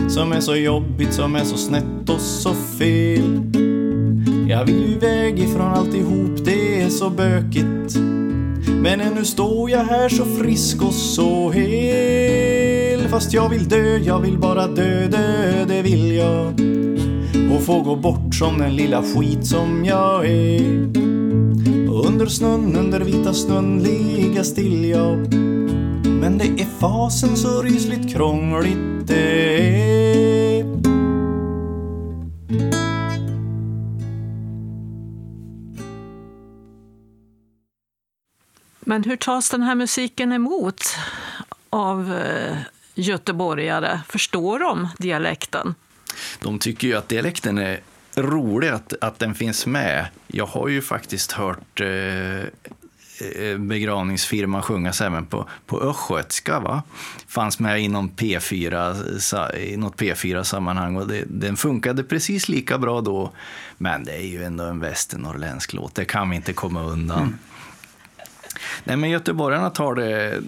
Som 0.10 0.32
är 0.32 0.40
så 0.40 0.56
jobbigt, 0.56 1.14
som 1.14 1.36
är 1.36 1.44
så 1.44 1.58
snett 1.58 2.10
och 2.10 2.22
så 2.22 2.54
fel. 2.54 3.42
Jag 4.50 4.66
vill 4.66 4.82
ju 4.88 4.96
iväg 4.96 5.40
ifrån 5.40 5.68
alltihop, 5.68 6.46
det 6.46 6.82
är 6.82 6.90
så 6.90 7.10
bökigt. 7.10 7.96
Men 8.82 9.02
ännu 9.02 9.26
står 9.26 9.70
jag 9.70 9.84
här 9.84 10.10
så 10.10 10.26
frisk 10.26 10.84
och 10.84 10.94
så 10.94 11.52
hel. 11.52 13.08
Fast 13.10 13.34
jag 13.34 13.50
vill 13.50 13.70
dö, 13.70 13.98
jag 13.98 14.20
vill 14.20 14.38
bara 14.38 14.68
dö, 14.68 15.08
dö, 15.08 15.66
det 15.68 15.82
vill 15.82 16.16
jag. 16.16 16.62
Och 17.56 17.64
få 17.64 17.82
gå 17.82 17.96
bort 17.96 18.36
som 18.36 18.58
den 18.58 18.76
lilla 18.76 19.04
skit 19.04 19.46
som 19.46 19.86
jag 19.86 20.26
är. 20.26 21.09
Under 22.06 22.26
snön, 22.26 22.76
under 22.76 23.00
vita 23.00 23.34
snön 23.34 23.84
ligga 23.84 24.44
still 24.44 24.86
jag. 24.86 25.34
Men 26.06 26.38
det 26.38 26.46
är 26.46 26.80
fasen 26.80 27.38
så 27.38 27.62
rysligt 27.62 28.14
krångligt 28.14 29.08
det 29.08 29.58
är. 30.60 30.64
Men 38.80 39.04
hur 39.04 39.16
tas 39.16 39.50
den 39.50 39.62
här 39.62 39.76
musiken 39.76 40.32
emot 40.32 40.84
av 41.70 42.14
eh, 42.14 42.58
göteborgare? 42.96 44.00
Förstår 44.08 44.60
de 44.60 44.88
dialekten? 44.98 45.76
De 46.42 46.60
tycker 46.60 46.88
ju 46.88 46.98
att 46.98 47.10
dialekten 47.10 47.58
är 47.58 47.80
rolig, 48.22 48.68
att, 48.68 48.94
att 49.02 49.20
den 49.20 49.36
finns 49.36 49.66
med. 49.66 50.08
Jag 50.28 50.46
har 50.46 50.68
ju 50.68 50.82
faktiskt 50.82 51.32
hört 51.32 51.82
eh, 51.82 52.40
eh 52.40 53.58
begravningsfirman 53.58 54.62
sjungas 54.62 55.02
även 55.02 55.26
på, 55.26 55.50
på 55.66 55.82
östgötska. 55.82 56.60
Va? 56.60 56.84
Fanns 57.28 57.60
med 57.60 57.82
inom 57.82 58.10
P4, 58.10 59.56
i 59.58 59.78
något 59.78 60.02
P4-sammanhang 60.02 60.96
och 60.96 61.08
det, 61.08 61.24
den 61.28 61.58
funkade 61.58 62.04
precis 62.04 62.50
lika 62.50 62.78
bra 62.78 63.02
då. 63.02 63.32
Men 63.78 64.04
det 64.04 64.16
är 64.16 64.28
ju 64.28 64.44
ändå 64.44 64.64
en 64.64 64.80
västernorrländsk 64.80 65.74
låt, 65.74 65.96
det 65.96 66.06
kan 66.06 66.30
vi 66.30 66.36
inte 66.36 66.54
komma 66.54 66.84
undan. 66.84 67.20
Mm. 67.20 67.38
Nej, 68.84 68.98
men 68.98 69.10
göteborgarna 69.10 69.70
tar 69.70 69.96
det, 69.96 70.42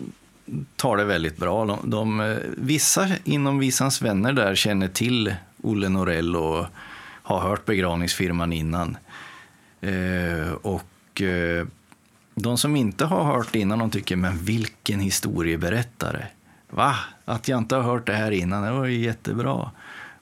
tar 0.76 0.98
det 0.98 1.04
väldigt 1.04 1.38
bra. 1.38 1.66
De, 1.66 1.90
de, 1.90 2.38
vissa 2.58 3.08
inom 3.24 3.60
Visans 3.60 4.02
vänner 4.02 4.34
där 4.34 4.56
känner 4.56 4.88
till 4.88 5.36
Olle 5.62 5.90
Norell 5.90 6.36
och 6.36 6.66
har 7.32 7.50
hört 7.50 7.66
begravningsfirman 7.66 8.54
innan. 8.54 8.98
Eh, 9.82 10.52
och 10.62 11.22
eh, 11.22 11.68
de 12.36 12.58
som 12.58 12.76
inte 12.76 13.06
har 13.06 13.24
hört 13.24 13.56
innan, 13.56 13.80
de 13.80 13.90
tycker, 13.92 14.16
men 14.16 14.38
vilken 14.38 15.00
historieberättare. 15.00 16.26
Va? 16.70 16.96
Att 17.26 17.48
jag 17.48 17.58
inte 17.58 17.76
har 17.76 17.84
hört 17.84 18.06
det 18.06 18.14
här 18.14 18.32
innan, 18.32 18.64
det 18.64 18.72
var 18.72 18.86
ju 18.86 19.00
jättebra. 19.00 19.72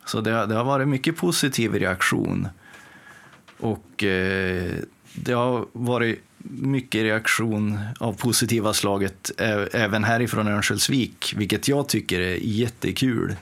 Så 0.06 0.22
det, 0.22 0.46
det 0.46 0.56
har 0.56 0.64
varit 0.64 0.88
mycket 0.88 1.18
positiv 1.18 1.74
reaktion. 1.74 2.48
Och 3.60 4.04
eh, 4.04 4.72
det 5.14 5.34
har 5.34 5.66
varit 5.74 6.24
mycket 6.44 7.02
reaktion 7.04 7.80
av 8.00 8.14
positiva 8.14 8.74
slaget 8.74 9.32
även 9.74 10.04
härifrån 10.04 10.48
Örnsköldsvik, 10.48 11.34
vilket 11.38 11.68
jag 11.68 11.90
tycker 11.90 12.20
är 12.20 12.36
jättekul. 12.36 13.36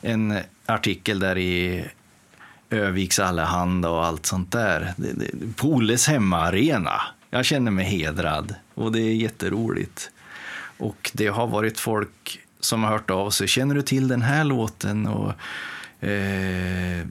En 0.00 0.38
artikel 0.66 1.18
där 1.18 1.38
i 1.38 1.84
Öviks 2.70 3.18
Allehanda 3.18 3.90
och 3.90 4.04
allt 4.04 4.26
sånt 4.26 4.52
där. 4.52 4.94
Poles 5.56 6.06
hemmaarena. 6.06 7.00
Jag 7.30 7.44
känner 7.44 7.70
mig 7.70 7.84
hedrad 7.84 8.54
och 8.74 8.92
det 8.92 9.00
är 9.00 9.14
jätteroligt. 9.14 10.10
Och 10.78 11.10
det 11.14 11.26
har 11.26 11.46
varit 11.46 11.80
folk 11.80 12.40
som 12.60 12.84
har 12.84 12.90
hört 12.90 13.10
av 13.10 13.30
sig. 13.30 13.48
Känner 13.48 13.74
du 13.74 13.82
till 13.82 14.08
den 14.08 14.22
här 14.22 14.44
låten? 14.44 15.06
Och, 15.06 15.32
eh, 16.08 17.06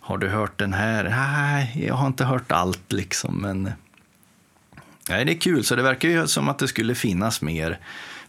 har 0.00 0.18
du 0.18 0.28
hört 0.28 0.58
den 0.58 0.72
här? 0.72 1.04
Nej, 1.04 1.86
jag 1.86 1.94
har 1.94 2.06
inte 2.06 2.24
hört 2.24 2.52
allt 2.52 2.92
liksom, 2.92 3.40
men 3.40 3.72
Nej, 5.08 5.24
det 5.24 5.32
är 5.32 5.38
kul, 5.38 5.64
så 5.64 5.76
det 5.76 5.82
verkar 5.82 6.08
ju 6.08 6.26
som 6.26 6.48
att 6.48 6.58
det 6.58 6.68
skulle 6.68 6.94
finnas 6.94 7.42
mer. 7.42 7.78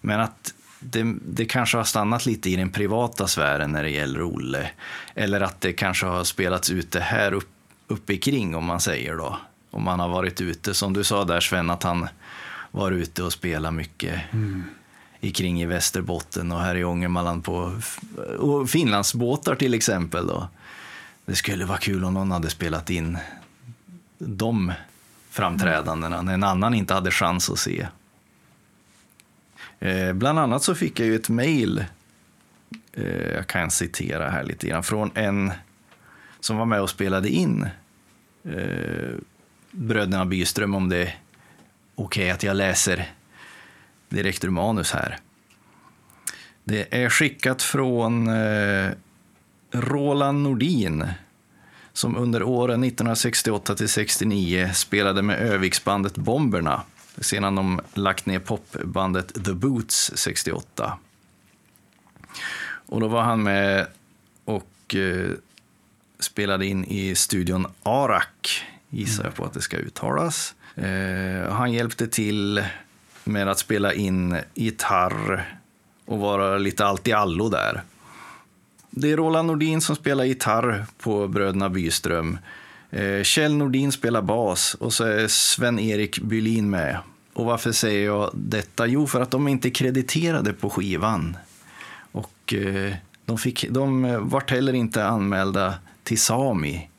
Men 0.01 0.19
att 0.19 0.53
det, 0.79 1.15
det, 1.25 1.45
kanske 1.45 1.77
har 1.77 1.83
stannat 1.83 2.25
lite 2.25 2.49
i 2.49 2.55
den 2.55 2.69
privata 2.69 3.27
sfären 3.27 3.71
när 3.71 3.83
det 3.83 3.89
gäller 3.89 4.21
Olle. 4.21 4.69
Eller 5.15 5.41
att 5.41 5.61
det 5.61 5.73
kanske 5.73 6.05
har 6.05 6.23
spelats 6.23 6.69
ute 6.69 6.99
här 6.99 7.33
upp, 7.33 7.49
uppe 7.87 8.17
kring 8.17 8.55
om 8.55 8.65
man 8.65 8.79
säger 8.79 9.15
då. 9.15 9.37
Om 9.71 9.83
man 9.83 9.99
har 9.99 10.09
varit 10.09 10.41
ute, 10.41 10.73
som 10.73 10.93
du 10.93 11.03
sa 11.03 11.23
där 11.25 11.39
Sven, 11.39 11.69
att 11.69 11.83
han 11.83 12.07
var 12.71 12.91
ute 12.91 13.23
och 13.23 13.33
spelade 13.33 13.75
mycket 13.75 14.21
mm. 14.33 14.63
i 15.19 15.31
kring 15.31 15.61
i 15.61 15.65
Västerbotten 15.65 16.51
och 16.51 16.61
här 16.61 16.75
i 16.75 16.83
Ångermanland 16.83 17.43
på 17.43 17.81
och 18.37 18.69
Finlandsbåtar 18.69 19.55
till 19.55 19.73
exempel. 19.73 20.27
Då. 20.27 20.47
Det 21.25 21.35
skulle 21.35 21.65
vara 21.65 21.77
kul 21.77 22.03
om 22.03 22.13
någon 22.13 22.31
hade 22.31 22.49
spelat 22.49 22.89
in 22.89 23.17
de 24.17 24.73
framträdandena 25.29 26.21
när 26.21 26.33
en 26.33 26.43
annan 26.43 26.73
inte 26.73 26.93
hade 26.93 27.11
chans 27.11 27.49
att 27.49 27.59
se. 27.59 27.87
Eh, 29.79 30.13
bland 30.13 30.39
annat 30.39 30.63
så 30.63 30.75
fick 30.75 30.99
jag 30.99 31.07
ju 31.07 31.15
ett 31.15 31.29
mejl, 31.29 31.85
eh, 32.93 33.33
jag 33.33 33.47
kan 33.47 33.71
citera 33.71 34.29
här 34.29 34.43
lite 34.43 34.67
grann, 34.67 34.83
från 34.83 35.11
en 35.15 35.51
som 36.39 36.57
var 36.57 36.65
med 36.65 36.81
och 36.81 36.89
spelade 36.89 37.29
in 37.29 37.67
eh, 38.43 39.15
Bröderna 39.71 40.25
Byström, 40.25 40.75
om 40.75 40.89
det 40.89 40.97
är 40.97 41.15
okej 41.95 42.23
okay 42.23 42.29
att 42.29 42.43
jag 42.43 42.55
läser 42.55 43.11
direkt 44.09 44.43
ur 44.43 44.49
manus 44.49 44.91
här. 44.91 45.17
Det 46.63 47.03
är 47.03 47.09
skickat 47.09 47.63
från 47.63 48.27
eh, 48.27 48.89
Roland 49.71 50.43
Nordin 50.43 51.05
som 51.93 52.15
under 52.17 52.43
åren 52.43 52.83
1968 52.83 53.75
till 53.75 53.89
69 53.89 54.69
spelade 54.73 55.21
med 55.21 55.39
Öviksbandet 55.39 56.15
Bomberna 56.15 56.83
sedan 57.21 57.55
de 57.55 57.81
lagt 57.93 58.25
ner 58.25 58.39
popbandet 58.39 59.45
The 59.45 59.53
Boots 59.53 60.11
68. 60.15 60.97
Och 62.87 63.01
då 63.01 63.07
var 63.07 63.21
han 63.21 63.43
med 63.43 63.87
och 64.45 64.95
eh, 64.95 65.31
spelade 66.19 66.65
in 66.65 66.85
i 66.85 67.15
studion 67.15 67.67
Arak, 67.83 68.65
gissar 68.89 69.23
jag 69.23 69.35
på 69.35 69.45
att 69.45 69.53
det 69.53 69.61
ska 69.61 69.77
uttalas. 69.77 70.55
Eh, 70.75 71.51
han 71.51 71.73
hjälpte 71.73 72.07
till 72.07 72.63
med 73.23 73.47
att 73.47 73.59
spela 73.59 73.93
in 73.93 74.37
gitarr 74.53 75.57
och 76.05 76.19
vara 76.19 76.57
lite 76.57 76.85
allt 76.85 77.07
i 77.07 77.13
allo 77.13 77.49
där. 77.49 77.81
Det 78.89 79.11
är 79.11 79.17
Roland 79.17 79.47
Nordin 79.47 79.81
som 79.81 79.95
spelar 79.95 80.23
gitarr 80.23 80.85
på 80.97 81.27
Bröderna 81.27 81.69
Byström. 81.69 82.37
Eh, 82.91 83.23
Kjell 83.23 83.55
Nordin 83.55 83.91
spelar 83.91 84.21
bas 84.21 84.73
och 84.73 84.93
så 84.93 85.03
är 85.03 85.27
Sven-Erik 85.27 86.19
Bylin 86.19 86.69
med. 86.69 86.97
Och 87.33 87.45
varför 87.45 87.71
säger 87.71 88.05
jag 88.05 88.31
detta? 88.33 88.87
Jo, 88.87 89.07
för 89.07 89.21
att 89.21 89.31
de 89.31 89.47
inte 89.47 89.67
är 89.67 89.71
krediterade 89.71 90.53
på 90.53 90.69
skivan. 90.69 91.37
Och 92.11 92.53
eh, 92.53 92.93
de, 93.25 93.37
fick, 93.37 93.69
de 93.69 94.05
eh, 94.05 94.19
vart 94.19 94.51
heller 94.51 94.73
inte 94.73 95.05
anmälda 95.05 95.73
till 96.03 96.19
Sami. 96.19 96.89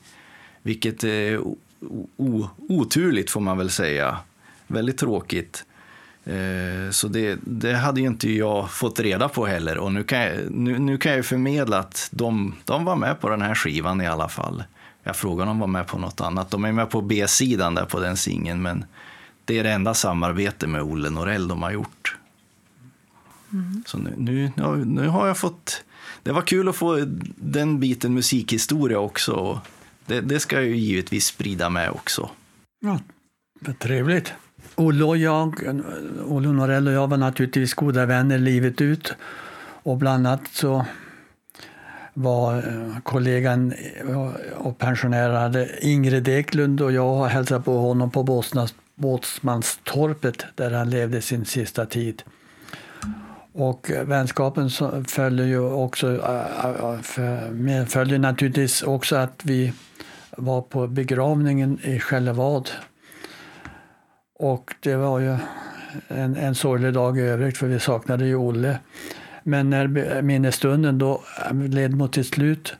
Vilket 0.63 1.05
är 1.05 1.41
oturligt 2.57 3.31
får 3.31 3.41
man 3.41 3.59
väl 3.59 3.71
säga. 3.71 4.19
Väldigt 4.67 4.99
tråkigt. 4.99 5.65
Så 6.91 7.09
det, 7.09 7.39
det, 7.45 7.73
hade 7.73 8.01
ju 8.01 8.07
inte 8.07 8.33
jag 8.33 8.71
fått 8.71 9.01
reda 9.01 9.29
på 9.29 9.47
heller. 9.47 9.79
Och 9.79 9.93
nu 9.93 10.05
kan 10.05 10.19
jag, 10.21 10.51
nu, 10.51 10.79
nu 10.79 10.99
kan 10.99 11.13
jag 11.13 11.27
förmedla 11.27 11.79
att 11.79 12.09
de, 12.11 12.55
de 12.65 12.85
var 12.85 12.97
med 12.97 13.21
på 13.21 13.29
den 13.29 13.43
här 13.43 13.55
skivan 13.55 14.01
i 14.01 14.07
alla 14.07 14.29
fall. 14.29 14.63
Jag 15.09 15.17
frågade 15.17 15.51
om 15.51 15.59
de 15.59 15.61
var 15.61 15.67
med 15.67 15.87
på 15.87 15.99
något 15.99 16.21
annat. 16.21 16.51
De 16.51 16.65
är 16.65 16.73
med 16.73 16.91
på 16.91 17.01
B-sidan 17.01 17.75
där 17.75 17.85
på 17.85 18.01
den 18.01 18.17
singeln, 18.17 18.63
men 18.63 18.85
det 19.45 19.59
är 19.59 19.65
det 19.65 19.71
enda 19.71 19.95
samarbete 19.95 20.67
med 20.67 20.83
Olle 20.83 21.11
Norell 21.11 21.49
de 21.49 21.63
har 21.63 21.71
gjort. 21.71 22.17
Mm. 23.53 23.83
Så 23.87 23.99
nu, 23.99 24.15
nu, 24.17 24.53
nu 24.85 25.09
har 25.09 25.27
jag 25.27 25.39
fått... 25.39 25.85
Det 26.23 26.33
var 26.33 26.43
kul 26.43 26.69
att 26.69 26.77
få 26.77 27.05
den 27.37 27.81
biten 27.81 28.15
musikhistoria 28.15 28.99
också. 28.99 29.61
Det, 30.07 30.21
det 30.21 30.41
ska 30.41 30.57
jag 30.57 30.65
ju 30.65 30.77
givetvis 30.77 31.27
sprida 31.27 31.71
med 31.71 31.91
också. 31.91 32.31
Ja, 32.81 32.99
vad 33.61 33.79
trevligt. 33.79 34.33
Olle 34.75 35.05
och 35.05 35.17
jag, 35.17 35.55
Olle 36.27 36.49
Norell 36.49 36.89
och 36.89 36.95
jag 36.95 37.09
var 37.09 37.17
naturligtvis 37.17 37.75
goda 37.75 38.07
vänner 38.07 38.39
livet 38.39 38.81
ut. 38.81 39.15
Och 39.83 39.97
bland 39.97 40.27
annat 40.27 40.43
så 40.53 40.87
var 42.23 42.57
eh, 42.57 42.99
kollegan 43.03 43.73
eh, 44.09 44.33
och 44.57 44.79
pensionerade 44.79 45.69
Ingrid 45.81 46.29
Eklund 46.29 46.81
och 46.81 46.93
jag 46.93 47.25
hälsat 47.25 47.65
på 47.65 47.79
honom 47.79 48.11
på 48.11 48.43
Båtsmanstorpet 48.95 50.45
där 50.55 50.71
han 50.71 50.91
levde 50.91 51.23
sin 51.23 51.45
sista 51.45 51.87
tid. 51.87 52.23
Och 53.53 53.91
eh, 53.91 54.05
vänskapen 54.05 54.71
följer 55.09 55.47
ju 55.47 55.61
också, 55.61 56.07
följer 57.87 58.19
naturligtvis 58.19 58.83
också 58.83 59.17
att 59.17 59.41
vi 59.43 59.73
var 60.37 60.63
på 60.63 60.87
begravningen 60.87 61.79
i 61.83 62.01
Skällevad 62.01 62.71
och 64.39 64.75
det 64.81 64.97
var 64.97 65.19
ju 65.19 65.37
en, 66.09 66.37
en 66.37 66.55
sorglig 66.55 66.93
dag 66.93 67.19
i 67.19 67.21
övrigt 67.21 67.59
för 67.59 67.67
vi 67.67 67.81
saknade 67.81 68.27
ju 68.27 68.37
Olle. 68.37 68.79
Men 69.49 69.71
när 69.71 70.23
minnesstunden 70.23 70.99
då 70.99 71.23
äh, 71.51 71.57
led 71.57 71.95
mot 71.95 72.15
sitt 72.15 72.27
slut 72.27 72.77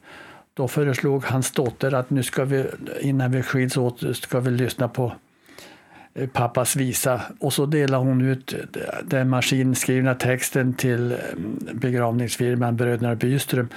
då 0.55 0.69
föreslog 0.69 1.25
hans 1.25 1.51
dotter 1.51 1.95
att 1.95 2.11
nu 2.11 2.23
ska 2.23 2.45
vi, 2.45 2.65
innan 3.01 3.31
vi 3.31 3.43
skiljs 3.43 3.77
åt, 3.77 4.17
ska 4.17 4.41
vi 4.41 4.51
lyssna 4.51 4.89
på 4.89 5.13
eh, 6.15 6.29
pappas 6.29 6.77
visa. 6.77 7.21
Och 7.41 7.53
så 7.53 7.67
delade 7.67 8.05
hon 8.05 8.21
ut 8.21 8.53
eh, 8.53 8.59
den 9.05 9.29
maskinskrivna 9.29 10.15
texten 10.15 10.75
till 10.75 11.13
mm, 11.13 11.59
begravningsfirman 11.73 12.77
Bröderna 12.77 13.15
Byström 13.15 13.69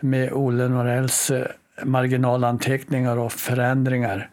med 0.00 0.32
Olle 0.32 0.68
Norells 0.68 1.30
eh, 1.30 1.46
marginalanteckningar 1.84 3.16
och 3.16 3.32
förändringar. 3.32 4.30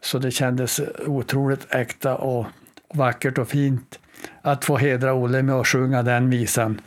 Så 0.00 0.18
det 0.18 0.30
kändes 0.30 0.80
otroligt 1.06 1.74
äkta 1.74 2.16
och 2.16 2.46
vackert 2.94 3.38
och 3.38 3.48
fint 3.48 3.98
att 4.42 4.64
få 4.64 4.76
hedra 4.76 5.14
Olle 5.14 5.42
med 5.42 5.54
att 5.54 5.66
sjunga 5.66 6.02
den 6.02 6.30
visan. 6.30 6.80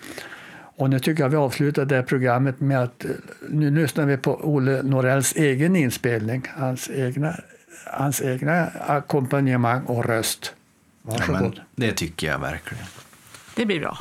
Och 0.78 0.90
nu 0.90 1.00
tycker 1.00 1.24
jag 1.24 1.30
vi 1.30 1.36
avslutar 1.36 1.86
det 1.86 2.04
programmet 2.04 2.60
med 2.60 2.84
att 2.84 3.06
nu 3.50 3.72
lyssnar 3.72 4.06
vi 4.06 4.18
på 4.18 4.40
Olle 4.44 4.84
Norells 4.84 5.36
egen 5.36 5.76
inspelning, 5.76 6.44
hans 6.56 6.90
egna, 6.90 7.36
hans 7.86 8.22
egna 8.22 8.68
ackompanjemang 8.88 9.84
och 9.86 10.06
röst. 10.06 10.54
Varsågod. 11.02 11.54
Ja, 11.56 11.64
det 11.76 11.92
tycker 11.92 12.28
jag 12.28 12.40
verkligen. 12.40 12.86
Det 13.56 13.66
blir 13.66 13.80
bra. 13.80 13.98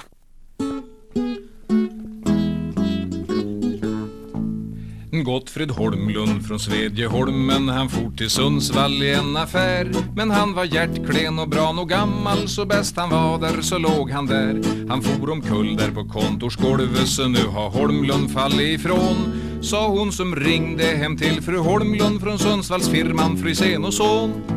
Gottfrid 5.25 5.71
Holmlund 5.71 6.47
från 6.47 6.61
Svedjeholmen. 6.61 7.69
Han 7.69 7.89
for 7.89 8.17
till 8.17 8.31
Sundsvall 8.31 9.03
i 9.03 9.14
en 9.14 9.37
affär 9.37 9.93
Men 10.17 10.31
han 10.31 10.55
var 10.55 10.64
hjärtklen 10.64 11.39
och 11.39 11.49
bra 11.49 11.69
och 11.69 11.89
gammal 11.89 12.49
Så 12.49 12.64
bäst 12.64 12.97
han 12.97 13.11
var 13.11 13.39
där 13.39 13.62
så 13.62 13.79
låg 13.79 14.11
han 14.11 14.27
där 14.27 14.62
Han 14.89 15.03
for 15.03 15.31
omkull 15.31 15.77
där 15.77 15.91
på 15.91 16.05
kontorsgolvet 16.05 17.09
Så 17.09 17.29
nu 17.29 17.47
har 17.47 17.71
Holmlund 17.71 18.31
fallit 18.31 18.81
ifrån. 18.81 19.17
Sa 19.62 19.89
hon 19.89 20.12
som 20.12 20.37
ringde 20.37 20.85
hem 20.85 21.17
till 21.17 21.43
fru 21.43 21.59
Holmlund 21.59 22.21
Från 22.21 22.39
Sundsvallsfirman 22.39 23.37
Frisén 23.37 23.85
och 23.85 23.95
son 23.95 24.55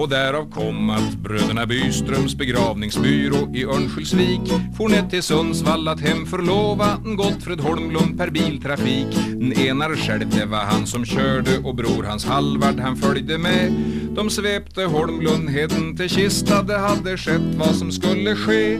och 0.00 0.08
därav 0.08 0.50
kom 0.50 0.90
att 0.90 1.12
bröderna 1.12 1.66
Byströms 1.66 2.34
begravningsbyrå 2.34 3.54
i 3.54 3.64
Örnsköldsvik 3.64 4.40
for 4.76 4.88
ner 4.88 5.08
till 5.10 5.22
Sundsvall 5.22 5.88
att 5.88 6.00
hemförlova 6.00 6.98
en 7.04 7.16
Gottfred 7.16 7.60
Holmlund 7.60 8.18
per 8.18 8.30
biltrafik. 8.30 9.16
En 9.16 9.52
enar 9.52 9.96
själv 9.96 10.30
det 10.30 10.44
var 10.44 10.58
han 10.58 10.86
som 10.86 11.04
körde 11.04 11.58
och 11.58 11.74
bror 11.74 12.02
hans 12.02 12.26
Halvard 12.26 12.80
han 12.80 12.96
följde 12.96 13.38
med. 13.38 13.72
De 14.14 14.30
svepte 14.30 14.84
Holmlund 14.84 15.50
heden 15.50 15.96
till 15.96 16.08
Kista, 16.08 16.62
det 16.62 16.78
hade 16.78 17.16
skett 17.16 17.54
vad 17.56 17.76
som 17.76 17.92
skulle 17.92 18.36
ske. 18.36 18.78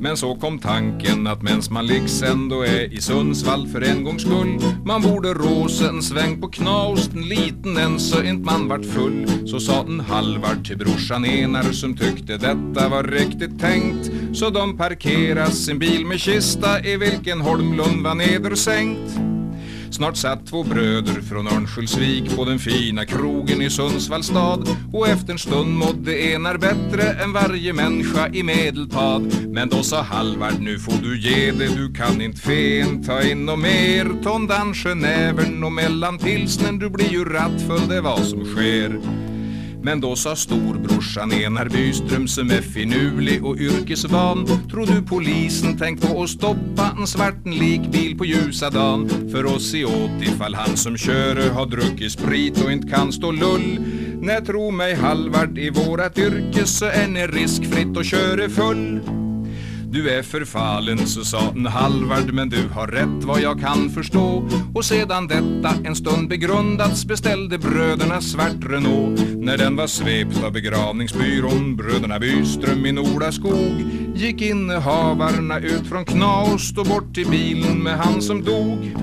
Men 0.00 0.16
så 0.16 0.34
kom 0.34 0.58
tanken 0.58 1.26
att 1.26 1.42
mens 1.42 1.70
man 1.70 1.86
liks 1.86 2.22
ändå 2.22 2.62
är 2.62 2.92
i 2.92 3.00
Sundsvall 3.00 3.68
för 3.68 3.80
en 3.80 4.04
gångs 4.04 4.22
skull 4.22 4.58
Man 4.84 5.02
borde 5.02 5.34
råsa 5.34 5.88
en 5.88 6.02
sväng 6.02 6.40
på 6.40 6.48
knausten 6.48 7.28
liten 7.28 7.76
en 7.76 7.98
så 7.98 8.22
inte 8.22 8.44
man 8.44 8.68
vart 8.68 8.84
full. 8.84 9.48
Så 9.48 9.60
sa 9.60 9.80
en 9.80 10.00
Halvar 10.00 10.64
till 10.64 10.78
brorsan 10.78 11.24
Enar 11.24 11.62
som 11.62 11.96
tyckte 11.96 12.36
detta 12.36 12.88
var 12.88 13.02
riktigt 13.02 13.60
tänkt. 13.60 14.10
Så 14.32 14.50
de 14.50 14.76
parkeras 14.76 15.54
sin 15.54 15.78
bil 15.78 16.06
med 16.06 16.20
kista 16.20 16.84
i 16.84 16.96
vilken 16.96 17.40
Holmlund 17.40 18.02
var 18.04 18.14
nedersänkt. 18.14 19.37
Snart 19.90 20.16
satt 20.16 20.46
två 20.46 20.64
bröder 20.64 21.20
från 21.20 21.46
Örnsköldsvik 21.46 22.36
på 22.36 22.44
den 22.44 22.58
fina 22.58 23.06
krogen 23.06 23.62
i 23.62 23.70
Sundsvalls 23.70 24.26
stad 24.26 24.68
och 24.92 25.08
efter 25.08 25.32
en 25.32 25.38
stund 25.38 25.76
mådde 25.76 26.32
enar 26.32 26.58
bättre 26.58 27.02
än 27.02 27.32
varje 27.32 27.72
människa 27.72 28.28
i 28.28 28.42
medeltad. 28.42 29.32
Men 29.48 29.68
då 29.68 29.82
sa 29.82 30.02
Halvard, 30.02 30.60
nu 30.60 30.78
får 30.78 31.02
du 31.02 31.20
ge 31.20 31.50
det, 31.50 31.76
du 31.76 31.94
kan 31.94 32.20
inte 32.20 32.40
fen 32.40 33.04
ta 33.04 33.22
in 33.22 33.48
och 33.48 33.58
mer. 33.58 34.22
Tondanschen 34.22 34.98
nävern 34.98 35.64
och 35.64 35.72
mellan 35.72 36.18
pilsnen, 36.18 36.78
du 36.78 36.90
blir 36.90 37.10
ju 37.10 37.24
rattfull, 37.24 37.88
det 37.88 37.96
är 37.96 38.02
vad 38.02 38.24
som 38.24 38.44
sker. 38.44 39.00
Men 39.82 40.00
då 40.00 40.16
sa 40.16 40.36
storbrorsan 40.36 41.32
Enar 41.32 41.68
Byström 41.68 42.28
som 42.28 42.50
är 42.50 42.62
finurlig 42.62 43.44
och 43.44 43.56
yrkesvan 43.56 44.46
Tror 44.70 44.86
du 44.86 45.02
polisen 45.02 45.78
tänkt 45.78 46.08
på 46.08 46.22
att 46.22 46.30
stoppa 46.30 46.96
en 46.98 47.06
svarten 47.06 47.54
likbil 47.54 48.18
på 48.18 48.24
ljusa 48.24 48.70
dagen? 48.70 49.08
För 49.30 49.46
oss 49.46 49.70
se 49.70 49.84
åt 49.84 50.22
ifall 50.22 50.54
han 50.54 50.76
som 50.76 50.96
kör 50.96 51.50
har 51.50 51.66
druckit 51.66 52.12
sprit 52.12 52.64
och 52.64 52.72
inte 52.72 52.88
kan 52.88 53.12
stå 53.12 53.32
lull. 53.32 53.80
Nej, 54.20 54.44
tro 54.44 54.70
mig 54.70 54.94
Halvard, 54.94 55.58
i 55.58 55.70
vårat 55.70 56.18
yrke 56.18 56.66
så 56.66 56.84
är 56.84 57.14
det 57.14 57.26
riskfritt 57.26 57.96
att 57.96 58.06
köra 58.06 58.48
full 58.48 59.00
du 59.90 60.10
är 60.10 60.22
förfallen, 60.22 61.06
så 61.06 61.24
sa 61.24 61.50
en 61.50 61.66
Halvard, 61.66 62.32
men 62.32 62.48
du 62.48 62.68
har 62.68 62.86
rätt 62.86 63.24
vad 63.24 63.40
jag 63.40 63.60
kan 63.60 63.90
förstå. 63.90 64.48
Och 64.74 64.84
sedan 64.84 65.28
detta 65.28 65.74
en 65.84 65.96
stund 65.96 66.28
begrundats 66.28 67.04
beställde 67.04 67.58
bröderna 67.58 68.20
svart 68.20 68.64
Renault. 68.70 69.20
När 69.36 69.58
den 69.58 69.76
var 69.76 69.86
svept 69.86 70.44
av 70.44 70.52
begravningsbyrån, 70.52 71.76
bröderna 71.76 72.18
Byström 72.18 72.86
i 72.86 72.92
Nordaskog, 72.92 73.84
gick 74.14 74.42
innehavarna 74.42 75.58
ut 75.58 75.86
från 75.86 76.04
Knaust 76.04 76.78
och 76.78 76.86
bort 76.86 77.14
till 77.14 77.28
bilen 77.28 77.82
med 77.82 77.98
han 77.98 78.22
som 78.22 78.44
dog. 78.44 78.94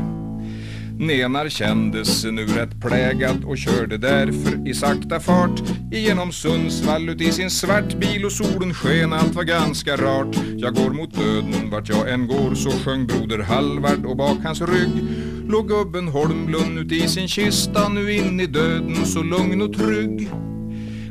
Nenar 1.00 1.50
kändes 1.50 2.26
nu 2.26 2.46
rätt 2.46 2.82
plägad 2.82 3.44
och 3.46 3.58
körde 3.58 3.98
därför 3.98 4.68
i 4.68 4.74
sakta 4.74 5.20
fart 5.20 5.62
igenom 5.92 6.32
Sundsvall 6.32 7.10
ut 7.10 7.22
i 7.22 7.32
sin 7.32 7.50
svart 7.50 7.94
bil 7.94 8.26
och 8.26 8.32
solen 8.32 8.74
sken, 8.74 9.14
allt 9.14 9.36
var 9.36 9.44
ganska 9.44 9.96
rart. 9.96 10.36
Jag 10.58 10.76
går 10.76 10.90
mot 10.90 11.16
döden 11.16 11.70
vart 11.72 11.90
jag 11.90 12.10
än 12.10 12.28
går, 12.28 12.56
så 12.56 12.72
sjöng 12.72 13.08
broder 13.08 13.40
Halvard 13.40 14.06
och 14.06 14.18
bak 14.18 14.38
hans 14.44 14.62
rygg 14.62 14.92
låg 15.48 15.68
gubben 15.68 16.08
Holmlund 16.08 16.80
ut 16.80 16.92
i 16.92 17.08
sin 17.08 17.28
kista, 17.28 17.90
nu 17.90 18.14
in 18.14 18.40
i 18.40 18.46
döden 18.46 19.06
så 19.06 19.24
lugn 19.24 19.62
och 19.62 19.74
trygg. 19.74 20.30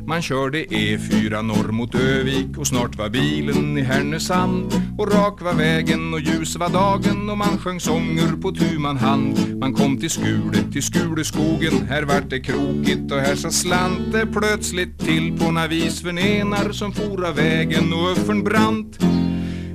Man 0.07 0.21
körde 0.21 0.63
E4 0.65 1.41
norr 1.41 1.71
mot 1.71 1.95
Övik 1.95 2.57
och 2.57 2.67
snart 2.67 2.97
var 2.97 3.09
bilen 3.09 3.77
i 3.77 3.81
Härnösand 3.81 4.73
och 4.97 5.13
rak 5.13 5.41
var 5.41 5.53
vägen 5.53 6.13
och 6.13 6.19
ljus 6.19 6.55
var 6.55 6.69
dagen 6.69 7.29
och 7.29 7.37
man 7.37 7.57
sjöng 7.57 7.79
sånger 7.79 8.41
på 8.41 8.51
tu 8.51 8.79
man 8.79 8.97
hand. 8.97 9.59
Man 9.59 9.73
kom 9.73 9.97
till 9.97 10.09
Skule, 10.09 10.57
till 10.71 10.83
Skuleskogen, 10.83 11.87
här 11.89 12.03
vart 12.03 12.29
det 12.29 12.39
krokigt 12.39 13.11
och 13.11 13.19
här 13.19 13.35
sa 13.35 13.51
slant 13.51 14.11
det 14.11 14.25
plötsligt 14.25 14.99
till 14.99 15.37
på 15.39 15.51
navis 15.51 16.01
för 16.01 16.11
nenar 16.11 16.71
som 16.71 16.91
for 16.91 17.25
av 17.25 17.35
vägen 17.35 17.93
och 17.93 18.11
öffern 18.11 18.43
brant. 18.43 19.14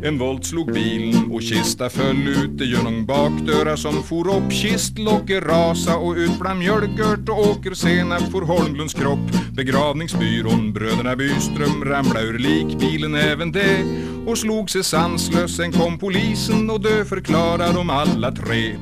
En 0.02 0.18
volt 0.18 0.46
slog 0.46 0.72
bilen 0.72 1.30
och 1.32 1.42
kista 1.42 1.90
föll 1.90 2.28
ut 2.28 2.60
genom 2.60 3.06
bakdörrar 3.06 3.76
som 3.76 4.02
for 4.02 4.36
upp. 4.36 4.52
Kistlocket 4.52 5.44
rasa 5.44 5.96
och 5.96 6.14
ut 6.16 6.38
bland 6.40 6.58
mjölkört 6.58 7.28
och 7.28 7.38
åkersenap 7.38 8.22
for 8.30 8.42
Holmlunds 8.42 8.94
kropp. 8.94 9.52
Begravningsbyrån 9.52 10.72
bröderna 10.72 11.16
Byström 11.16 11.84
ramla 11.84 12.20
ur 12.20 12.38
likbilen 12.38 13.14
även 13.14 13.52
det. 13.52 13.84
Och 14.26 14.38
slog 14.38 14.70
sig 14.70 14.84
sanslös 14.84 15.56
sen 15.56 15.72
kom 15.72 15.98
polisen 15.98 16.70
och 16.70 16.80
dö 16.80 17.04
förklarar 17.04 17.72
de 17.72 17.90
alla 17.90 18.32
tre 18.32 18.76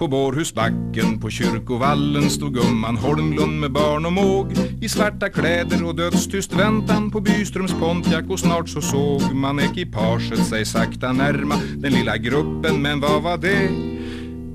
på 0.00 0.08
Bårhusbacken. 0.08 1.20
På 1.20 1.30
kyrkovallen 1.30 2.30
stod 2.30 2.54
gumman 2.54 2.96
Holmlund 2.96 3.60
med 3.60 3.72
barn 3.72 4.06
och 4.06 4.12
måg. 4.12 4.52
I 4.82 4.88
svarta 4.88 5.28
kläder 5.28 5.84
och 5.84 5.96
dödstyst 5.96 6.52
väntan 6.52 7.10
på 7.10 7.20
Byströms 7.20 7.72
Pontiac. 7.72 8.24
Och 8.28 8.40
snart 8.40 8.68
så 8.68 8.80
såg 8.80 9.34
man 9.34 9.60
ekipaget 9.60 10.46
sig 10.46 10.64
sakta 10.66 11.12
närma 11.12 11.54
den 11.76 11.92
lilla 11.92 12.16
gruppen, 12.16 12.82
men 12.82 13.00
vad 13.00 13.22
var 13.22 13.36
det? 13.36 13.68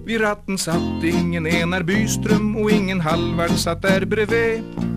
Vid 0.05 0.21
ratten 0.21 0.57
satt 0.57 1.03
ingen 1.03 1.47
Enar 1.47 1.83
Byström 1.83 2.55
och 2.55 2.71
ingen 2.71 3.01
Halvard 3.01 3.51
satt 3.51 3.81
där 3.81 4.05
bredvid 4.05 4.94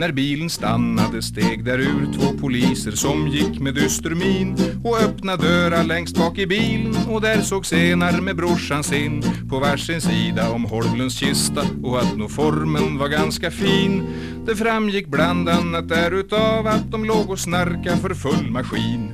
när 0.00 0.12
bilen 0.12 0.50
stannade 0.50 1.22
steg 1.22 1.64
där 1.64 1.78
ur 1.78 2.12
två 2.12 2.38
poliser 2.40 2.90
som 2.90 3.28
gick 3.28 3.60
med 3.60 3.74
dyster 3.74 4.10
min 4.10 4.56
och 4.84 4.98
öppnade 4.98 5.42
dörrar 5.42 5.84
längst 5.84 6.18
bak 6.18 6.38
i 6.38 6.46
bilen 6.46 6.96
och 7.08 7.20
där 7.20 7.40
såg 7.40 7.66
senar 7.66 8.20
med 8.20 8.36
brorsan 8.36 8.84
sin 8.84 9.22
på 9.50 9.58
varsin 9.58 10.00
sida 10.00 10.50
om 10.50 10.64
Holmlunds 10.64 11.14
kista 11.14 11.62
och 11.82 11.98
att 11.98 12.16
nog 12.16 12.30
formen 12.30 12.98
var 12.98 13.08
ganska 13.08 13.50
fin. 13.50 14.02
Det 14.46 14.56
framgick 14.56 15.06
bland 15.06 15.48
annat 15.48 15.88
därutav 15.88 16.66
att 16.66 16.90
de 16.90 17.04
låg 17.04 17.30
och 17.30 17.38
snarka 17.38 17.96
för 17.96 18.14
full 18.14 18.50
maskin. 18.50 19.12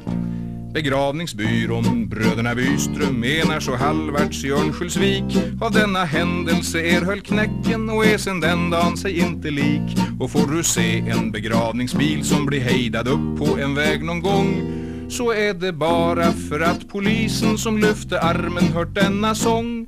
Begravningsbyrån 0.77 2.09
Bröderna 2.09 2.55
Byström 2.55 3.25
Enars 3.25 3.69
och 3.69 3.79
Hallvarts 3.79 4.45
i 4.45 4.51
Örnsköldsvik. 4.51 5.25
Av 5.61 5.73
denna 5.73 6.05
händelse 6.05 6.81
erhöll 6.81 7.21
knäcken 7.21 7.91
och 7.91 8.07
är 8.07 8.19
sen 8.19 8.41
den 8.41 8.71
dagen 8.71 8.97
sig 8.97 9.19
inte 9.19 9.51
lik. 9.51 9.99
Och 10.21 10.31
får 10.31 10.47
du 10.57 10.63
se 10.63 10.99
en 10.99 11.33
begravningsbil 11.33 12.25
som 12.25 12.47
blir 12.47 12.61
hejdad 12.61 13.09
upp 13.09 13.39
på 13.39 13.59
en 13.59 13.75
väg 13.75 14.05
någon 14.05 14.23
gång 14.23 14.73
så 15.09 15.33
är 15.33 15.55
det 15.55 15.73
bara 15.73 16.33
för 16.33 16.61
att 16.61 16.89
polisen 16.89 17.59
som 17.59 17.79
lyfte 17.79 18.21
armen 18.21 18.73
hört 18.73 18.95
denna 18.95 19.35
sång. 19.35 19.87